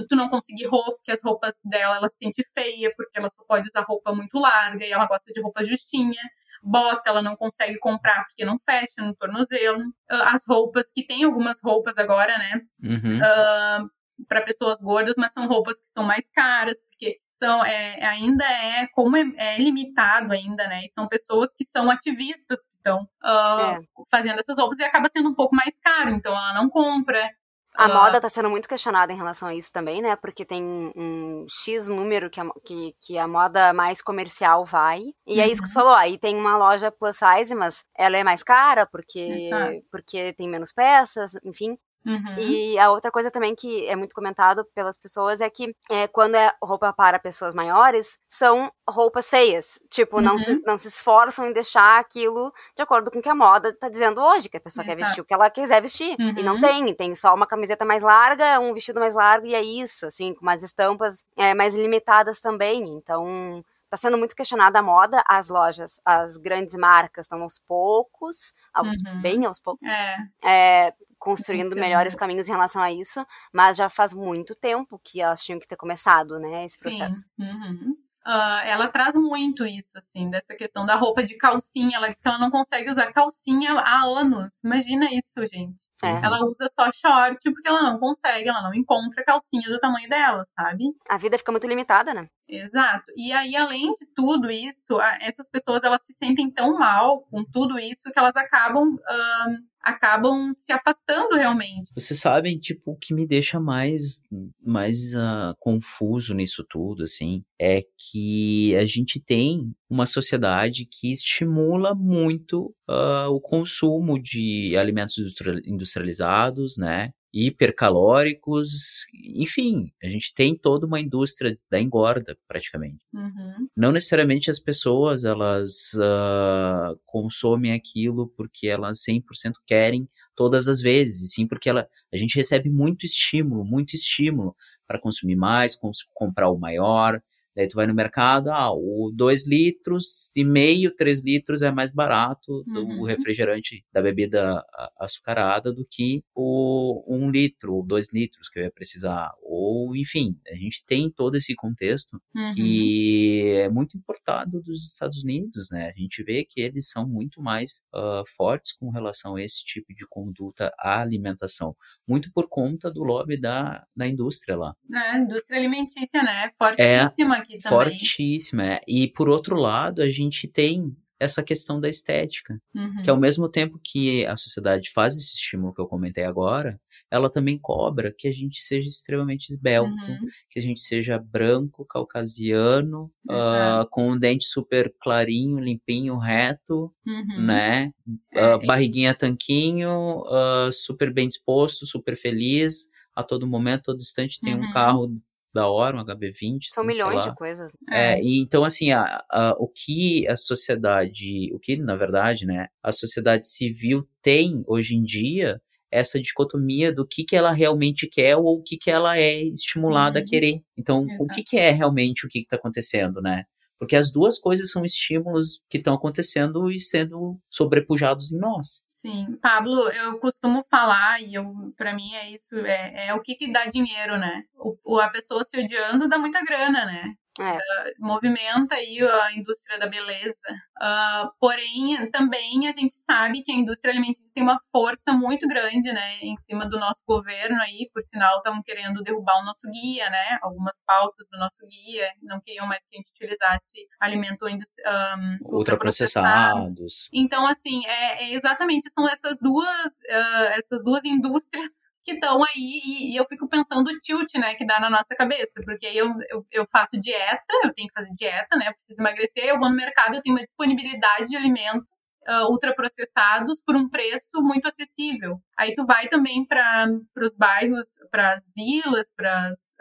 [0.09, 3.43] tu não conseguir roupa, porque as roupas dela ela se sente feia, porque ela só
[3.45, 6.21] pode usar roupa muito larga e ela gosta de roupa justinha.
[6.63, 9.83] Bota, ela não consegue comprar porque não fecha no tornozelo.
[10.11, 12.61] Ah, as roupas, que tem algumas roupas agora, né?
[12.83, 13.19] Uhum.
[13.19, 13.85] Uh, ah,
[14.29, 18.87] para pessoas gordas, mas são roupas que são mais caras, porque são é, ainda é
[18.89, 20.83] como é, é, limitado ainda, né?
[20.85, 23.81] E são pessoas que são ativistas que estão uh, é.
[24.11, 27.31] fazendo essas roupas e acaba sendo um pouco mais caro, então ela não compra
[27.77, 30.17] A Ah, moda tá sendo muito questionada em relação a isso também, né?
[30.17, 35.03] Porque tem um X número que a, que, que a moda mais comercial vai.
[35.27, 35.95] E é isso que tu falou.
[35.95, 39.83] Aí tem uma loja plus size, mas ela é mais cara porque, Exato.
[39.91, 41.79] porque tem menos peças, enfim.
[42.07, 42.35] Uhum.
[42.39, 46.35] E a outra coisa também que é muito comentado pelas pessoas é que é, quando
[46.35, 49.81] é roupa para pessoas maiores, são roupas feias.
[49.91, 53.35] Tipo, não, se, não se esforçam em deixar aquilo de acordo com o que a
[53.35, 55.07] moda tá dizendo hoje, que a pessoa quer Exato.
[55.07, 56.17] vestir o que ela quiser vestir.
[56.19, 56.61] E não Uhum.
[56.61, 60.35] tem, tem só uma camiseta mais larga, um vestido mais largo, e é isso, assim,
[60.35, 62.85] com umas estampas é, mais limitadas também.
[62.89, 63.65] Então.
[63.91, 68.95] Tá sendo muito questionada a moda, as lojas, as grandes marcas estão aos poucos, aos,
[69.05, 69.21] Uhum.
[69.21, 74.13] bem aos poucos, É, é, construindo melhores caminhos em relação a isso, mas já faz
[74.15, 77.19] muito tempo que elas tinham que ter começado, né, esse processo.
[77.19, 77.29] Sim.
[77.39, 77.95] Uhum.
[78.25, 81.97] Ah, ela traz muito isso, assim, dessa questão da roupa de calcinha.
[81.97, 84.61] Ela diz que ela não consegue usar calcinha há anos.
[84.63, 85.89] Imagina isso, gente.
[86.05, 86.25] É.
[86.25, 90.45] Ela usa só short porque ela não consegue, ela não encontra calcinha do tamanho dela,
[90.45, 90.85] sabe?
[91.09, 92.29] A vida fica muito limitada, né?
[92.47, 93.11] Exato.
[93.17, 97.79] E aí, além de tudo isso, essas pessoas elas se sentem tão mal com tudo
[97.79, 101.91] isso que elas acabam ahn, acabam se afastando realmente.
[101.95, 104.23] Vocês sabem, tipo, o que me deixa mais,
[104.63, 111.95] mais ah, confuso nisso tudo, assim, é que a gente tem uma sociedade que estimula
[111.95, 117.11] muito ah, o consumo de alimentos industria- industrializados, né?
[117.33, 119.07] Hipercalóricos,
[119.37, 123.69] enfim, a gente tem toda uma indústria da engorda, praticamente Uhum.
[123.77, 131.23] não necessariamente as pessoas elas ah, consomem aquilo porque elas 100% querem todas as vezes,
[131.23, 134.55] e sim porque ela, a gente recebe muito estímulo, muito estímulo
[134.87, 137.21] para consumir mais, cons- comprar o maior.
[137.57, 141.93] Daí tu vai no mercado, ah, o 2 litros e meio, 3 litros é mais
[141.93, 143.05] barato do Uhum.
[143.05, 144.65] refrigerante da bebida
[144.99, 149.33] açucarada do que o 1 um litro ou 2 litros que eu ia precisar.
[149.43, 152.51] Ou, enfim, a gente tem todo esse contexto Uhum.
[152.55, 155.93] que é muito importado dos Estados Unidos, né?
[155.95, 159.93] A gente vê que eles são muito mais ah, fortes com relação a esse tipo
[159.95, 161.75] de conduta à alimentação,
[162.07, 164.75] muito por conta do lobby da, da indústria lá.
[164.93, 166.49] É, indústria alimentícia, né?
[166.57, 167.79] Fortíssima aqui também.
[167.99, 168.65] Fortíssima.
[168.75, 168.81] é.
[168.89, 173.03] E por outro lado, a gente tem essa questão da estética, Uhum.
[173.03, 176.81] que ao mesmo tempo que a sociedade faz esse estímulo que eu comentei agora,
[177.11, 180.27] ela também cobra que a gente seja extremamente esbelto, Uhum.
[180.49, 183.91] que a gente seja branco, caucasiano, Exato.
[183.91, 187.43] com um dente super clarinho, limpinho, reto, Uhum.
[187.45, 187.93] né?
[188.35, 194.55] Ah, barriguinha tanquinho, ah, super bem disposto, super feliz, a todo momento, todo instante tem
[194.55, 194.65] Uhum.
[194.65, 195.15] um carro
[195.53, 197.73] da hora, um HB20, São assim, milhões de coisas.
[197.91, 202.67] É, e então, assim, a, a- o que a sociedade, o que, na verdade, né,
[202.83, 208.37] a sociedade civil tem hoje em dia, essa dicotomia do que, que ela realmente quer
[208.37, 210.29] ou o que, que ela é estimulada a Uhum.
[210.29, 210.61] querer.
[210.79, 213.45] Então, o que, que é realmente o que está acontecendo, né?
[213.79, 218.83] Porque as duas coisas são estímulos que estão acontecendo e sendo sobrepujados em nós.
[219.01, 221.33] Sim, Pablo, eu costumo falar, e
[221.75, 224.45] para mim é isso, é, é o que que dá dinheiro, né?
[224.85, 227.15] O- a pessoa se odiando dá muita grana, né?
[227.41, 227.59] É.
[227.99, 230.43] movimenta aí a indústria da beleza.
[230.81, 235.93] Ah, porém, também a gente sabe que a indústria alimentícia tem uma força muito grande,
[235.93, 240.09] né, em cima do nosso governo aí, por sinal, estão querendo derrubar o nosso guia,
[240.11, 245.57] né, algumas pautas do nosso guia, não queriam mais que a gente utilizasse alimento um,
[245.57, 246.27] ultraprocessado.
[246.27, 247.09] Ultraprocessados.
[247.13, 252.81] Então, assim, é, é exatamente são essas duas, ah, essas duas indústrias que estão aí
[252.85, 255.97] e, e eu fico pensando o tilt, né, que dá na nossa cabeça, porque aí
[255.97, 259.59] eu, eu, eu faço dieta, eu tenho que fazer dieta, né, eu preciso emagrecer, eu
[259.59, 264.69] vou no mercado, eu tenho uma disponibilidade de alimentos ah, ultraprocessados por um preço muito
[264.69, 265.39] acessível.
[265.59, 266.87] Aí tu vai também para
[267.19, 269.75] os bairros, para as vilas, para as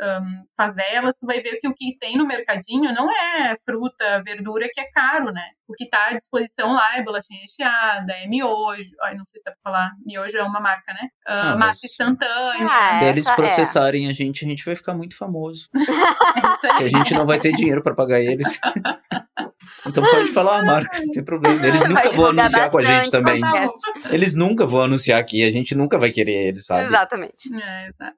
[0.57, 4.81] favelas, tu vai ver que o que tem no mercadinho não é fruta, verdura que
[4.81, 5.43] é caro, né?
[5.67, 8.89] O que tá à disposição lá é bolachinha recheada, é miojo.
[9.03, 9.91] Ai, não sei se dá pra falar.
[10.05, 11.07] Miojo é uma marca, né?
[11.27, 12.67] Ah, Ah, massa mas- instantânea.
[12.69, 13.35] Ah, Se eles é.
[13.35, 15.69] processarem a gente, a gente vai ficar muito famoso.
[16.81, 18.59] É a gente não vai ter dinheiro pra pagar eles.
[19.85, 21.65] Então pode falar a marca, não tem problema.
[21.65, 23.39] Eles nunca vão anunciar com a gente também.
[23.39, 24.13] Podcast.
[24.13, 26.83] Eles nunca vão anunciar aqui, a gente nunca vai querer eles, sabe?
[26.85, 27.53] Exatamente.
[27.53, 28.17] É, exato.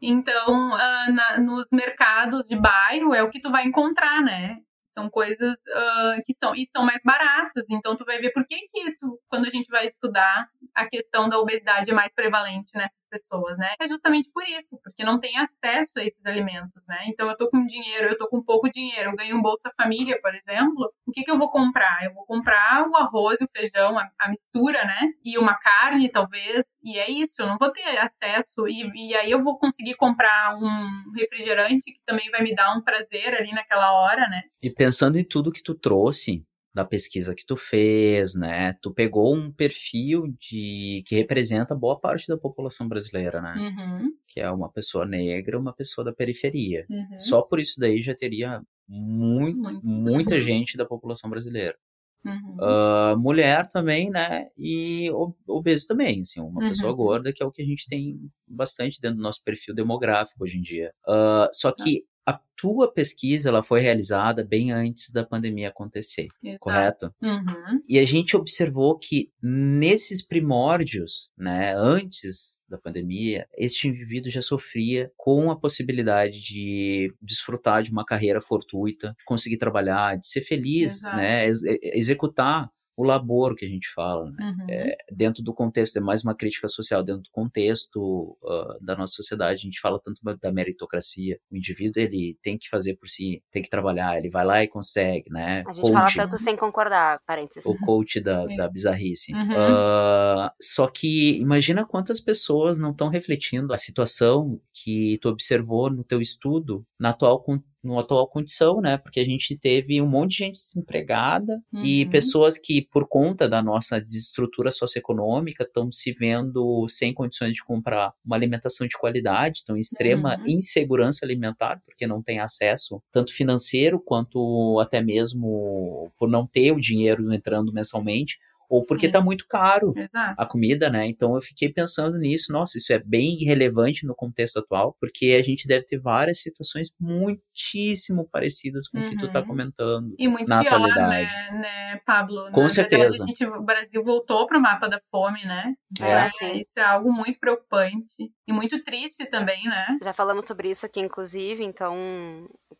[0.00, 4.56] Então, ah, na- nos mercados de bairro é o que tu vai encontrar, né?
[4.92, 7.68] São coisas ah, que são e são mais baratas.
[7.70, 11.28] Então, tu vai ver por que que tu, quando a gente vai estudar a questão
[11.28, 13.74] da obesidade é mais prevalente nessas pessoas, né?
[13.80, 17.04] É justamente por isso, porque não tem acesso a esses alimentos, né?
[17.06, 20.18] Então eu tô com dinheiro, eu tô com pouco dinheiro, eu ganho um Bolsa Família,
[20.20, 22.04] por exemplo, o que que eu vou comprar?
[22.04, 25.00] Eu vou comprar o arroz e o feijão, a, a mistura, né?
[25.24, 29.30] E uma carne, talvez, e é isso, eu não vou ter acesso, e, e aí
[29.30, 33.92] eu vou conseguir comprar um refrigerante que também vai me dar um prazer ali naquela
[33.92, 34.42] hora, né?
[34.62, 38.72] E pensando em tudo que tu trouxe, da pesquisa que tu fez, né?
[38.80, 43.54] Tu pegou um perfil de que representa boa parte da população brasileira, né?
[43.58, 46.86] Uhum, Que é uma pessoa negra, uma pessoa da periferia.
[46.88, 47.20] uhum.
[47.20, 49.84] Só por isso daí já teria muito, Muito.
[49.84, 51.76] muita gente da população brasileira.
[52.24, 52.56] Uhum.
[52.60, 54.48] Ah, mulher também, né?
[54.56, 55.10] E
[55.46, 56.68] obeso também, assim, uma Uhum.
[56.68, 58.18] pessoa gorda, que é o que a gente tem
[58.48, 60.92] bastante dentro do nosso perfil demográfico hoje em dia.
[61.06, 66.60] Ah, só que a tua pesquisa, ela foi realizada bem antes da pandemia acontecer, Exato.
[66.60, 67.14] correto?
[67.20, 74.40] Uhum, E a gente observou que nesses primórdios, né, antes da pandemia, este indivíduo já
[74.40, 80.42] sofria com a possibilidade de desfrutar de uma carreira fortuita, de conseguir trabalhar, de ser
[80.42, 81.16] feliz, Exato.
[81.16, 82.70] né, ex- executar
[83.02, 84.36] o labor que a gente fala, né?
[84.40, 84.66] uhum.
[85.10, 89.54] dentro do contexto, é mais uma crítica social, dentro do contexto ah, da nossa sociedade,
[89.54, 93.62] a gente fala tanto da meritocracia, o indivíduo, ele tem que fazer por si, tem
[93.62, 97.20] que trabalhar, ele vai lá e consegue, né, A gente fala Coaching tanto sem concordar,
[97.26, 97.66] parênteses.
[97.66, 99.32] o coach da, da bizarrice.
[99.32, 99.56] Uhum.
[99.56, 106.04] Ah, só que imagina quantas pessoas não estão refletindo a situação que tu observou no
[106.04, 107.40] teu estudo na atual,
[107.82, 108.96] no atual condição, né?
[108.96, 112.10] Porque a gente teve um monte de gente desempregada e Uhum.
[112.10, 118.12] pessoas que, por conta da nossa desestrutura socioeconômica, estão se vendo sem condições de comprar
[118.24, 120.44] uma alimentação de qualidade, estão em extrema Uhum.
[120.46, 126.80] insegurança alimentar, porque não tem acesso tanto financeiro quanto até mesmo por não ter o
[126.80, 128.38] dinheiro entrando mensalmente,
[128.68, 129.08] ou porque Sim.
[129.08, 130.34] está muito caro Exato.
[130.36, 131.06] a comida, né?
[131.06, 135.42] Então eu fiquei pensando nisso, nossa, isso é bem relevante no contexto atual, porque a
[135.42, 139.46] gente deve ter várias situações muitíssimo parecidas com o que tu tá Uhum.
[139.46, 140.14] comentando.
[140.18, 141.34] E muito na pior, atualidade.
[141.34, 142.50] né, né, Pablo?
[142.52, 143.02] Com certeza.
[143.02, 145.74] verdade, a gente, o Brasil voltou para o mapa da fome, né?
[146.00, 146.52] É, É, sim.
[146.60, 149.98] Isso é algo muito preocupante e muito triste também, né?
[150.02, 151.94] Já falamos sobre isso aqui, inclusive, então,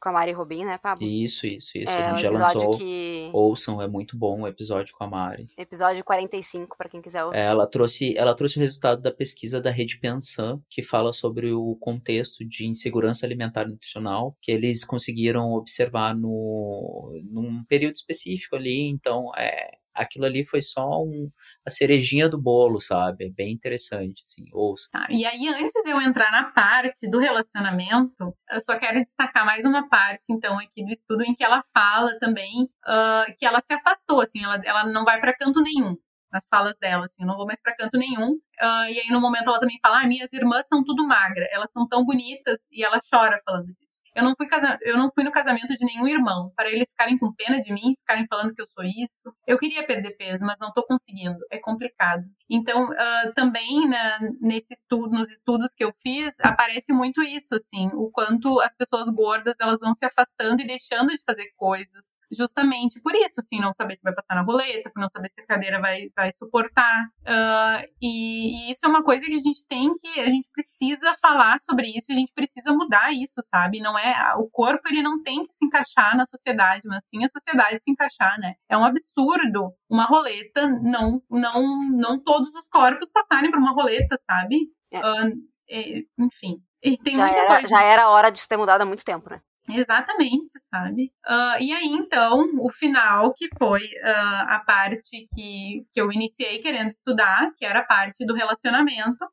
[0.00, 1.04] com a Mari Robin, né, Pablo?
[1.06, 1.90] Isso, isso, isso.
[1.92, 2.70] é a gente já lançou.
[2.78, 3.30] que.
[3.32, 5.46] Ouçam, é muito bom o episódio com a Mari.
[5.56, 7.36] Episódio 45, pra quem quiser ouvir.
[7.36, 11.52] É, Ela trouxe, ela trouxe o resultado da pesquisa da Rede Pensan, que fala sobre
[11.52, 18.56] o contexto de insegurança alimentar e nutricional, que eles conseguiram observar no, num período específico
[18.56, 18.88] ali.
[18.88, 21.30] Então, é, aquilo ali foi só um,
[21.66, 23.26] a cerejinha do bolo, sabe?
[23.26, 24.88] É bem interessante, assim, ouça.
[24.90, 29.64] Tá, E aí, antes eu entrar na parte do relacionamento, eu só quero destacar mais
[29.64, 33.72] uma parte, então, aqui do estudo, em que ela fala também ah, que ela se
[33.72, 35.96] afastou, assim, ela, ela não vai para canto nenhum
[36.32, 38.38] nas falas dela, assim, eu não vou mais para canto nenhum.
[38.58, 41.70] Ah, e aí, no momento, ela também fala: ah, minhas irmãs são tudo magra, elas
[41.70, 44.00] são tão bonitas, e ela chora falando disso.
[44.14, 44.78] Eu não fui, casa...
[44.82, 47.94] eu não fui no casamento de nenhum irmão, para eles ficarem com pena de mim,
[47.96, 49.32] ficarem falando que eu sou isso.
[49.46, 52.22] Eu queria perder peso, mas não tô conseguindo, é complicado.
[52.50, 57.88] Então, ah, também né, nesse estudo, nos estudos que eu fiz, aparece muito isso, assim,
[57.94, 63.00] o quanto as pessoas gordas elas vão se afastando e deixando de fazer coisas, justamente
[63.00, 65.46] por isso, assim, não saber se vai passar na roleta, por não saber se a
[65.46, 67.06] cadeira vai, vai suportar.
[67.26, 71.14] Ah, e, e isso é uma coisa que a gente tem que, a gente precisa
[71.20, 73.80] falar sobre isso, a gente precisa mudar isso, sabe?
[73.80, 74.01] Não é
[74.38, 77.90] o corpo ele não tem que se encaixar na sociedade, mas sim a sociedade se
[77.90, 78.54] encaixar, né?
[78.68, 84.16] É um absurdo uma roleta não, não, não todos os corpos passarem por uma roleta,
[84.18, 84.56] sabe?
[84.90, 84.98] É.
[84.98, 85.30] Ah,
[85.70, 86.56] é, enfim.
[86.82, 89.38] E Já era, já era hora de ter mudado há muito tempo, né?
[89.70, 91.12] Exatamente, sabe?
[91.24, 96.58] Ah, e aí, então, o final, que foi ah, a parte que, que eu iniciei
[96.58, 99.24] querendo estudar, que era a parte do relacionamento,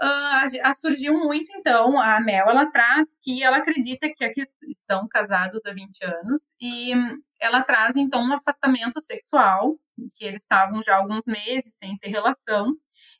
[0.00, 5.64] a- surgiu muito, então, a Mel, ela traz que ela acredita que aqui estão casados
[5.66, 6.92] há 20 anos, e
[7.40, 9.76] ela traz, então, um afastamento sexual,
[10.14, 12.72] que eles estavam já alguns meses sem ter relação,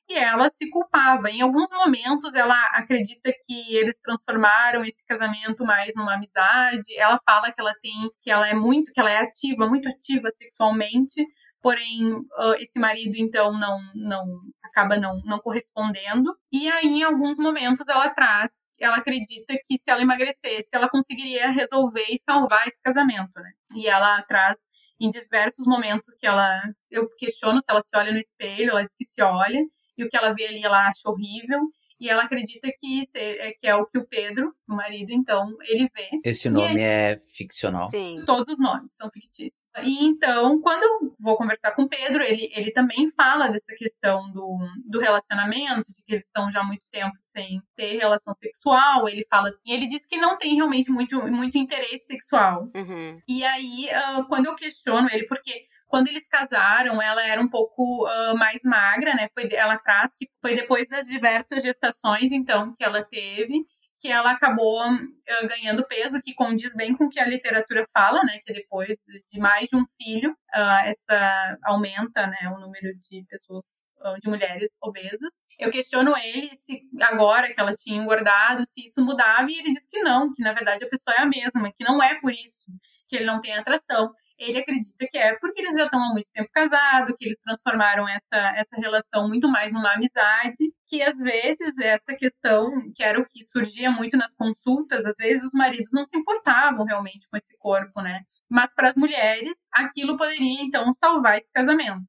[0.08, 1.30] e ela se culpava.
[1.30, 6.94] Em alguns momentos, ela acredita que eles transformaram esse casamento mais numa amizade.
[6.96, 10.30] Ela fala que ela tem, que ela é muito, que ela é ativa, muito ativa
[10.30, 11.24] sexualmente.
[11.64, 14.26] Porém, ah, esse marido então não, não
[14.62, 16.36] acaba não, não correspondendo.
[16.52, 21.50] E aí, em alguns momentos, ela traz, ela acredita que se ela emagrecesse, ela conseguiria
[21.52, 23.50] resolver e salvar esse casamento, né?
[23.74, 24.58] E ela traz
[25.00, 26.60] em diversos momentos que ela,
[26.90, 29.64] eu questiono se ela se olha no espelho, ela diz que se olha,
[29.96, 31.62] e o que ela vê ali ela acha horrível.
[32.04, 35.56] E ela acredita que, se, é, que é o que o Pedro, o marido, então,
[35.62, 36.20] ele vê.
[36.22, 37.84] Esse nome é ficcional.
[37.84, 38.22] Sim.
[38.26, 39.72] Todos os nomes são fictícios.
[39.82, 44.30] E então, quando eu vou conversar com o Pedro, ele, ele também fala dessa questão
[44.32, 49.08] do, do relacionamento, de que eles estão já há muito tempo sem ter relação sexual.
[49.08, 49.50] Ele fala.
[49.64, 52.70] E ele diz que não tem realmente muito, muito interesse sexual.
[52.76, 53.18] Uhum.
[53.26, 58.04] E aí, ah, quando eu questiono ele, porque quando eles casaram, ela era um pouco
[58.08, 59.28] ah, mais magra, né?
[59.32, 63.64] Foi, ela traz que foi depois das diversas gestações, então, que ela teve,
[64.00, 68.24] que ela acabou ah, ganhando peso, que condiz bem com o que a literatura fala,
[68.24, 68.40] né?
[68.44, 72.52] Que depois de mais de um filho, ah, essa aumenta, né?
[72.56, 73.80] O número de pessoas
[74.20, 75.34] de mulheres obesas.
[75.60, 79.86] Eu questiono ele se agora que ela tinha engordado, se isso mudava, e ele diz
[79.86, 82.66] que não, que na verdade a pessoa é a mesma, que não é por isso
[83.08, 84.12] que ele não tem atração.
[84.38, 88.08] Ele acredita que é porque eles já estão há muito tempo casados, que eles transformaram
[88.08, 93.26] essa, essa relação muito mais numa amizade, que às vezes essa questão, que era o
[93.26, 97.56] que surgia muito nas consultas, às vezes os maridos não se importavam realmente com esse
[97.58, 98.22] corpo, né?
[98.50, 102.02] Mas para as mulheres, aquilo poderia então salvar esse casamento.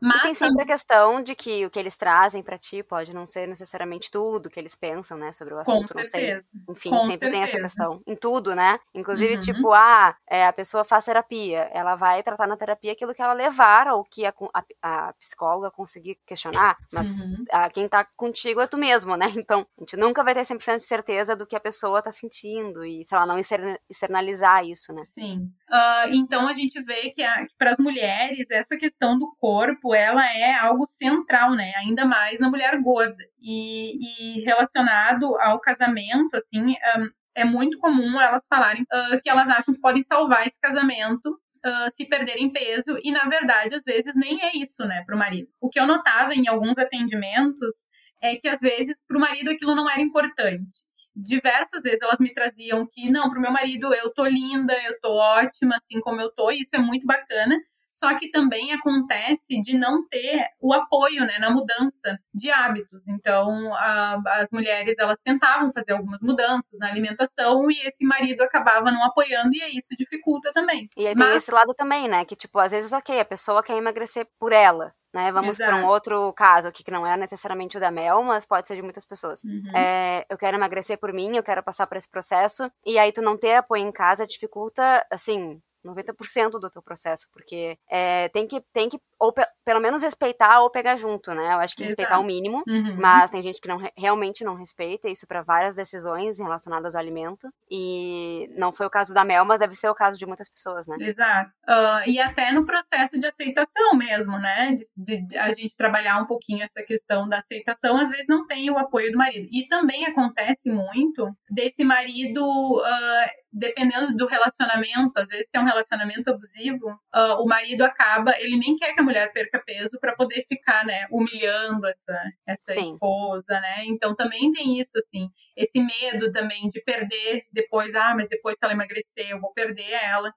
[0.00, 3.14] Mas e tem sempre a questão de que o que eles trazem pra ti pode
[3.14, 6.06] não ser necessariamente tudo que eles pensam, né, sobre o com assunto, sei.
[6.06, 6.48] certeza.
[6.68, 7.62] Enfim, Com sempre tem essa certeza.
[7.76, 8.02] questão.
[8.06, 8.78] Em tudo, né?
[8.94, 9.40] Inclusive, Uhum.
[9.40, 11.70] tipo, ah, é, a pessoa faz terapia.
[11.72, 14.64] Ela vai tratar na terapia aquilo que ela levar ou que a, a-
[15.08, 16.76] a psicóloga conseguir questionar.
[16.92, 17.44] Mas Uhum.
[17.52, 19.26] a, quem tá contigo é tu mesmo, né?
[19.44, 22.84] Então, a gente nunca vai ter 100% de certeza do que a pessoa tá sentindo.
[22.84, 25.02] E se ela não externa- externalizar isso, né?
[25.04, 25.50] Sim.
[25.70, 27.22] Ah, então a gente vê que,
[27.58, 31.72] para as mulheres essa questão do corpo ela é algo central, né?
[31.76, 38.20] Ainda mais na mulher gorda e, e relacionado ao casamento, assim, ah, é muito comum
[38.20, 41.38] elas falarem ah, que elas acham que podem salvar esse casamento.
[41.64, 45.48] ah, se perderem peso, e na verdade, às vezes, nem é isso, né, pro marido.
[45.60, 47.74] O que eu notava em alguns atendimentos
[48.22, 50.78] é que, às vezes, pro marido aquilo não era importante
[51.16, 55.12] diversas vezes elas me traziam que, não, pro meu marido eu tô linda, eu tô
[55.12, 57.56] ótima, assim como eu tô, e isso é muito bacana.
[57.90, 63.08] Só que também acontece de não ter o apoio, né, na mudança de hábitos.
[63.08, 68.90] Então, a- as mulheres, elas tentavam fazer algumas mudanças na alimentação e esse marido acabava
[68.90, 70.88] não apoiando e aí isso dificulta também.
[70.96, 72.24] E aí tem Mas- esse lado também, né?
[72.24, 75.32] Que, tipo, às vezes, ok, a pessoa quer emagrecer por ela, né?
[75.32, 78.68] Vamos para um outro caso aqui, que não é necessariamente o da Mel, mas pode
[78.68, 79.42] ser de muitas pessoas.
[79.44, 79.62] Uhum.
[79.76, 83.20] É, eu quero emagrecer por mim, eu quero passar por esse processo, e aí tu
[83.20, 88.60] não ter apoio em casa dificulta, assim, 90% do teu processo, porque é, tem que,
[88.72, 91.52] tem que ou pe- pelo menos respeitar ou pegar junto, né?
[91.54, 92.22] Eu acho que respeitar Exato.
[92.24, 92.96] o mínimo, Uhum.
[92.98, 97.00] mas tem gente que não, re- realmente não respeita isso para várias decisões relacionadas ao
[97.00, 100.48] alimento, e não foi o caso da Mel, mas deve ser o caso de muitas
[100.48, 100.96] pessoas, né?
[101.00, 101.50] Exato.
[101.68, 104.74] Ah, e até no processo de aceitação mesmo, né?
[104.96, 108.70] De, de- a gente trabalhar um pouquinho essa questão da aceitação, às vezes não tem
[108.70, 109.46] o apoio do marido.
[109.52, 112.42] E também acontece muito desse marido,
[112.84, 118.32] ah, dependendo do relacionamento, às vezes se é um relacionamento abusivo, ah, o marido acaba,
[118.38, 122.72] ele nem quer que a mulher perca peso para poder ficar, né, humilhando essa, essa
[122.72, 122.92] Sim.
[122.94, 123.84] esposa, né?
[123.86, 128.64] Então também tem isso, assim, esse medo também de perder depois, ah, mas depois se
[128.64, 130.32] ela emagrecer, eu vou perder ela.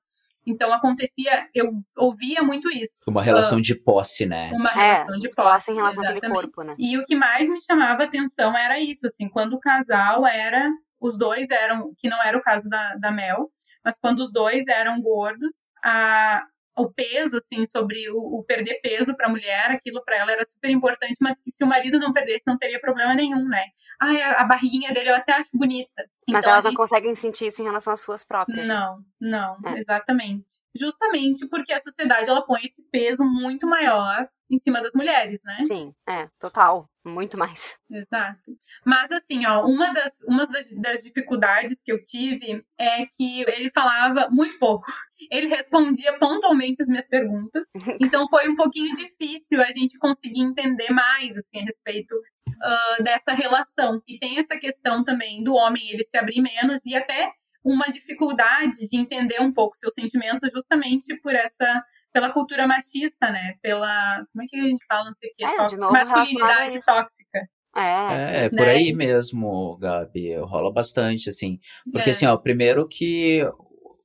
[0.45, 2.99] Então acontecia, eu ouvia muito isso.
[3.07, 4.51] Uma relação de posse, né?
[4.53, 5.71] Uma É, relação de Posse posse.
[5.71, 6.41] em relação àquele exatamente.
[6.51, 6.75] corpo, né?
[6.77, 10.69] E o que mais me chamava atenção era isso, assim, quando o casal era,
[10.99, 13.49] os dois eram, que não era o caso da, da Mel,
[13.85, 16.43] mas quando os dois eram gordos, a,
[16.75, 20.43] o peso, assim, sobre o, o perder peso para a mulher, aquilo para ela era
[20.45, 23.63] super importante, mas que se o marido não perdesse, não teria problema nenhum, né?
[24.01, 25.91] Ai, a, a barriguinha dele eu até acho bonita.
[26.27, 28.67] Mas Então, elas não gente- conseguem sentir isso em relação às suas próprias.
[28.67, 28.73] né?
[28.73, 29.77] não, não, É.
[29.79, 30.62] exatamente.
[30.75, 35.57] Justamente porque a sociedade ela põe esse peso muito maior em cima das mulheres, né?
[35.63, 36.87] Sim, é, total.
[37.05, 37.75] Muito mais.
[37.91, 38.57] Exato.
[38.85, 43.69] Mas assim, ó, uma das, uma das, das dificuldades que eu tive é que ele
[43.69, 44.85] falava muito pouco.
[45.29, 47.67] Ele respondia pontualmente as minhas perguntas.
[47.99, 52.15] Então foi um pouquinho difícil a gente conseguir entender mais assim, a respeito
[52.61, 54.01] ah, dessa relação.
[54.07, 57.33] E tem essa questão também do homem ele se abrir menos e até
[57.63, 63.55] uma dificuldade de entender um pouco seus sentimentos justamente por essa pela cultura machista, né?
[63.61, 65.93] Pela como é que a gente fala, não sei o que, É, de tóxica- novo,
[65.93, 67.39] masculinidade tóxica.
[67.75, 68.37] É, É, sim.
[68.37, 68.69] é por né?
[68.69, 70.35] aí mesmo, Gabi.
[70.37, 71.57] Rola bastante, assim.
[71.91, 72.11] Porque, É.
[72.11, 73.41] assim, ó, primeiro que.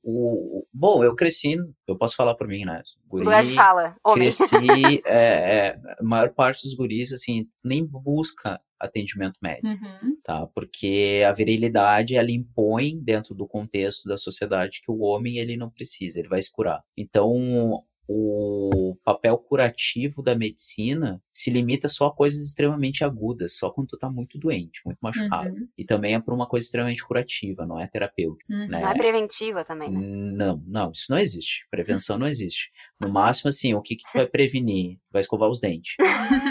[0.01, 1.55] O, bom, eu cresci,
[1.87, 2.77] eu posso falar por mim, né?
[3.07, 4.23] Guri, fala, homem.
[4.23, 4.55] cresci,
[5.05, 10.17] é, é, a maior parte dos guris, assim, nem busca atendimento médico, Uhum.
[10.23, 10.47] tá?
[10.47, 15.69] Porque a virilidade, ela impõe dentro do contexto da sociedade que o homem, ele não
[15.69, 16.81] precisa, ele vai se curar.
[16.97, 23.89] Então, o papel curativo da medicina se limita só a coisas extremamente agudas, só quando
[23.89, 25.53] tu tá muito doente, muito machucado.
[25.53, 25.67] Uhum.
[25.77, 28.51] E também é por uma coisa extremamente curativa, não é terapêutica.
[28.51, 28.67] Uhum.
[28.67, 28.81] Né?
[28.81, 29.99] Não é preventiva também, né?
[30.01, 31.67] Não, não, isso não existe.
[31.69, 32.71] Prevenção não existe.
[32.99, 34.95] No máximo, assim, o que, que tu vai prevenir?
[35.05, 35.93] Tu vai escovar os dentes.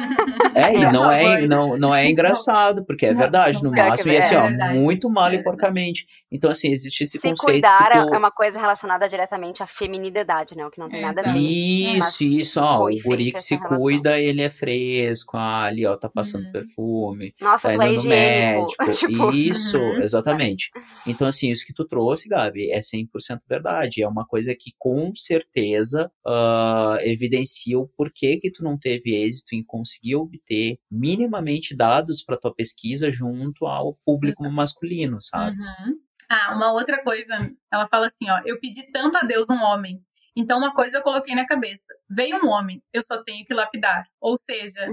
[0.59, 4.13] É, e não é, não, não é engraçado, porque é verdade, não no é máximo,
[4.13, 4.79] e é assim, ó, verdade.
[4.79, 6.07] muito mal É e porcamente.
[6.31, 7.53] Então, assim, existe esse Se conceito.
[7.53, 10.67] cuidar que tu- é uma coisa relacionada diretamente à feminilidade, né?
[10.67, 11.39] O que não tem nada a ver.
[11.39, 16.09] Isso, isso, ó, o guri que se cuida, ele é fresco, ah, ali, ó, tá
[16.09, 16.53] passando Uhum.
[16.53, 18.75] perfume, Nossa, tá tu é higiênico.
[18.83, 18.93] médico.
[18.93, 20.03] tipo, Isso, Uhum.
[20.03, 20.71] exatamente.
[21.07, 24.03] Então, assim, isso que tu trouxe, Gabi, é 100% verdade.
[24.03, 29.55] É uma coisa que, com certeza, ah, evidencia o porquê que tu não teve êxito
[29.55, 30.48] em conseguir obter
[30.91, 34.55] minimamente dados para tua pesquisa junto ao público Exato.
[34.57, 35.57] masculino, sabe?
[35.59, 35.99] Uhum.
[36.31, 37.39] Ah, uma outra coisa,
[37.73, 40.01] ela fala assim, ó, eu pedi tanto a Deus um homem.
[40.37, 44.05] Então uma coisa eu coloquei na cabeça, veio um homem, eu só tenho que lapidar.
[44.21, 44.87] Ou seja,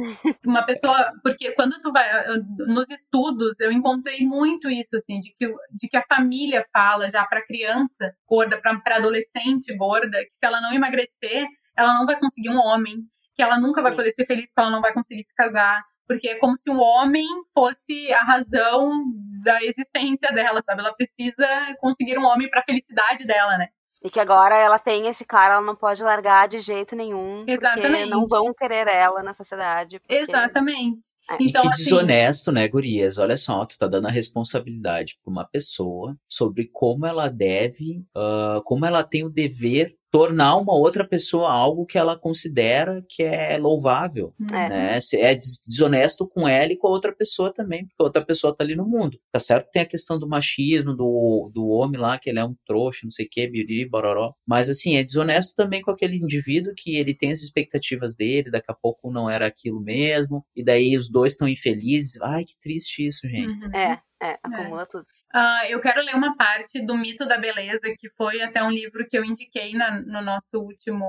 [0.44, 5.36] uma pessoa, porque quando tu vai eu- nos estudos, eu encontrei muito isso assim, de
[5.38, 10.44] que de que a família fala já para criança gorda, para adolescente gorda, que se
[10.46, 11.46] ela não emagrecer,
[11.78, 13.06] ela não vai conseguir um homem,
[13.36, 13.98] que ela nunca vai Sim.
[13.98, 16.78] poder ser feliz, porque ela não vai conseguir se casar, porque é como se o
[16.78, 18.92] homem fosse a razão
[19.44, 20.82] da existência dela, sabe?
[20.82, 21.48] Ela precisa
[21.80, 23.68] conseguir um homem para felicidade dela, né?
[24.04, 27.38] E que agora ela tem esse cara, ela não pode largar de jeito nenhum.
[27.38, 28.10] Porque Exatamente.
[28.10, 30.00] não vão querer ela na sociedade.
[30.00, 31.08] porque- Exatamente.
[31.32, 31.38] É.
[31.42, 33.18] E Então, que assim, desonesto, né, gurias?
[33.18, 38.62] Olha só, tu tá dando a responsabilidade pra uma pessoa sobre como ela deve, ah,
[38.64, 43.58] como ela tem o dever tornar uma outra pessoa algo que ela considera que é
[43.58, 44.70] louvável, É.
[44.70, 45.00] né?
[45.02, 48.24] Se- É des- desonesto com ela e com a outra pessoa também, porque a outra
[48.24, 49.20] pessoa tá ali no mundo.
[49.32, 49.66] Tá certo?
[49.66, 53.02] que Tem a questão do machismo, do, do homem lá, que ele é um trouxa,
[53.04, 54.34] não sei o que, biriri, bororó.
[54.48, 58.72] Mas assim, é desonesto também com aquele indivíduo que ele tem as expectativas dele, daqui
[58.72, 62.22] a pouco não era aquilo mesmo, e daí os dois estão infelizes.
[62.22, 63.48] Ai, que triste isso, gente.
[63.50, 63.72] Uhum.
[63.76, 65.04] É, é, acumula tudo.
[65.34, 69.06] Ah, eu quero ler uma parte do Mito da Beleza, que foi até um livro
[69.08, 71.06] que eu indiquei na- no nosso último,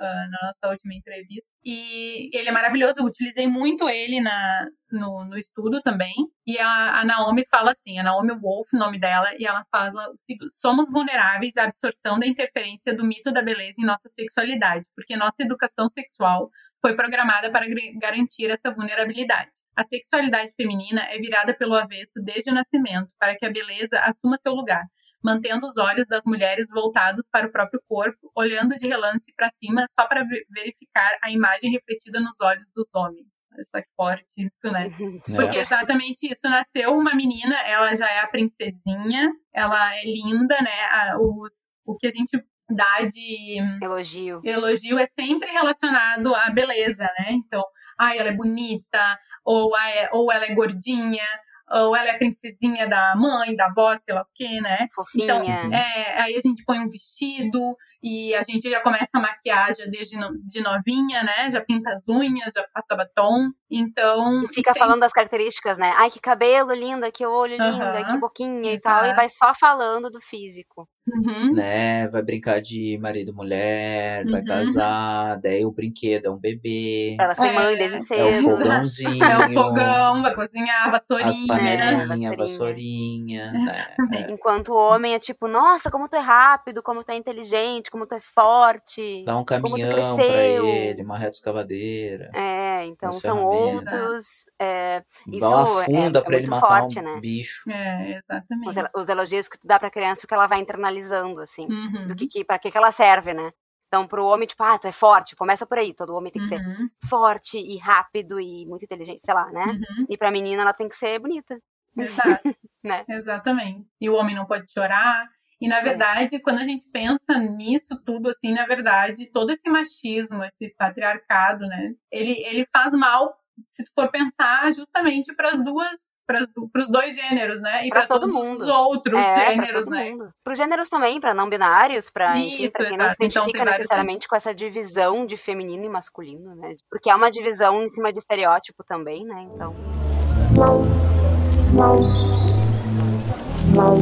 [0.00, 1.50] ah, na nossa última entrevista.
[1.64, 6.14] E ele é maravilhoso, eu utilizei muito ele na, no, no estudo também.
[6.46, 10.08] E a, a Naomi fala assim, a Naomi Wolf, o nome dela, e ela fala
[10.10, 14.86] o seguinte, somos vulneráveis à absorção da interferência do mito da beleza em nossa sexualidade,
[14.96, 17.66] porque nossa educação sexual foi programada para
[18.00, 19.50] garantir essa vulnerabilidade.
[19.76, 24.38] A sexualidade feminina é virada pelo avesso desde o nascimento, para que a beleza assuma
[24.38, 24.82] seu lugar,
[25.22, 29.84] mantendo os olhos das mulheres voltados para o próprio corpo, olhando de relance para cima
[29.88, 33.26] só para ve- verificar a imagem refletida nos olhos dos homens.
[33.52, 34.88] Olha só que forte isso, né?
[35.36, 36.48] Porque é exatamente isso.
[36.48, 40.84] Nasceu uma menina, ela já é a princesinha, ela é linda, né?
[40.90, 44.40] A- os, o que a gente dá de Elogio.
[44.44, 47.30] elogio é sempre relacionado à beleza, né?
[47.30, 47.62] Então,
[47.98, 51.26] ai, ela é bonita, ou, ah, é- ou ela é gordinha,
[51.70, 54.88] ou ela é princesinha da mãe, da avó, sei lá o quê, né?
[54.94, 55.24] Fofinha.
[55.24, 55.42] Então,
[55.72, 59.84] é, aí a gente põe um vestido e a gente já começa a maquiar já
[59.86, 61.50] desde no- de novinha, né?
[61.50, 63.50] Já pinta as unhas, já passa batom.
[63.70, 64.42] Então.
[64.44, 65.92] E fica sempre- falando das características, né?
[65.96, 68.04] Ai, que cabelo linda, que olho linda, Aham.
[68.06, 69.00] que boquinha e tal.
[69.02, 69.16] E Exato.
[69.16, 70.88] vai só falando do físico.
[71.08, 71.52] Uhum.
[71.54, 72.08] Né?
[72.08, 74.44] Vai brincar de marido e mulher, vai Uhum.
[74.46, 77.16] casar, daí o brinquedo é um bebê.
[77.18, 78.42] Ela ser É, mãe desde É o cedo.
[78.50, 79.24] fogãozinho.
[79.24, 81.46] É o fogão, vai cozinhar, a As vassourinha.
[81.48, 82.36] panelinhas, vassourinha.
[82.36, 83.52] vassourinha.
[83.52, 83.94] né?
[84.14, 84.32] É.
[84.32, 88.06] Enquanto o homem é tipo, nossa, como tu é rápido, como tu é inteligente, como
[88.06, 89.24] tu é forte.
[89.24, 90.66] Dá um Como tu caminhão pra cresceu.
[90.66, 92.30] ele, uma reta escavadeira.
[92.34, 94.46] É, então são outros.
[94.58, 97.20] é, isso Dá uma é- funda é pra ele muito matar forte, um né?
[97.20, 97.70] bicho.
[97.70, 98.68] É, exatamente.
[98.68, 101.66] os, os elogios que tu dá pra criança, porque ela vai internalizando, assim.
[101.70, 102.06] Uhum.
[102.06, 103.50] Do que, que, pra que, que ela serve, né?
[103.88, 105.92] Então, pro homem, tipo, ah, tu é forte, começa por aí.
[105.92, 106.88] Todo homem tem que ser Uhum.
[107.08, 109.64] forte e rápido e muito inteligente, sei lá, né?
[109.64, 110.06] Uhum.
[110.08, 111.58] E pra menina, ela tem que ser bonita.
[111.96, 112.42] Exato.
[112.82, 113.04] Né?
[113.10, 113.84] Exatamente.
[114.00, 115.26] E o homem não pode chorar.
[115.60, 115.68] E, É.
[115.68, 120.74] na verdade, quando a gente pensa nisso tudo, assim, na verdade, todo esse machismo, esse
[120.76, 121.92] patriarcado, né?
[122.10, 123.36] Ele, ele faz mal,
[123.70, 126.40] se tu for pensar, justamente para as duas, para
[126.82, 127.86] os dois gêneros, né?
[127.86, 128.62] E para todo todos mundo.
[128.62, 130.10] os outros é, gêneros, né?
[130.10, 130.32] mundo.
[130.42, 132.84] Pros gêneros também, pra não binários, pra quem não se exato.
[132.84, 136.74] Então, identifica vários necessariamente com essa divisão de feminino e masculino, né?
[136.90, 139.42] Porque é uma divisão em cima de estereótipo também, né?
[139.54, 139.74] Então.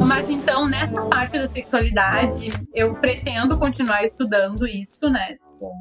[0.06, 5.36] Mas então, nessa parte da sexualidade, eu pretendo continuar estudando isso, né?
[5.60, 5.72] Vou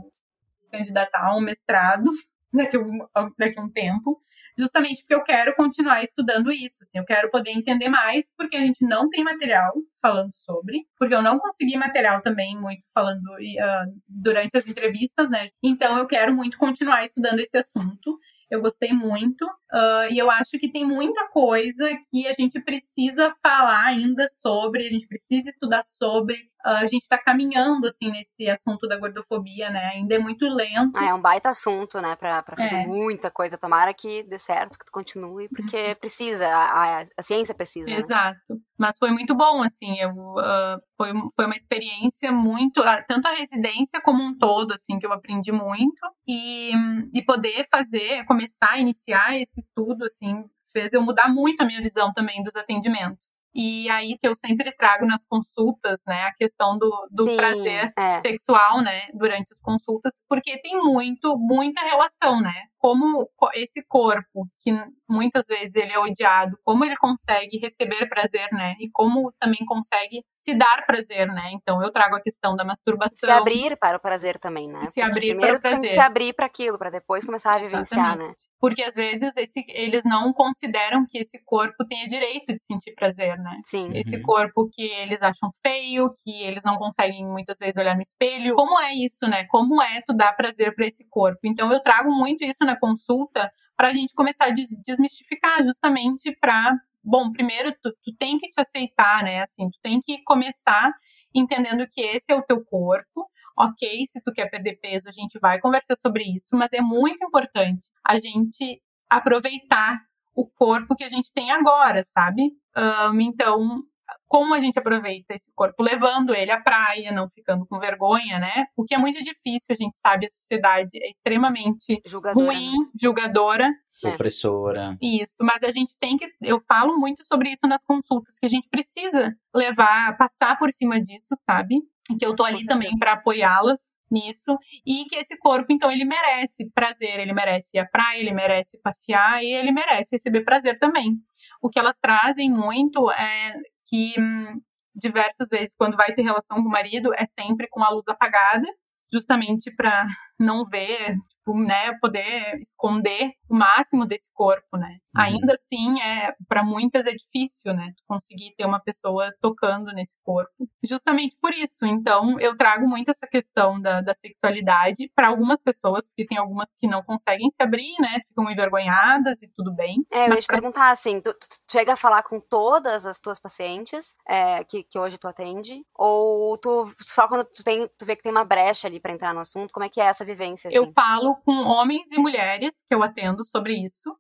[0.71, 2.11] candidatar a um mestrado
[2.53, 2.99] daqui a um,
[3.37, 4.21] daqui a um tempo.
[4.57, 8.61] justamente porque eu quero continuar estudando isso, assim, eu quero poder entender mais, porque a
[8.61, 14.01] gente não tem material falando sobre, porque eu não consegui material também muito falando uh,
[14.07, 15.45] durante as entrevistas, né?
[15.63, 18.19] Então eu quero muito continuar estudando esse assunto.
[18.49, 19.45] Eu gostei muito.
[19.73, 24.87] Uh, e eu acho que tem muita coisa que a gente precisa falar ainda sobre,
[24.87, 26.35] a gente precisa estudar sobre.
[26.65, 29.91] Uh, a gente está caminhando, assim, nesse assunto da gordofobia, né?
[29.95, 30.97] Ainda é muito lento.
[30.97, 32.15] Ah, é um baita assunto, né?
[32.15, 32.87] Pra, pra fazer é.
[32.87, 33.57] muita coisa.
[33.57, 35.95] Tomara que dê certo, que tu continue, porque uhum.
[35.95, 37.89] precisa, a, a, ciência precisa.
[37.89, 37.97] Né?
[37.97, 38.53] Exato.
[38.53, 38.59] Né?
[38.77, 39.99] Mas foi muito bom, assim.
[39.99, 42.81] Eu, uh, foi, foi uma experiência muito.
[43.07, 45.99] Tanto a residência como um todo, assim, que eu aprendi muito.
[46.27, 46.71] E,
[47.13, 51.81] e poder fazer, começar a iniciar esse estudo, assim, fez eu mudar muito a minha
[51.81, 53.39] visão também dos atendimentos.
[53.55, 57.93] E aí que eu sempre trago nas consultas, né, a questão do, do Sim, prazer
[57.97, 58.21] é.
[58.21, 62.53] sexual, né, durante as consultas, porque tem muito, muita relação, né?
[62.77, 64.71] Como esse corpo, que
[65.09, 68.75] muitas vezes ele é odiado, como ele consegue receber prazer, né?
[68.79, 71.49] E como também consegue se dar prazer, né?
[71.53, 73.17] Então eu trago a questão da masturbação.
[73.17, 74.81] Se abrir para o prazer também, né?
[74.81, 75.79] Se Porque abrir para o prazer.
[75.79, 78.33] Tem que se abrir para aquilo, para depois começar a vivenciar, né?
[78.59, 83.36] Porque às vezes esse, eles não consideram que esse corpo tenha direito de sentir prazer,
[83.38, 83.59] né?
[83.63, 83.91] Sim.
[83.93, 84.23] Esse uhum.
[84.23, 88.55] corpo que eles acham feio, que eles não conseguem muitas vezes olhar no espelho.
[88.55, 89.45] Como é isso, né?
[89.45, 91.39] Como é tu dar prazer para esse corpo?
[91.43, 96.75] Então eu trago muito isso na consulta para a gente começar a desmistificar, justamente para
[97.03, 99.41] bom, primeiro tu, tu, tem que te aceitar, né?
[99.41, 100.91] Assim, tu tem que começar
[101.33, 103.29] entendendo que esse é o teu corpo.
[103.57, 107.23] Ok, se tu quer perder peso, a gente vai conversar sobre isso, mas é muito
[107.23, 109.99] importante a gente aproveitar
[110.38, 112.51] o corpo que a gente tem agora, sabe?
[112.77, 113.83] Um, então,
[114.27, 118.67] como a gente aproveita esse corpo, levando ele à praia, não ficando com vergonha, né?
[118.77, 122.85] O que é muito difícil, a gente sabe, a sociedade é extremamente julgadora, ruim, né?
[123.01, 123.73] julgadora.
[124.05, 124.09] É.
[124.09, 124.95] Opressora.
[125.01, 126.31] Isso, mas a gente tem que.
[126.39, 131.01] Eu falo muito sobre isso nas consultas, que a gente precisa levar, passar por cima
[131.01, 131.77] disso, sabe?
[132.11, 136.05] E que eu tô ali também para apoiá-las nisso e que esse corpo então ele
[136.05, 140.78] merece prazer, ele merece ir à praia, ele merece passear e ele merece receber prazer
[140.80, 141.14] também.
[141.62, 143.53] O que elas trazem muito é
[143.86, 144.60] que hum,
[144.95, 148.68] diversas vezes quando vai ter relação com o marido é sempre com a luz apagada,
[149.12, 150.05] justamente para
[150.39, 154.97] não ver, tipo, né, poder esconder o máximo desse corpo, né?
[155.15, 155.21] Uhum.
[155.23, 160.67] Ainda assim, é para muitas é difícil, né, conseguir ter uma pessoa tocando nesse corpo.
[160.83, 166.07] Justamente por isso, então, eu trago muito essa questão da, da sexualidade para algumas pessoas,
[166.07, 170.05] porque tem algumas que não conseguem se abrir, né, ficam envergonhadas e tudo bem.
[170.11, 170.57] É, eu ia te pra...
[170.57, 174.99] perguntar assim, tu, tu, chega a falar com todas as tuas pacientes é, que, que
[174.99, 178.88] hoje tu atende, ou tu só quando tu tem, tu vê que tem uma brecha
[178.88, 180.67] ali para entrar no assunto, como é que é essa vivência?
[180.67, 180.78] Assim?
[180.78, 184.15] Eu falo com homens e mulheres que eu atendo sobre isso.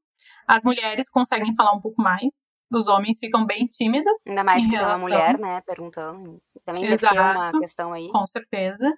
[0.47, 2.33] As mulheres conseguem falar um pouco mais.
[2.71, 4.25] Os homens ficam bem tímidos.
[4.27, 4.97] Ainda mais que relação...
[4.97, 6.41] uma mulher, né, perguntando.
[6.65, 8.09] Também Exato, deve ter uma questão aí.
[8.09, 8.91] Com certeza.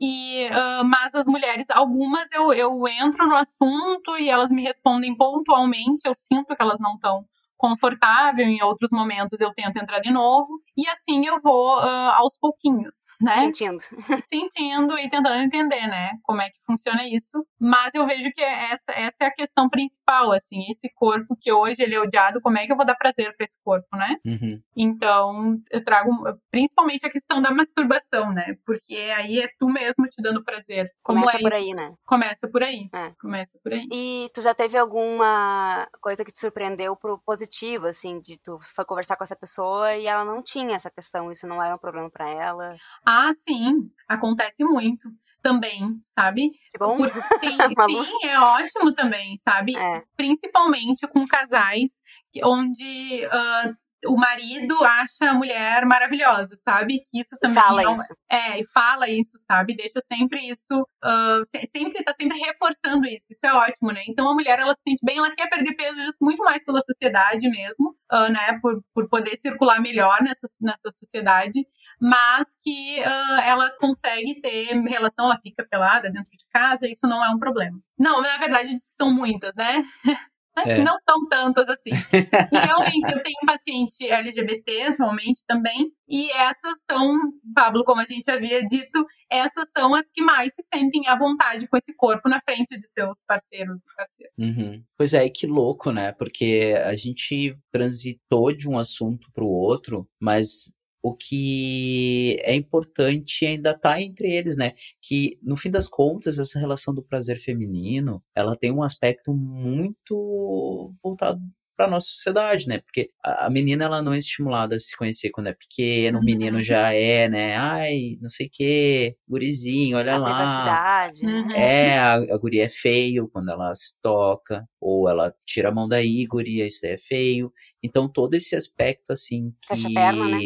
[0.00, 5.14] E, uh, mas as mulheres, algumas eu, eu entro no assunto e elas me respondem
[5.14, 6.06] pontualmente.
[6.06, 7.26] Eu sinto que elas não estão
[7.62, 12.36] confortável, em outros momentos eu tento entrar de novo, e assim eu vou uh, aos
[12.36, 13.36] pouquinhos, né?
[13.36, 13.78] Sentindo.
[14.20, 17.46] Sentindo e tentando entender, né, como é que funciona isso.
[17.60, 21.84] Mas eu vejo que essa, essa é a questão principal, assim, esse corpo que hoje
[21.84, 24.16] ele é odiado, como é que eu vou dar prazer para esse corpo, né?
[24.26, 24.60] Uhum.
[24.76, 26.10] Então, eu trago
[26.50, 28.56] principalmente a questão da masturbação, né?
[28.66, 30.90] Porque aí é tu mesmo te dando prazer.
[31.00, 31.92] Como Começa é por aí, né?
[32.04, 32.88] Começa por aí.
[32.92, 33.12] É.
[33.20, 33.86] Começa por aí.
[33.92, 37.51] E tu já teve alguma coisa que te surpreendeu pro positivo?
[37.52, 41.30] Positivo, assim, de tu foi conversar com essa pessoa e ela não tinha essa questão,
[41.30, 42.66] isso não era um problema para ela?
[43.06, 45.08] Ah, sim, acontece muito
[45.42, 46.50] também, sabe?
[46.70, 46.96] Que bom.
[47.40, 47.56] Tem,
[48.06, 49.76] sim, é ótimo também, sabe?
[49.76, 50.02] É.
[50.16, 52.00] Principalmente com casais
[52.44, 53.76] onde uh,
[54.06, 57.02] o marido acha a mulher maravilhosa, sabe?
[57.08, 58.16] Que isso também fala é, isso.
[58.30, 59.76] É, e fala isso, sabe?
[59.76, 63.26] Deixa sempre isso, uh, sempre tá sempre reforçando isso.
[63.30, 64.02] Isso é ótimo, né?
[64.08, 67.48] Então a mulher ela se sente bem, ela quer perder peso muito mais pela sociedade
[67.48, 68.58] mesmo, uh, né?
[68.60, 71.66] Por, por poder circular melhor nessa, nessa sociedade,
[72.00, 77.24] mas que uh, ela consegue ter relação, ela fica pelada dentro de casa, isso não
[77.24, 77.78] é um problema.
[77.98, 79.82] Não, na verdade são muitas, né?
[80.54, 80.82] Mas é.
[80.82, 81.90] não são tantas assim.
[81.90, 87.18] E realmente, eu tenho um paciente LGBT atualmente também, e essas são,
[87.54, 91.66] Pablo, como a gente havia dito, essas são as que mais se sentem à vontade
[91.66, 94.34] com esse corpo na frente de seus parceiros e parceiras.
[94.38, 94.84] Uhum.
[94.98, 96.12] Pois é, que louco, né?
[96.12, 100.72] Porque a gente transitou de um assunto para o outro, mas
[101.02, 104.72] o que é importante ainda tá entre eles, né?
[105.00, 110.94] Que no fim das contas essa relação do prazer feminino, ela tem um aspecto muito
[111.02, 111.40] voltado
[111.76, 112.78] para nossa sociedade, né?
[112.80, 116.58] Porque a, menina ela não é estimulada a se conhecer quando é pequeno, o menino
[116.58, 116.62] Uhum.
[116.62, 117.56] já é, né?
[117.56, 120.34] Ai, não sei o que, gurizinho, olha a lá.
[120.34, 121.22] privacidade.
[121.24, 121.32] né?
[121.42, 121.50] Uhum.
[121.52, 125.88] É, a, a guria é feio quando ela se toca, ou ela tira a mão
[125.88, 127.52] daí, guria, isso é feio.
[127.82, 129.68] Então, todo esse aspecto, assim, que...
[129.68, 130.38] Fecha a perna, né?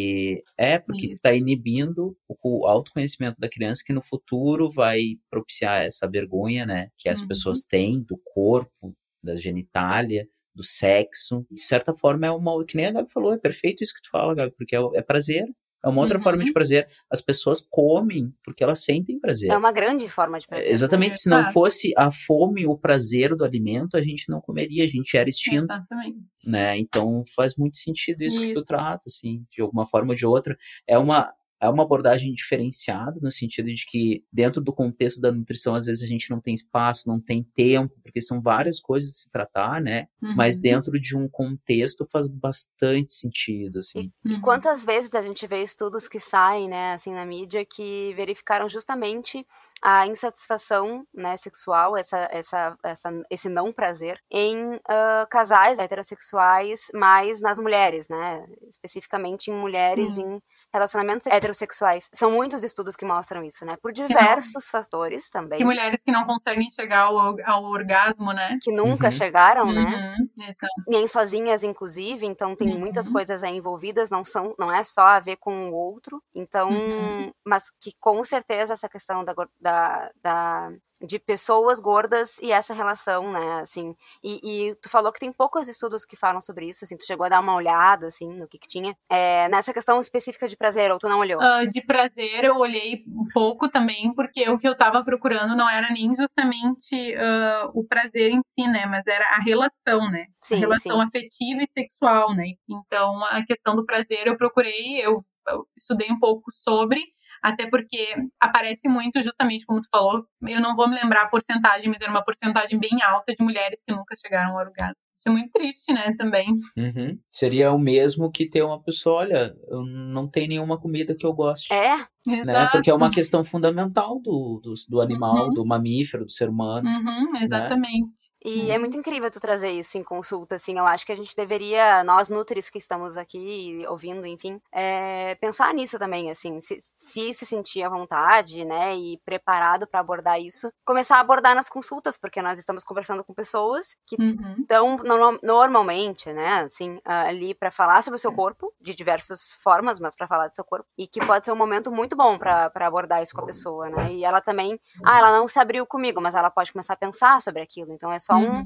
[0.56, 1.22] É, porque Isso.
[1.22, 6.88] tá inibindo o, o autoconhecimento da criança, que no futuro vai propiciar essa vergonha, né,
[6.96, 7.28] que as Uhum.
[7.28, 11.46] pessoas têm do corpo, da genitália, do sexo.
[11.50, 12.64] De certa forma, é uma...
[12.64, 15.03] Que nem a Gabi falou, é perfeito isso que tu fala, Gabi, porque é, é
[15.03, 15.45] prazer.
[15.84, 16.24] É uma outra Uhum.
[16.24, 16.88] forma de prazer.
[17.08, 19.53] As pessoas comem porque elas sentem prazer.
[19.53, 20.68] É uma grande forma de prazer.
[20.72, 21.53] Exatamente, se não Exato.
[21.53, 25.64] fosse a fome o prazer do alimento, a gente não comeria, a gente era extinto,
[25.64, 26.18] Exatamente.
[26.46, 26.76] né?
[26.76, 28.66] Então faz muito sentido isso, que tu Isso.
[28.66, 30.57] trata, assim, de alguma forma ou de outra.
[30.88, 31.33] É uma
[31.67, 36.03] é uma abordagem diferenciada no sentido de que dentro do contexto da nutrição às vezes
[36.03, 39.80] a gente não tem espaço, não tem tempo, porque são várias coisas de se tratar,
[39.80, 40.07] né?
[40.37, 40.63] Mas Uhum.
[40.63, 44.11] dentro de um contexto faz bastante sentido, assim.
[44.25, 44.41] E Uhum.
[44.41, 49.45] quantas vezes a gente vê estudos que saem, né, assim, na mídia, que verificaram justamente
[49.83, 57.41] a insatisfação, né, sexual, essa, essa, essa, esse não prazer em ah, casais heterossexuais, mas
[57.41, 60.22] nas mulheres, né, especificamente em mulheres Sim.
[60.37, 60.43] em
[60.76, 62.08] relacionamentos heterossexuais.
[62.14, 66.24] São muitos estudos que mostram isso, né, por diversos fatores também, Que mulheres que não
[66.24, 68.58] conseguem chegar ao, ao orgasmo, né?
[68.62, 69.11] que nunca Uhum.
[69.11, 70.72] chegaram, né, Uhum, exato.
[70.86, 73.12] nem sozinhas, inclusive, então tem muitas Uhum.
[73.14, 77.32] coisas aí envolvidas, não são, não é só a ver com o outro, então, Uhum.
[77.44, 80.70] mas que com certeza essa questão da, da, da-
[81.00, 85.68] de pessoas gordas e essa relação, né, assim, e, e tu falou que tem poucos
[85.68, 88.58] estudos que falam sobre isso, assim, tu chegou a dar uma olhada, assim, no que
[88.58, 91.40] que tinha, é, nessa questão específica de prazer, ou tu não olhou?
[91.40, 95.90] Ah, de prazer, eu olhei pouco também, porque o que eu tava procurando não era
[95.90, 98.86] nem justamente ah, o prazer em si, né?
[98.86, 100.26] Mas era a relação, né?
[100.40, 101.02] sim, a relação sim.
[101.02, 102.52] afetiva e sexual, né?
[102.68, 107.02] Então, a questão do prazer eu procurei, eu, eu estudei um pouco sobre,
[107.46, 111.88] até porque aparece muito, justamente como tu falou, eu não vou me lembrar a porcentagem,
[111.88, 115.06] mas era uma porcentagem bem alta de mulheres que nunca chegaram ao orgasmo.
[115.16, 116.58] Isso é muito triste, né, também.
[116.76, 117.16] Uhum.
[117.30, 121.32] Seria o mesmo que ter uma pessoa, olha, eu não tem nenhuma comida que eu
[121.32, 121.72] goste.
[121.72, 122.40] É, né?
[122.42, 122.72] Exato.
[122.72, 125.54] Porque é uma questão fundamental do, do, do animal, Uhum.
[125.54, 126.88] do mamífero, do ser humano.
[126.88, 128.30] Uhum, exatamente.
[128.44, 130.78] E é muito incrível tu trazer isso em consulta, assim.
[130.78, 135.72] Eu acho que a gente deveria, nós nutris que estamos aqui ouvindo, enfim, é, pensar
[135.74, 136.61] nisso também, assim.
[136.61, 141.54] Se, se se sentir à vontade, né, e preparado para abordar isso, começar a abordar
[141.54, 144.57] nas consultas, porque nós estamos conversando com pessoas que Uhum.
[144.61, 149.98] estão no- normalmente, né, assim, ali para falar sobre o seu corpo, de diversas formas,
[150.00, 152.71] mas para falar do seu corpo, e que pode ser um momento muito bom para
[152.75, 154.13] abordar isso com a pessoa, né?
[154.13, 157.41] E ela também, ah, ela não se abriu comigo, mas ela pode começar a pensar
[157.41, 157.93] sobre aquilo.
[157.93, 158.64] Então é só um, Uhum.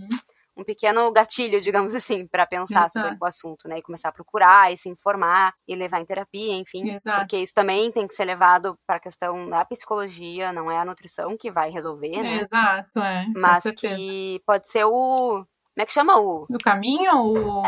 [0.56, 3.24] um pequeno gatilho, digamos assim, para pensar sobre Exato.
[3.24, 3.78] o assunto, né?
[3.78, 6.90] E começar a procurar e se informar e levar em terapia, enfim.
[6.90, 7.18] Exato.
[7.20, 10.84] Porque isso também tem que ser levado para a questão da psicologia, não é a
[10.84, 12.40] nutrição que vai resolver, né?
[12.40, 13.26] Exato, é.
[13.34, 14.90] Mas que pode ser o.
[15.72, 16.46] Como é que chama o.
[16.50, 17.62] Do caminho, o,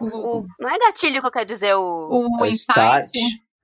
[0.00, 2.08] o, o não é gatilho que eu quero dizer, o.
[2.10, 3.08] o É o insight.
[3.08, 3.10] start.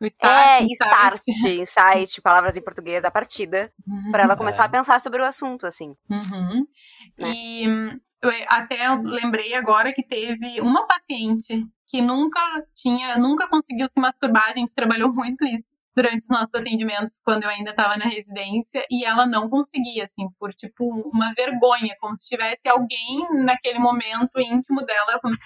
[0.00, 0.72] O start, é, insight.
[0.74, 1.20] start,
[1.60, 3.72] insight, palavras em português, a partida,
[4.10, 4.66] para ela começar É.
[4.66, 5.94] a pensar sobre o assunto, assim.
[6.10, 6.66] Uhum.
[7.18, 7.32] Né?
[7.34, 7.64] E
[8.22, 12.40] eu até eu lembrei agora que teve uma paciente que nunca
[12.74, 14.48] tinha, nunca conseguiu se masturbar.
[14.48, 18.84] A gente trabalhou muito isso durante os nossos atendimentos quando eu ainda estava na residência
[18.90, 24.38] e ela não conseguia, assim, por tipo uma vergonha, como se tivesse alguém naquele momento
[24.38, 25.40] íntimo dela, como se,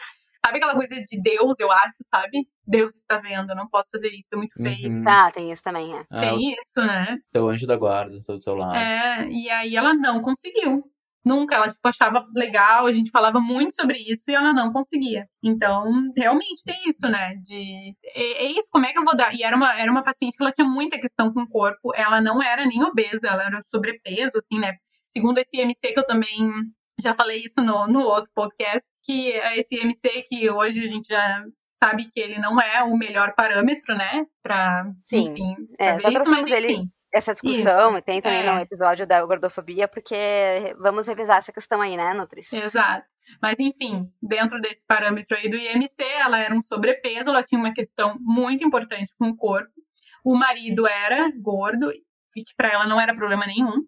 [0.50, 2.46] sabe aquela coisa de Deus, eu acho, sabe?
[2.66, 4.90] Deus está vendo, eu não posso fazer isso, é muito feio.
[4.90, 5.04] Uhum.
[5.04, 6.04] Tá, tem isso também, é.
[6.10, 7.16] Ah, Tem o isso, né?
[7.32, 8.76] teu anjo da guarda está do teu lado.
[8.76, 10.84] É, e aí ela não conseguiu.
[11.22, 15.26] Nunca, ela tipo, achava legal, a gente falava muito sobre isso e ela não conseguia.
[15.42, 15.84] Então,
[16.16, 17.34] realmente tem isso, né?
[17.42, 17.94] De.
[18.14, 19.34] É, é isso, como é que eu vou dar?
[19.34, 22.22] E era uma, era uma paciente que ela tinha muita questão com o corpo, ela
[22.22, 24.76] não era nem obesa, ela era sobrepeso, assim, né?
[25.06, 26.50] Segundo esse IMC, que eu também
[26.98, 31.08] já falei isso no, no outro podcast, que é esse IMC que hoje a gente
[31.08, 34.26] já sabe que ele não é o melhor parâmetro, né?
[34.42, 35.30] Pra, Sim.
[35.30, 36.90] enfim, É, pra já ver isso, trouxemos mas, ele-.
[37.12, 38.54] Essa discussão, Isso, e tem também é.
[38.54, 40.14] no episódio da gordofobia, porque
[40.78, 42.52] vamos revisar essa questão aí, né, Nutris?
[42.52, 43.04] Exato.
[43.42, 47.74] Mas, enfim, dentro desse parâmetro aí do IMC, ela era um sobrepeso, ela tinha uma
[47.74, 49.72] questão muito importante com o corpo.
[50.24, 53.84] O marido era gordo, e que para ela não era problema nenhum.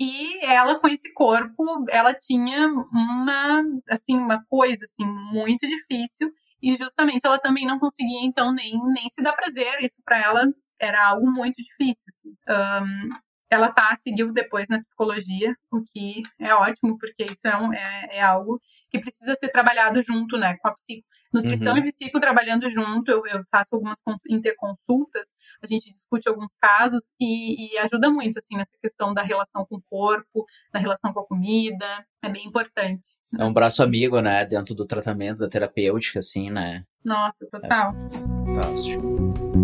[0.00, 6.32] E ela, com esse corpo, ela tinha uma, assim, uma coisa, assim, muito difícil.
[6.62, 9.82] E justamente ela também não conseguia, então, nem, nem se dar prazer.
[9.82, 10.46] Isso para ela
[10.80, 12.04] era algo muito difícil.
[12.08, 12.30] Assim.
[12.48, 13.08] Um,
[13.50, 18.08] ela tá, seguiu depois na psicologia, o que é ótimo, porque isso é, um, é,
[18.12, 18.58] é algo
[18.90, 21.06] que precisa ser trabalhado junto, né, com a psico.
[21.32, 21.78] Nutrição uhum.
[21.78, 27.74] e psico trabalhando junto, eu, eu, faço algumas interconsultas, a gente discute alguns casos e,
[27.74, 31.26] e, ajuda muito, assim, nessa questão da relação com o corpo, da relação com a
[31.26, 33.16] comida, é bem importante.
[33.38, 36.84] É um braço amigo, né, dentro do tratamento, da terapêutica, assim, né?
[37.04, 37.94] Nossa, total.
[38.12, 39.61] É fantástico.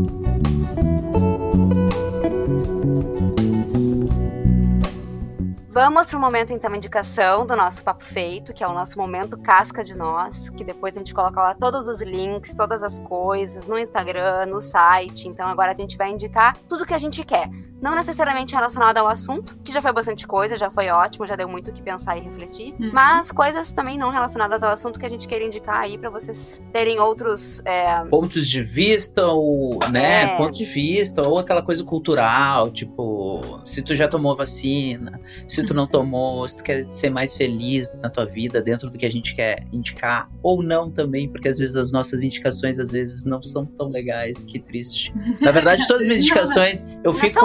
[5.70, 9.36] Vamos para o momento, então, indicação do nosso Papo Feito, que é o nosso momento
[9.36, 13.68] casca de nós, que depois a gente coloca lá todos os links, todas as coisas,
[13.68, 15.28] no Instagram, no site.
[15.28, 17.50] Então agora a gente vai indicar tudo que a gente quer.
[17.80, 21.48] Não necessariamente relacionado ao assunto, que já foi bastante coisa, já foi ótimo, já deu
[21.48, 22.74] muito o que pensar e refletir.
[22.80, 22.90] Uhum.
[22.92, 26.60] Mas coisas também não relacionadas ao assunto que a gente quer indicar aí para vocês
[26.72, 27.62] terem outros.
[27.64, 28.04] É...
[28.06, 30.34] Pontos de vista, ou, né?
[30.34, 30.36] É.
[30.36, 35.74] Ponto de vista, ou aquela coisa cultural, tipo, se tu já tomou vacina, se tu
[35.74, 39.10] não tomou, se tu quer ser mais feliz na tua vida dentro do que a
[39.10, 43.42] gente quer indicar, ou não também, porque às vezes as nossas indicações às vezes não
[43.42, 45.12] são tão legais, que triste.
[45.40, 47.40] Na verdade, todas as minhas indicações, eu fico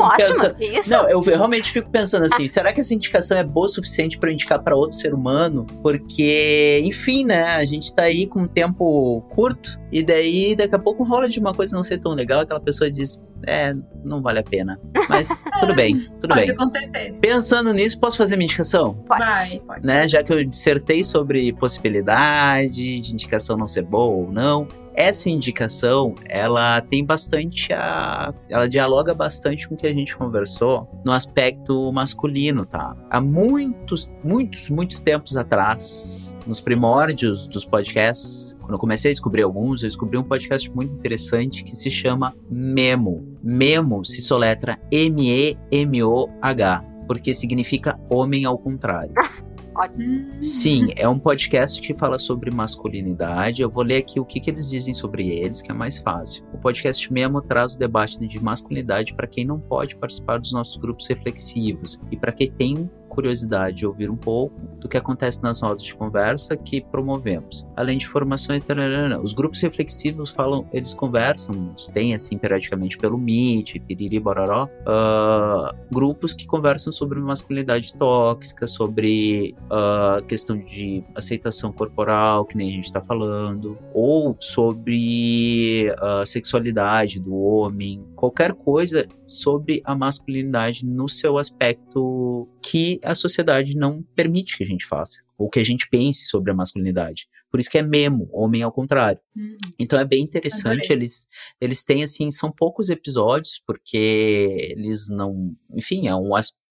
[0.59, 0.89] isso?
[0.89, 4.31] Não, eu realmente fico pensando assim, será que essa indicação é boa o suficiente para
[4.31, 5.65] indicar para outro ser humano?
[5.81, 10.79] Porque, enfim, né, a gente tá aí com um tempo curto e daí daqui a
[10.79, 14.39] pouco rola de uma coisa não ser tão legal, aquela pessoa diz, é, não vale
[14.39, 14.79] a pena.
[15.09, 16.55] Mas tudo bem, tudo pode bem.
[16.55, 17.13] Pode acontecer.
[17.21, 18.95] Pensando nisso, posso fazer minha indicação?
[19.07, 19.21] Pode.
[19.21, 19.85] Vai, pode.
[19.85, 25.29] Né, já que eu dissertei sobre possibilidade de indicação não ser boa ou não, essa
[25.29, 28.33] indicação, ela tem bastante a.
[28.49, 32.95] Ela dialoga bastante com o que a gente conversou no aspecto masculino, tá?
[33.09, 39.43] Há muitos, muitos, muitos tempos atrás, nos primórdios dos podcasts, quando eu comecei a descobrir
[39.43, 43.37] alguns, eu descobri um podcast muito interessante que se chama Memo.
[43.43, 49.13] Memo se soletra M-E-M-O-H, porque significa homem ao contrário.
[49.75, 50.29] Ótimo.
[50.39, 53.61] Sim, é um podcast que fala sobre masculinidade.
[53.61, 56.45] Eu vou ler aqui o que, que eles dizem sobre eles, que é mais fácil.
[56.53, 60.77] O podcast mesmo traz o debate de masculinidade para quem não pode participar dos nossos
[60.77, 65.61] grupos reflexivos e para quem tem curiosidade de ouvir um pouco do que acontece nas
[65.61, 67.65] rodas de conversa que promovemos.
[67.75, 73.79] Além de formações, tararana, os grupos reflexivos falam, eles conversam, têm assim periodicamente pelo Meet,
[73.79, 81.71] Piriri, Bororó, uh, grupos que conversam sobre masculinidade tóxica, sobre a uh, questão de aceitação
[81.71, 88.53] corporal, que nem a gente está falando, ou sobre a uh, sexualidade do homem, qualquer
[88.53, 94.85] coisa sobre a masculinidade no seu aspecto que a sociedade não permite que a gente
[94.85, 97.27] faça, ou que a gente pense sobre a masculinidade.
[97.51, 99.19] Por isso que é memo, homem ao contrário.
[99.35, 99.57] Uhum.
[99.77, 101.27] Então é bem interessante, eles,
[101.59, 106.29] eles têm assim, são poucos episódios, porque eles não, enfim, é um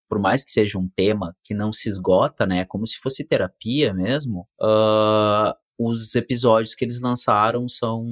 [0.08, 3.92] por mais que seja um tema que não se esgota, né, como se fosse terapia
[3.92, 5.54] mesmo, uh,
[5.86, 8.04] os episódios que eles lançaram são,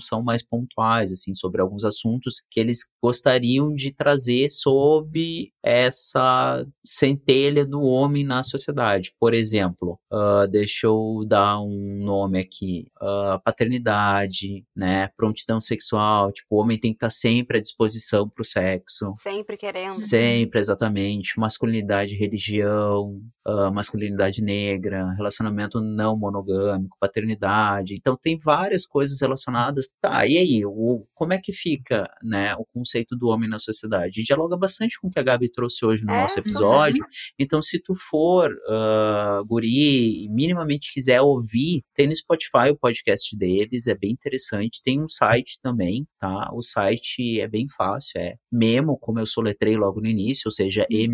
[0.00, 7.64] são mais pontuais, assim, sobre alguns assuntos que eles gostariam de trazer sobre essa centelha
[7.64, 9.12] do homem na sociedade.
[9.20, 16.56] Por exemplo, uh, deixa eu dar um nome aqui, uh, paternidade, né, prontidão sexual, tipo,
[16.56, 19.12] o homem tem que estar sempre à disposição para o sexo.
[19.16, 19.92] Sempre querendo.
[19.92, 21.38] Sempre, exatamente.
[21.38, 27.94] Masculinidade, religião, uh, masculinidade negra, relacionamento não monogâmico, paternidade.
[27.94, 29.88] Então tem várias coisas relacionadas.
[30.00, 34.22] Tá, e aí, o, como é que fica, né, o conceito do homem na sociedade?
[34.22, 37.04] Dialoga bastante com o que a Gabi trouxe hoje no é, nosso episódio.
[37.38, 43.36] Então, se tu for uh, guri e minimamente quiser ouvir, tem no Spotify o podcast
[43.36, 44.82] deles, é bem interessante.
[44.82, 46.50] Tem um site também, tá?
[46.52, 50.86] O site é bem fácil, é memo, como eu soletrei logo no início, ou seja,
[50.90, 51.08] uhum.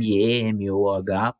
[0.56, 1.38] memoh.com.br,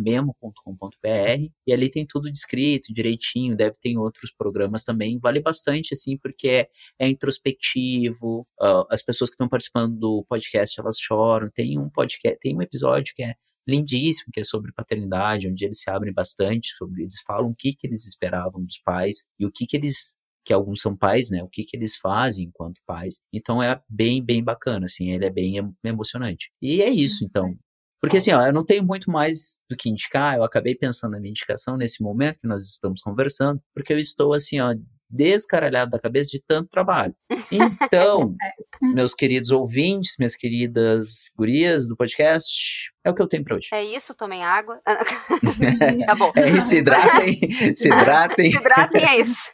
[0.00, 2.92] memo.com.br, e ali tem tudo descrito
[3.24, 5.18] direitinho, deve ter outros programas também.
[5.18, 6.68] Vale bastante, assim, porque é,
[6.98, 11.50] é introspectivo, uh, as pessoas que estão participando do podcast, elas choram.
[11.52, 13.34] Tem um podcast, tem um episódio que é
[13.66, 17.74] lindíssimo, que é sobre paternidade, onde eles se abrem bastante, sobre eles falam o que,
[17.74, 21.42] que eles esperavam dos pais e o que, que eles que alguns são pais, né?
[21.42, 23.22] O que que eles fazem enquanto pais.
[23.32, 26.50] Então é bem, bem bacana, assim, ele é bem emocionante.
[26.60, 27.56] E é isso, então.
[28.04, 31.18] Porque assim, ó, eu não tenho muito mais do que indicar, eu acabei pensando na
[31.18, 34.74] minha indicação nesse momento que nós estamos conversando, porque eu estou assim, ó,
[35.08, 37.14] descaralhado da cabeça de tanto trabalho.
[37.50, 38.86] Então, é.
[38.94, 43.68] meus queridos ouvintes, minhas queridas gurias do podcast, é o que eu tenho para hoje.
[43.72, 44.80] É isso, tomem água.
[46.02, 46.32] Acabou.
[46.36, 47.38] É isso, se hidratem,
[47.74, 48.50] se hidratem.
[48.50, 49.50] se hidratem, é isso.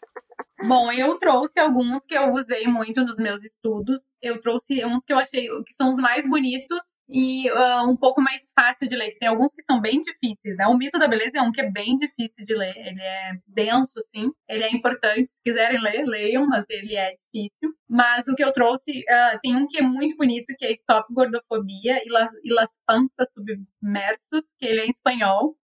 [0.66, 4.02] Bom, eu trouxe alguns que eu usei muito nos meus estudos.
[4.20, 6.82] Eu trouxe uns que eu achei que são os mais bonitos
[7.12, 9.16] e uh, um pouco mais fácil de ler.
[9.18, 10.66] Tem alguns que são bem difíceis, né?
[10.68, 12.72] O Mito da Beleza é um que é bem difícil de ler.
[12.76, 14.30] Ele é denso, assim.
[14.48, 15.32] Ele é importante.
[15.32, 17.74] Se quiserem ler, leiam, mas ele é difícil.
[17.88, 21.12] Mas o que eu trouxe, uh, tem um que é muito bonito, que é Stop
[21.12, 25.56] Gordofobia e, La, e Las Panças Submersas, que ele é em espanhol.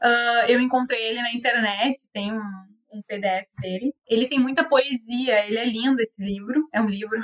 [0.00, 2.42] Uh, eu encontrei ele na internet, tem um,
[2.92, 3.92] um PDF dele.
[4.06, 6.68] Ele tem muita poesia, ele é lindo esse livro.
[6.72, 7.18] É um livro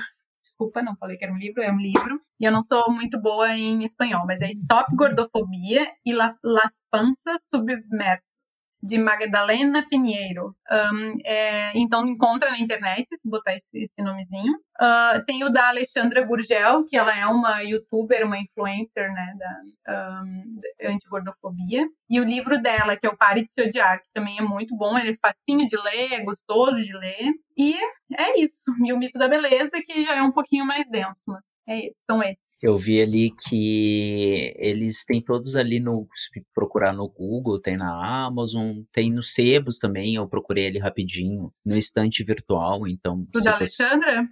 [0.59, 2.21] desculpa, não falei que era um livro, é um livro.
[2.41, 6.83] E eu não sou muito boa em espanhol, mas é Stop Gordofobia e La, Las
[6.91, 8.39] Panças Submersas
[8.83, 10.55] de Magdalena Pinheiro.
[10.71, 14.53] Um, é, então encontra na internet, se botar esse, esse nomezinho.
[14.81, 20.23] Uh, tem o da Alexandra Gurgel, que ela é uma youtuber, uma influencer, né, da
[20.23, 20.55] um,
[20.93, 21.85] anti-gordofobia.
[22.09, 24.77] E o livro dela, que é o Pare de Se Odiar, que também é muito
[24.77, 27.33] bom, ele é facinho de ler, é gostoso de ler.
[27.57, 27.77] E
[28.17, 28.59] é isso.
[28.85, 32.01] E o Mito da Beleza, que já é um pouquinho mais denso, mas é isso,
[32.05, 32.49] são esses.
[32.61, 36.09] Eu vi ali que eles têm todos ali no.
[36.15, 40.15] Se procurar no Google, tem na Amazon, tem no Sebos também.
[40.15, 42.87] Eu procurei ele rapidinho, no estante virtual.
[42.89, 43.21] Então.
[43.35, 44.27] O da Alexandra?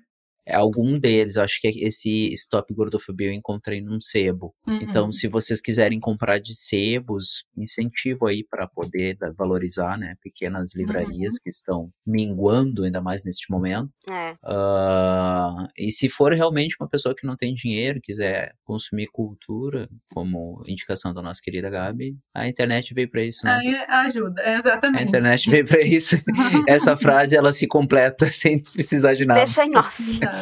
[0.46, 1.36] É algum deles.
[1.36, 4.54] Acho que esse Stop Gordofobia eu encontrei num sebo.
[4.68, 4.78] Uhum.
[4.82, 10.14] Então, se vocês quiserem comprar de sebos, incentivo aí para poder valorizar, né?
[10.22, 11.40] Pequenas livrarias Uhum.
[11.42, 13.90] que estão minguando, ainda mais neste momento.
[14.10, 14.36] É.
[14.44, 20.62] Ah, e se for realmente uma pessoa que não tem dinheiro, quiser consumir cultura, como
[20.66, 23.52] indicação da nossa querida Gabi, a internet veio para isso, né?
[23.60, 23.74] Aí
[24.06, 25.04] ajuda, A exatamente.
[25.04, 26.16] internet veio para isso.
[26.68, 29.40] Essa frase ela se completa sem precisar de nada.
[29.40, 29.96] Deixa em off.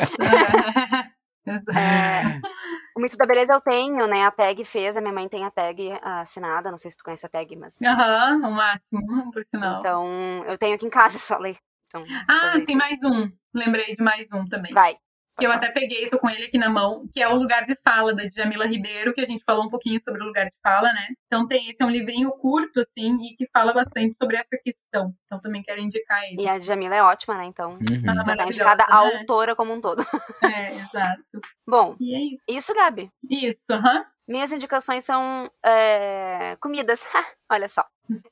[1.46, 2.40] É,
[2.96, 4.24] o Mito da Beleza eu tenho, né?
[4.24, 7.26] A tag fez, a minha mãe tem a tag assinada, não sei se tu conhece
[7.26, 7.80] a tag, mas.
[7.82, 9.78] Aham, o máximo, por sinal.
[9.78, 10.06] Então,
[10.46, 11.56] eu tenho aqui em casa, só ler.
[11.86, 12.76] Então, ah, tem isso.
[12.76, 13.30] mais um.
[13.54, 14.72] Lembrei de mais um também.
[14.72, 14.96] Vai.
[15.36, 17.74] Que eu até peguei, tô com ele aqui na mão, que é o Lugar de
[17.82, 20.92] Fala, da Djamila Ribeiro, que a gente falou um pouquinho sobre o lugar de fala,
[20.92, 21.08] né?
[21.26, 25.12] Então tem esse, é um livrinho curto, assim, e que fala bastante sobre essa questão.
[25.24, 26.40] Então também quero indicar ele.
[26.42, 27.44] E a Djamila é ótima, né?
[27.46, 27.78] Então, Uhum.
[28.06, 29.18] Ah, já tá indicada a né?
[29.18, 30.04] autora como um todo.
[30.42, 31.40] É, exato.
[31.66, 32.44] Bom, E é isso.
[32.48, 33.10] isso, Gabi.
[33.28, 34.04] Isso, aham.
[34.26, 37.04] Minhas indicações são é, comidas.
[37.50, 37.84] Olha só.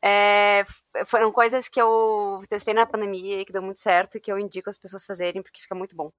[0.02, 0.64] É,
[1.06, 4.39] foram coisas que eu testei na pandemia e que deu muito certo e que eu
[4.39, 6.10] indico as pessoas fazerem porque fica muito bom.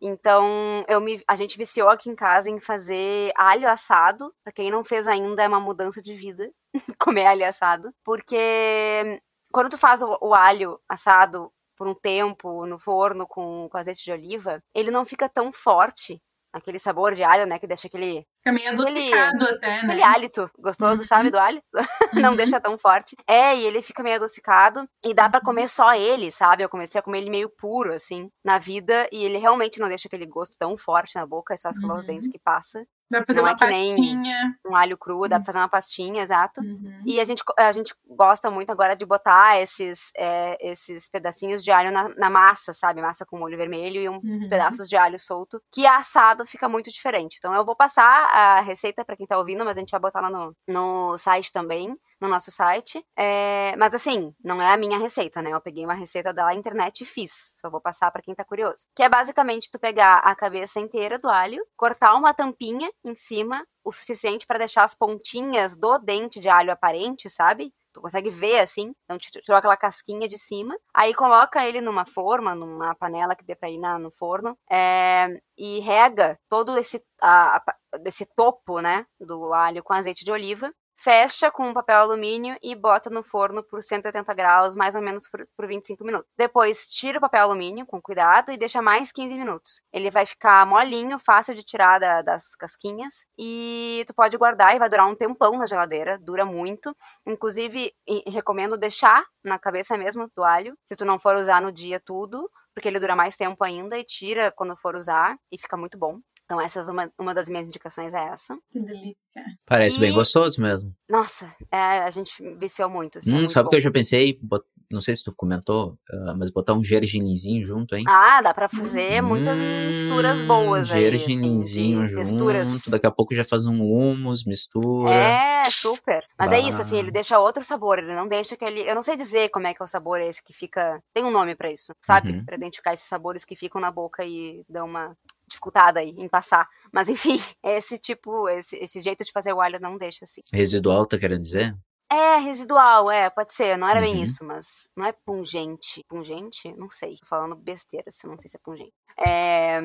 [0.00, 4.32] Então, eu me, a gente viciou aqui em casa em fazer alho assado.
[4.42, 6.50] Pra quem não fez ainda, é uma mudança de vida
[6.98, 7.92] comer alho assado.
[8.04, 9.20] Porque
[9.52, 14.04] quando tu faz o, o alho assado por um tempo no forno com, com azeite
[14.04, 16.20] de oliva, ele não fica tão forte.
[16.52, 17.58] Aquele sabor de alho, né?
[17.58, 19.80] Que deixa aquele Fica meio Aquele- adocicado até, né?
[19.84, 21.06] Aquele hálito gostoso, Uhum.
[21.06, 21.62] sabe, do alho?
[22.28, 22.36] Não Uhum.
[22.36, 23.14] deixa tão forte.
[23.26, 24.88] É, e ele fica meio adocicado.
[25.04, 26.64] E dá pra comer só ele, sabe?
[26.64, 29.08] Eu comecei a comer ele meio puro, assim, na vida.
[29.12, 31.54] E ele realmente não deixa aquele gosto tão forte na boca.
[31.54, 32.12] É só escovar os Uhum.
[32.14, 32.84] dentes que passa.
[33.10, 34.54] Dá pra fazer Não uma é pastinha.
[34.64, 36.60] Um alho cru, dá pra fazer uma pastinha, exato.
[36.60, 37.02] Uhum.
[37.06, 41.70] E a gente, a gente gosta muito agora de botar esses, é, esses pedacinhos de
[41.72, 43.00] alho na, na massa, sabe?
[43.02, 44.48] Massa com molho vermelho e uns Uhum.
[44.48, 47.36] pedaços de alho solto, que assado fica muito diferente.
[47.38, 50.20] Então eu vou passar a receita pra quem tá ouvindo, mas a gente vai botar
[50.20, 53.04] lá no, no site também, no nosso site.
[53.16, 55.52] É, mas assim, não é a minha receita, né?
[55.52, 57.54] Eu peguei uma receita da internet e fiz.
[57.60, 58.86] Só vou passar pra quem tá curioso.
[58.94, 63.64] Que é basicamente tu pegar a cabeça inteira do alho, cortar uma tampinha em cima,
[63.84, 67.72] o suficiente pra deixar as pontinhas do dente de alho aparente, sabe?
[67.92, 72.54] Tu consegue ver assim, então tirou aquela casquinha de cima, aí coloca ele numa forma,
[72.54, 75.26] numa panela que dê pra ir na, no forno, é,
[75.58, 80.72] e rega todo esse, a, a, desse topo, né, do alho com azeite de oliva,
[81.02, 85.28] fecha com um papel alumínio e bota no forno por 180 graus, mais ou menos
[85.28, 86.28] por, por 25 minutos.
[86.36, 89.80] Depois tira o papel alumínio com cuidado e deixa mais 15 minutos.
[89.92, 94.78] Ele vai ficar molinho, fácil de tirar da- das casquinhas e tu pode guardar e
[94.78, 96.94] vai durar um tempão na geladeira, dura muito.
[97.26, 97.92] Inclusive,
[98.26, 102.50] recomendo deixar na cabeça mesmo do alho, se tu não for usar no dia tudo,
[102.74, 106.20] porque ele dura mais tempo ainda e tira quando for usar e fica muito bom.
[106.50, 108.58] Então, essa é uma, uma das minhas indicações é essa.
[108.72, 109.44] Que delícia.
[109.64, 110.92] Parece bem E- gostoso mesmo.
[111.08, 113.18] Nossa, é, a gente viciou muito.
[113.18, 114.36] Assim, é Hum, muito sabe o que eu já pensei?
[114.42, 118.02] Bot- Não sei se tu comentou, ah, mas botar um gergelinzinho junto, hein?
[118.08, 122.68] Ah, dá pra fazer muitas Hum, misturas boas aí, assim, Gergelinzinho texturas.
[122.68, 122.90] junto.
[122.90, 125.08] Daqui a pouco já faz um hummus, mistura.
[125.14, 126.24] É, super.
[126.36, 127.02] Mas é isso, assim, Bah.
[127.02, 128.80] ele deixa outro sabor, ele não deixa aquele.
[128.80, 131.00] Eu não sei dizer como é que é o sabor esse que fica.
[131.14, 132.32] Tem um nome pra isso, sabe?
[132.32, 132.44] Uhum.
[132.44, 135.16] Pra identificar esses sabores que ficam na boca e dão uma
[135.50, 136.66] dificultada aí em passar.
[136.92, 140.40] Mas enfim, esse tipo, esse, esse jeito de fazer o alho não deixa assim.
[140.52, 141.76] Residual, tá querendo dizer?
[142.12, 143.76] É, residual, é, pode ser.
[143.76, 144.24] Não era bem Uhum.
[144.24, 146.04] isso, mas não é pungente.
[146.08, 146.74] Pungente?
[146.76, 147.16] Não sei.
[147.18, 148.92] Tô falando besteira, se não sei se é pungente.
[149.16, 149.80] É.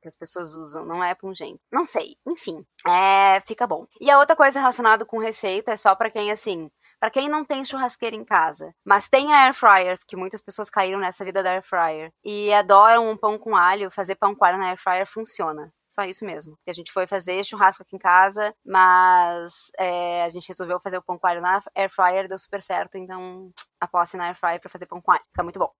[0.00, 1.58] Que as pessoas usam, não é pungente.
[1.72, 2.64] Não sei, enfim.
[2.86, 3.84] É, fica bom.
[4.00, 6.70] E a outra coisa relacionada com receita é só pra quem, assim.
[7.00, 10.68] Pra quem não tem churrasqueira em casa, mas tem a air fryer, porque muitas pessoas
[10.68, 14.44] caíram nessa vida da air fryer e adoram um pão com alho, fazer pão com
[14.44, 15.72] alho na air fryer funciona.
[15.88, 16.58] Só isso mesmo.
[16.66, 20.98] E a gente foi fazer churrasco aqui em casa, mas é, a gente resolveu fazer
[20.98, 23.50] o pão com alho na air fryer, deu super certo, então
[23.80, 25.72] aposte na air fryer pra fazer pão com alho, fica muito bom.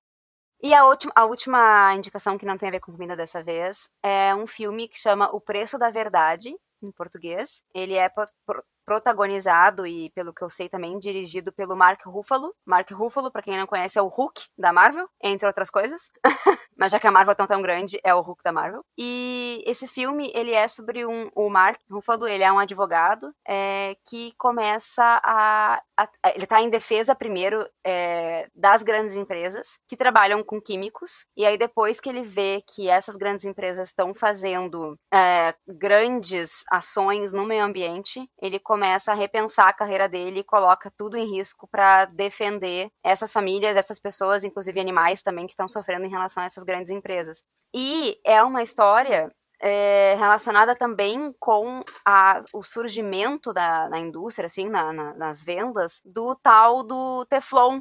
[0.60, 3.88] E a última, a última indicação que não tem a ver com comida dessa vez
[4.02, 7.62] é um filme que chama O Preço da Verdade, em português.
[7.74, 12.54] Ele é pro- pro- protagonizado e, pelo que eu sei também, dirigido pelo Mark Ruffalo.
[12.64, 16.10] Mark Ruffalo, pra quem não conhece, é o Hulk da Marvel, entre outras coisas.
[16.78, 18.80] Mas já que a Marvel é tão, grande, é o Hulk da Marvel.
[18.96, 21.28] E esse filme, ele é sobre um...
[21.34, 25.80] O Mark Ruffalo, ele é um advogado é, que começa a...
[25.96, 31.26] a- ele tá em defesa, primeiro, é, das grandes empresas que trabalham com químicos.
[31.36, 37.32] E aí, depois que ele vê que essas grandes empresas estão fazendo é, grandes ações
[37.32, 41.66] no meio ambiente, ele começa a repensar a carreira dele e coloca tudo em risco
[41.68, 46.46] para defender essas famílias, essas pessoas, inclusive animais também, que estão sofrendo em relação a
[46.46, 47.42] essas grandes empresas.
[47.74, 54.68] E é uma história é, relacionada também com a- o surgimento da, na indústria, assim,
[54.68, 57.80] na- na- nas vendas, do tal do Teflon,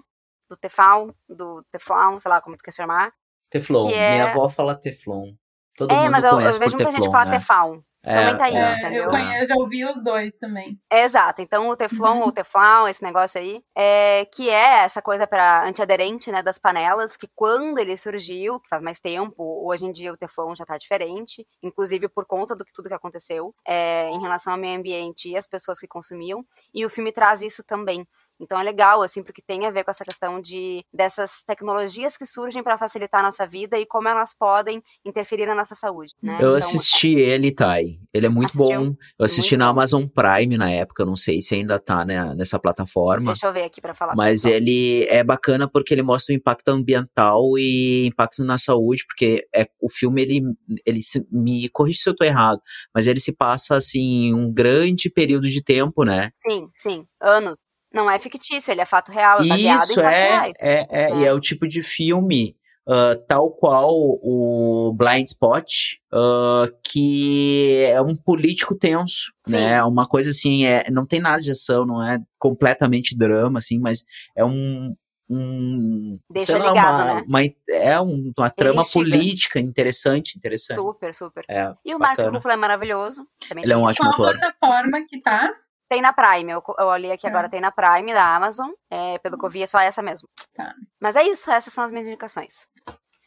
[0.50, 3.14] do Tefal, do Teflon, sei lá como tu quer chamar.
[3.52, 3.88] Teflon.
[3.88, 5.36] Que é- Minha avó fala Teflon.
[5.78, 7.38] Todo é, mundo mas eu, eu conhece vejo muita Teflon, gente falar né?
[7.38, 7.84] Tefal.
[8.08, 8.60] É, também tá aí, é.
[8.60, 9.04] É, entendeu?
[9.04, 10.80] eu, conheço, eu já ouvi os dois também.
[10.90, 11.42] Exato.
[11.42, 16.32] Então o Teflon ou Teflon, esse negócio aí, é, que é essa coisa para antiaderente,
[16.32, 20.18] né, das panelas, que quando ele surgiu, que faz mais tempo, hoje em dia o
[20.18, 24.54] Teflon já tá diferente, inclusive por conta do que tudo que aconteceu é, em relação
[24.54, 26.46] ao meio ambiente e as pessoas que consumiam.
[26.74, 28.08] E o filme traz isso também.
[28.40, 32.26] Então é legal, assim, porque tem a ver com essa questão de dessas tecnologias que
[32.26, 36.14] surgem para facilitar a nossa vida e como elas podem interferir na nossa saúde.
[36.22, 36.34] Né?
[36.36, 38.00] Eu Então, assisti ele, Thay.
[38.14, 38.82] Ele é muito Assistiu?
[38.82, 38.96] bom.
[39.18, 39.70] Eu assisti Muito na.
[39.70, 43.28] Amazon Prime na época, não sei se ainda tá né, nessa plataforma.
[43.28, 44.16] Deixa eu ver aqui para falar.
[44.16, 49.48] Mas ele é bacana porque ele mostra o impacto ambiental e impacto na saúde, porque
[49.54, 50.42] é, o filme, ele,
[50.86, 52.60] ele se- me corrige se eu tô errado,
[52.94, 56.32] mas ele se passa, assim, um grande período de tempo, né?
[56.36, 57.06] Sim, sim.
[57.20, 57.67] Anos.
[57.94, 60.58] Não é fictício, ele é fato real, é baseado Isso em fatos é, reais.
[60.60, 61.24] é, é, e né?
[61.26, 62.56] é o tipo de filme
[62.90, 65.66] ah, tal qual o Blind Spot,
[66.14, 69.54] ah, que é um político tenso, Sim.
[69.58, 69.84] né?
[69.84, 74.06] Uma coisa assim, é, não tem nada de ação, não é completamente drama, assim, mas
[74.36, 74.96] é um.
[75.30, 77.24] um Deixa lá, ligado, uma, né?
[77.28, 80.76] uma- é um- uma trama política interessante, interessante.
[80.78, 81.44] Super, super.
[81.50, 82.32] É, E o bacana.
[82.32, 83.28] Ruffalo é maravilhoso.
[83.50, 84.40] Também Ele é um ótimo Qual ator.
[84.40, 85.54] plataforma que tá?
[85.90, 87.30] Tem na Prime, eu, eu olhei aqui Tá.
[87.30, 88.70] agora, tem na Prime da Amazon.
[88.90, 90.28] É, pelo que eu vi, é só essa mesmo.
[90.54, 90.74] Tá.
[91.00, 92.68] Mas é isso, essas são as minhas indicações.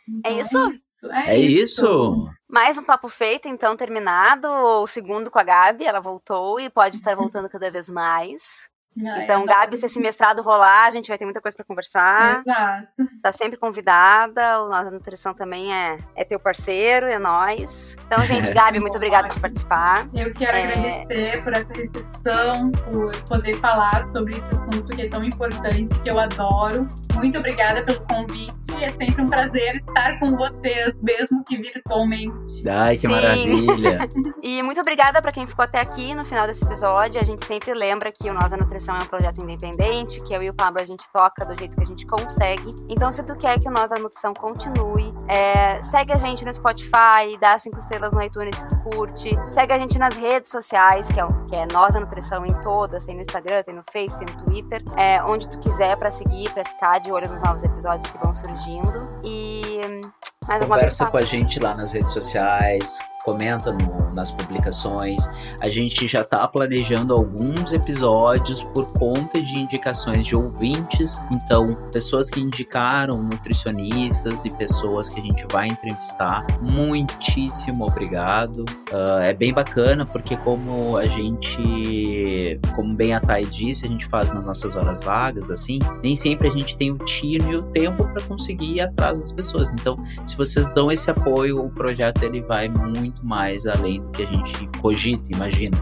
[0.09, 0.73] Então, isso?
[1.13, 2.29] É, É isso?
[2.49, 4.49] Mais um papo feito, então, terminado.
[4.49, 8.69] O segundo com a Gabi, ela voltou e pode estar voltando cada vez mais.
[8.99, 9.59] Ai, Então, adoro.
[9.61, 12.41] Gabi, se esse mestrado rolar, a gente vai ter muita coisa pra conversar.
[12.41, 12.89] Exato.
[13.23, 14.63] Tá sempre convidada.
[14.63, 17.97] O Nossa Nutrição também é, é teu parceiro, é nós.
[18.07, 20.09] Então, gente, Gabi, muito obrigada por participar.
[20.15, 20.63] Eu quero É.
[21.03, 26.11] agradecer por essa recepção, por poder falar sobre esse assunto que é tão importante, que
[26.11, 26.87] eu adoro.
[27.15, 28.51] Muito obrigada pelo convite.
[28.83, 32.69] É sempre um prazer estar com vocês, mesmo que virtualmente.
[32.69, 33.09] Ai, que Sim.
[33.09, 33.97] maravilha.
[34.43, 37.21] E muito obrigada pra quem ficou até aqui no final desse episódio.
[37.21, 38.57] A gente sempre lembra que o Nós da
[38.89, 41.83] É um projeto independente, que eu e o Pablo a gente toca do jeito que
[41.83, 42.71] a gente consegue.
[42.89, 46.53] Então, se tu quer que o Nós da Nutrição continue, é, segue a gente no
[46.53, 49.31] Spotify, dá cinco estrelas no iTunes se tu curte.
[49.51, 53.05] Segue a gente nas redes sociais, que é, que é Nós da Nutrição em todas.
[53.05, 54.83] Tem no Instagram, tem no Face, tem no Twitter.
[54.97, 58.35] É, onde tu quiser pra seguir, pra ficar de olho nos novos episódios que vão
[58.35, 59.21] surgindo.
[59.25, 60.01] E hum,
[60.49, 65.29] mais Conversa com a gente lá nas redes sociais, comenta no- nas publicações.
[65.61, 71.21] A gente já está planejando alguns episódios por conta de indicações de ouvintes.
[71.33, 78.65] Então, pessoas que indicaram nutricionistas e pessoas que a gente vai entrevistar, muitíssimo obrigado.
[78.93, 84.07] Ah, é bem bacana porque como a gente, como bem a Thay disse, a gente
[84.07, 87.63] faz nas nossas horas vagas, assim, nem sempre a gente tem o tino e o
[87.63, 89.73] tempo para conseguir ir atrás das pessoas.
[89.73, 94.23] Então, se vocês dão esse apoio, o projeto ele vai muito mais além do que
[94.23, 95.77] a gente cogita, imagina.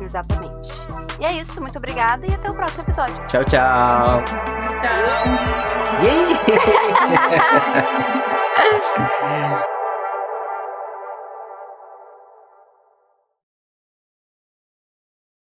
[0.00, 0.70] Exatamente.
[1.20, 3.26] E é isso, muito obrigada e até o próximo episódio.
[3.26, 4.22] Tchau, tchau.
[4.80, 5.04] Tchau.
[6.02, 6.38] Yay!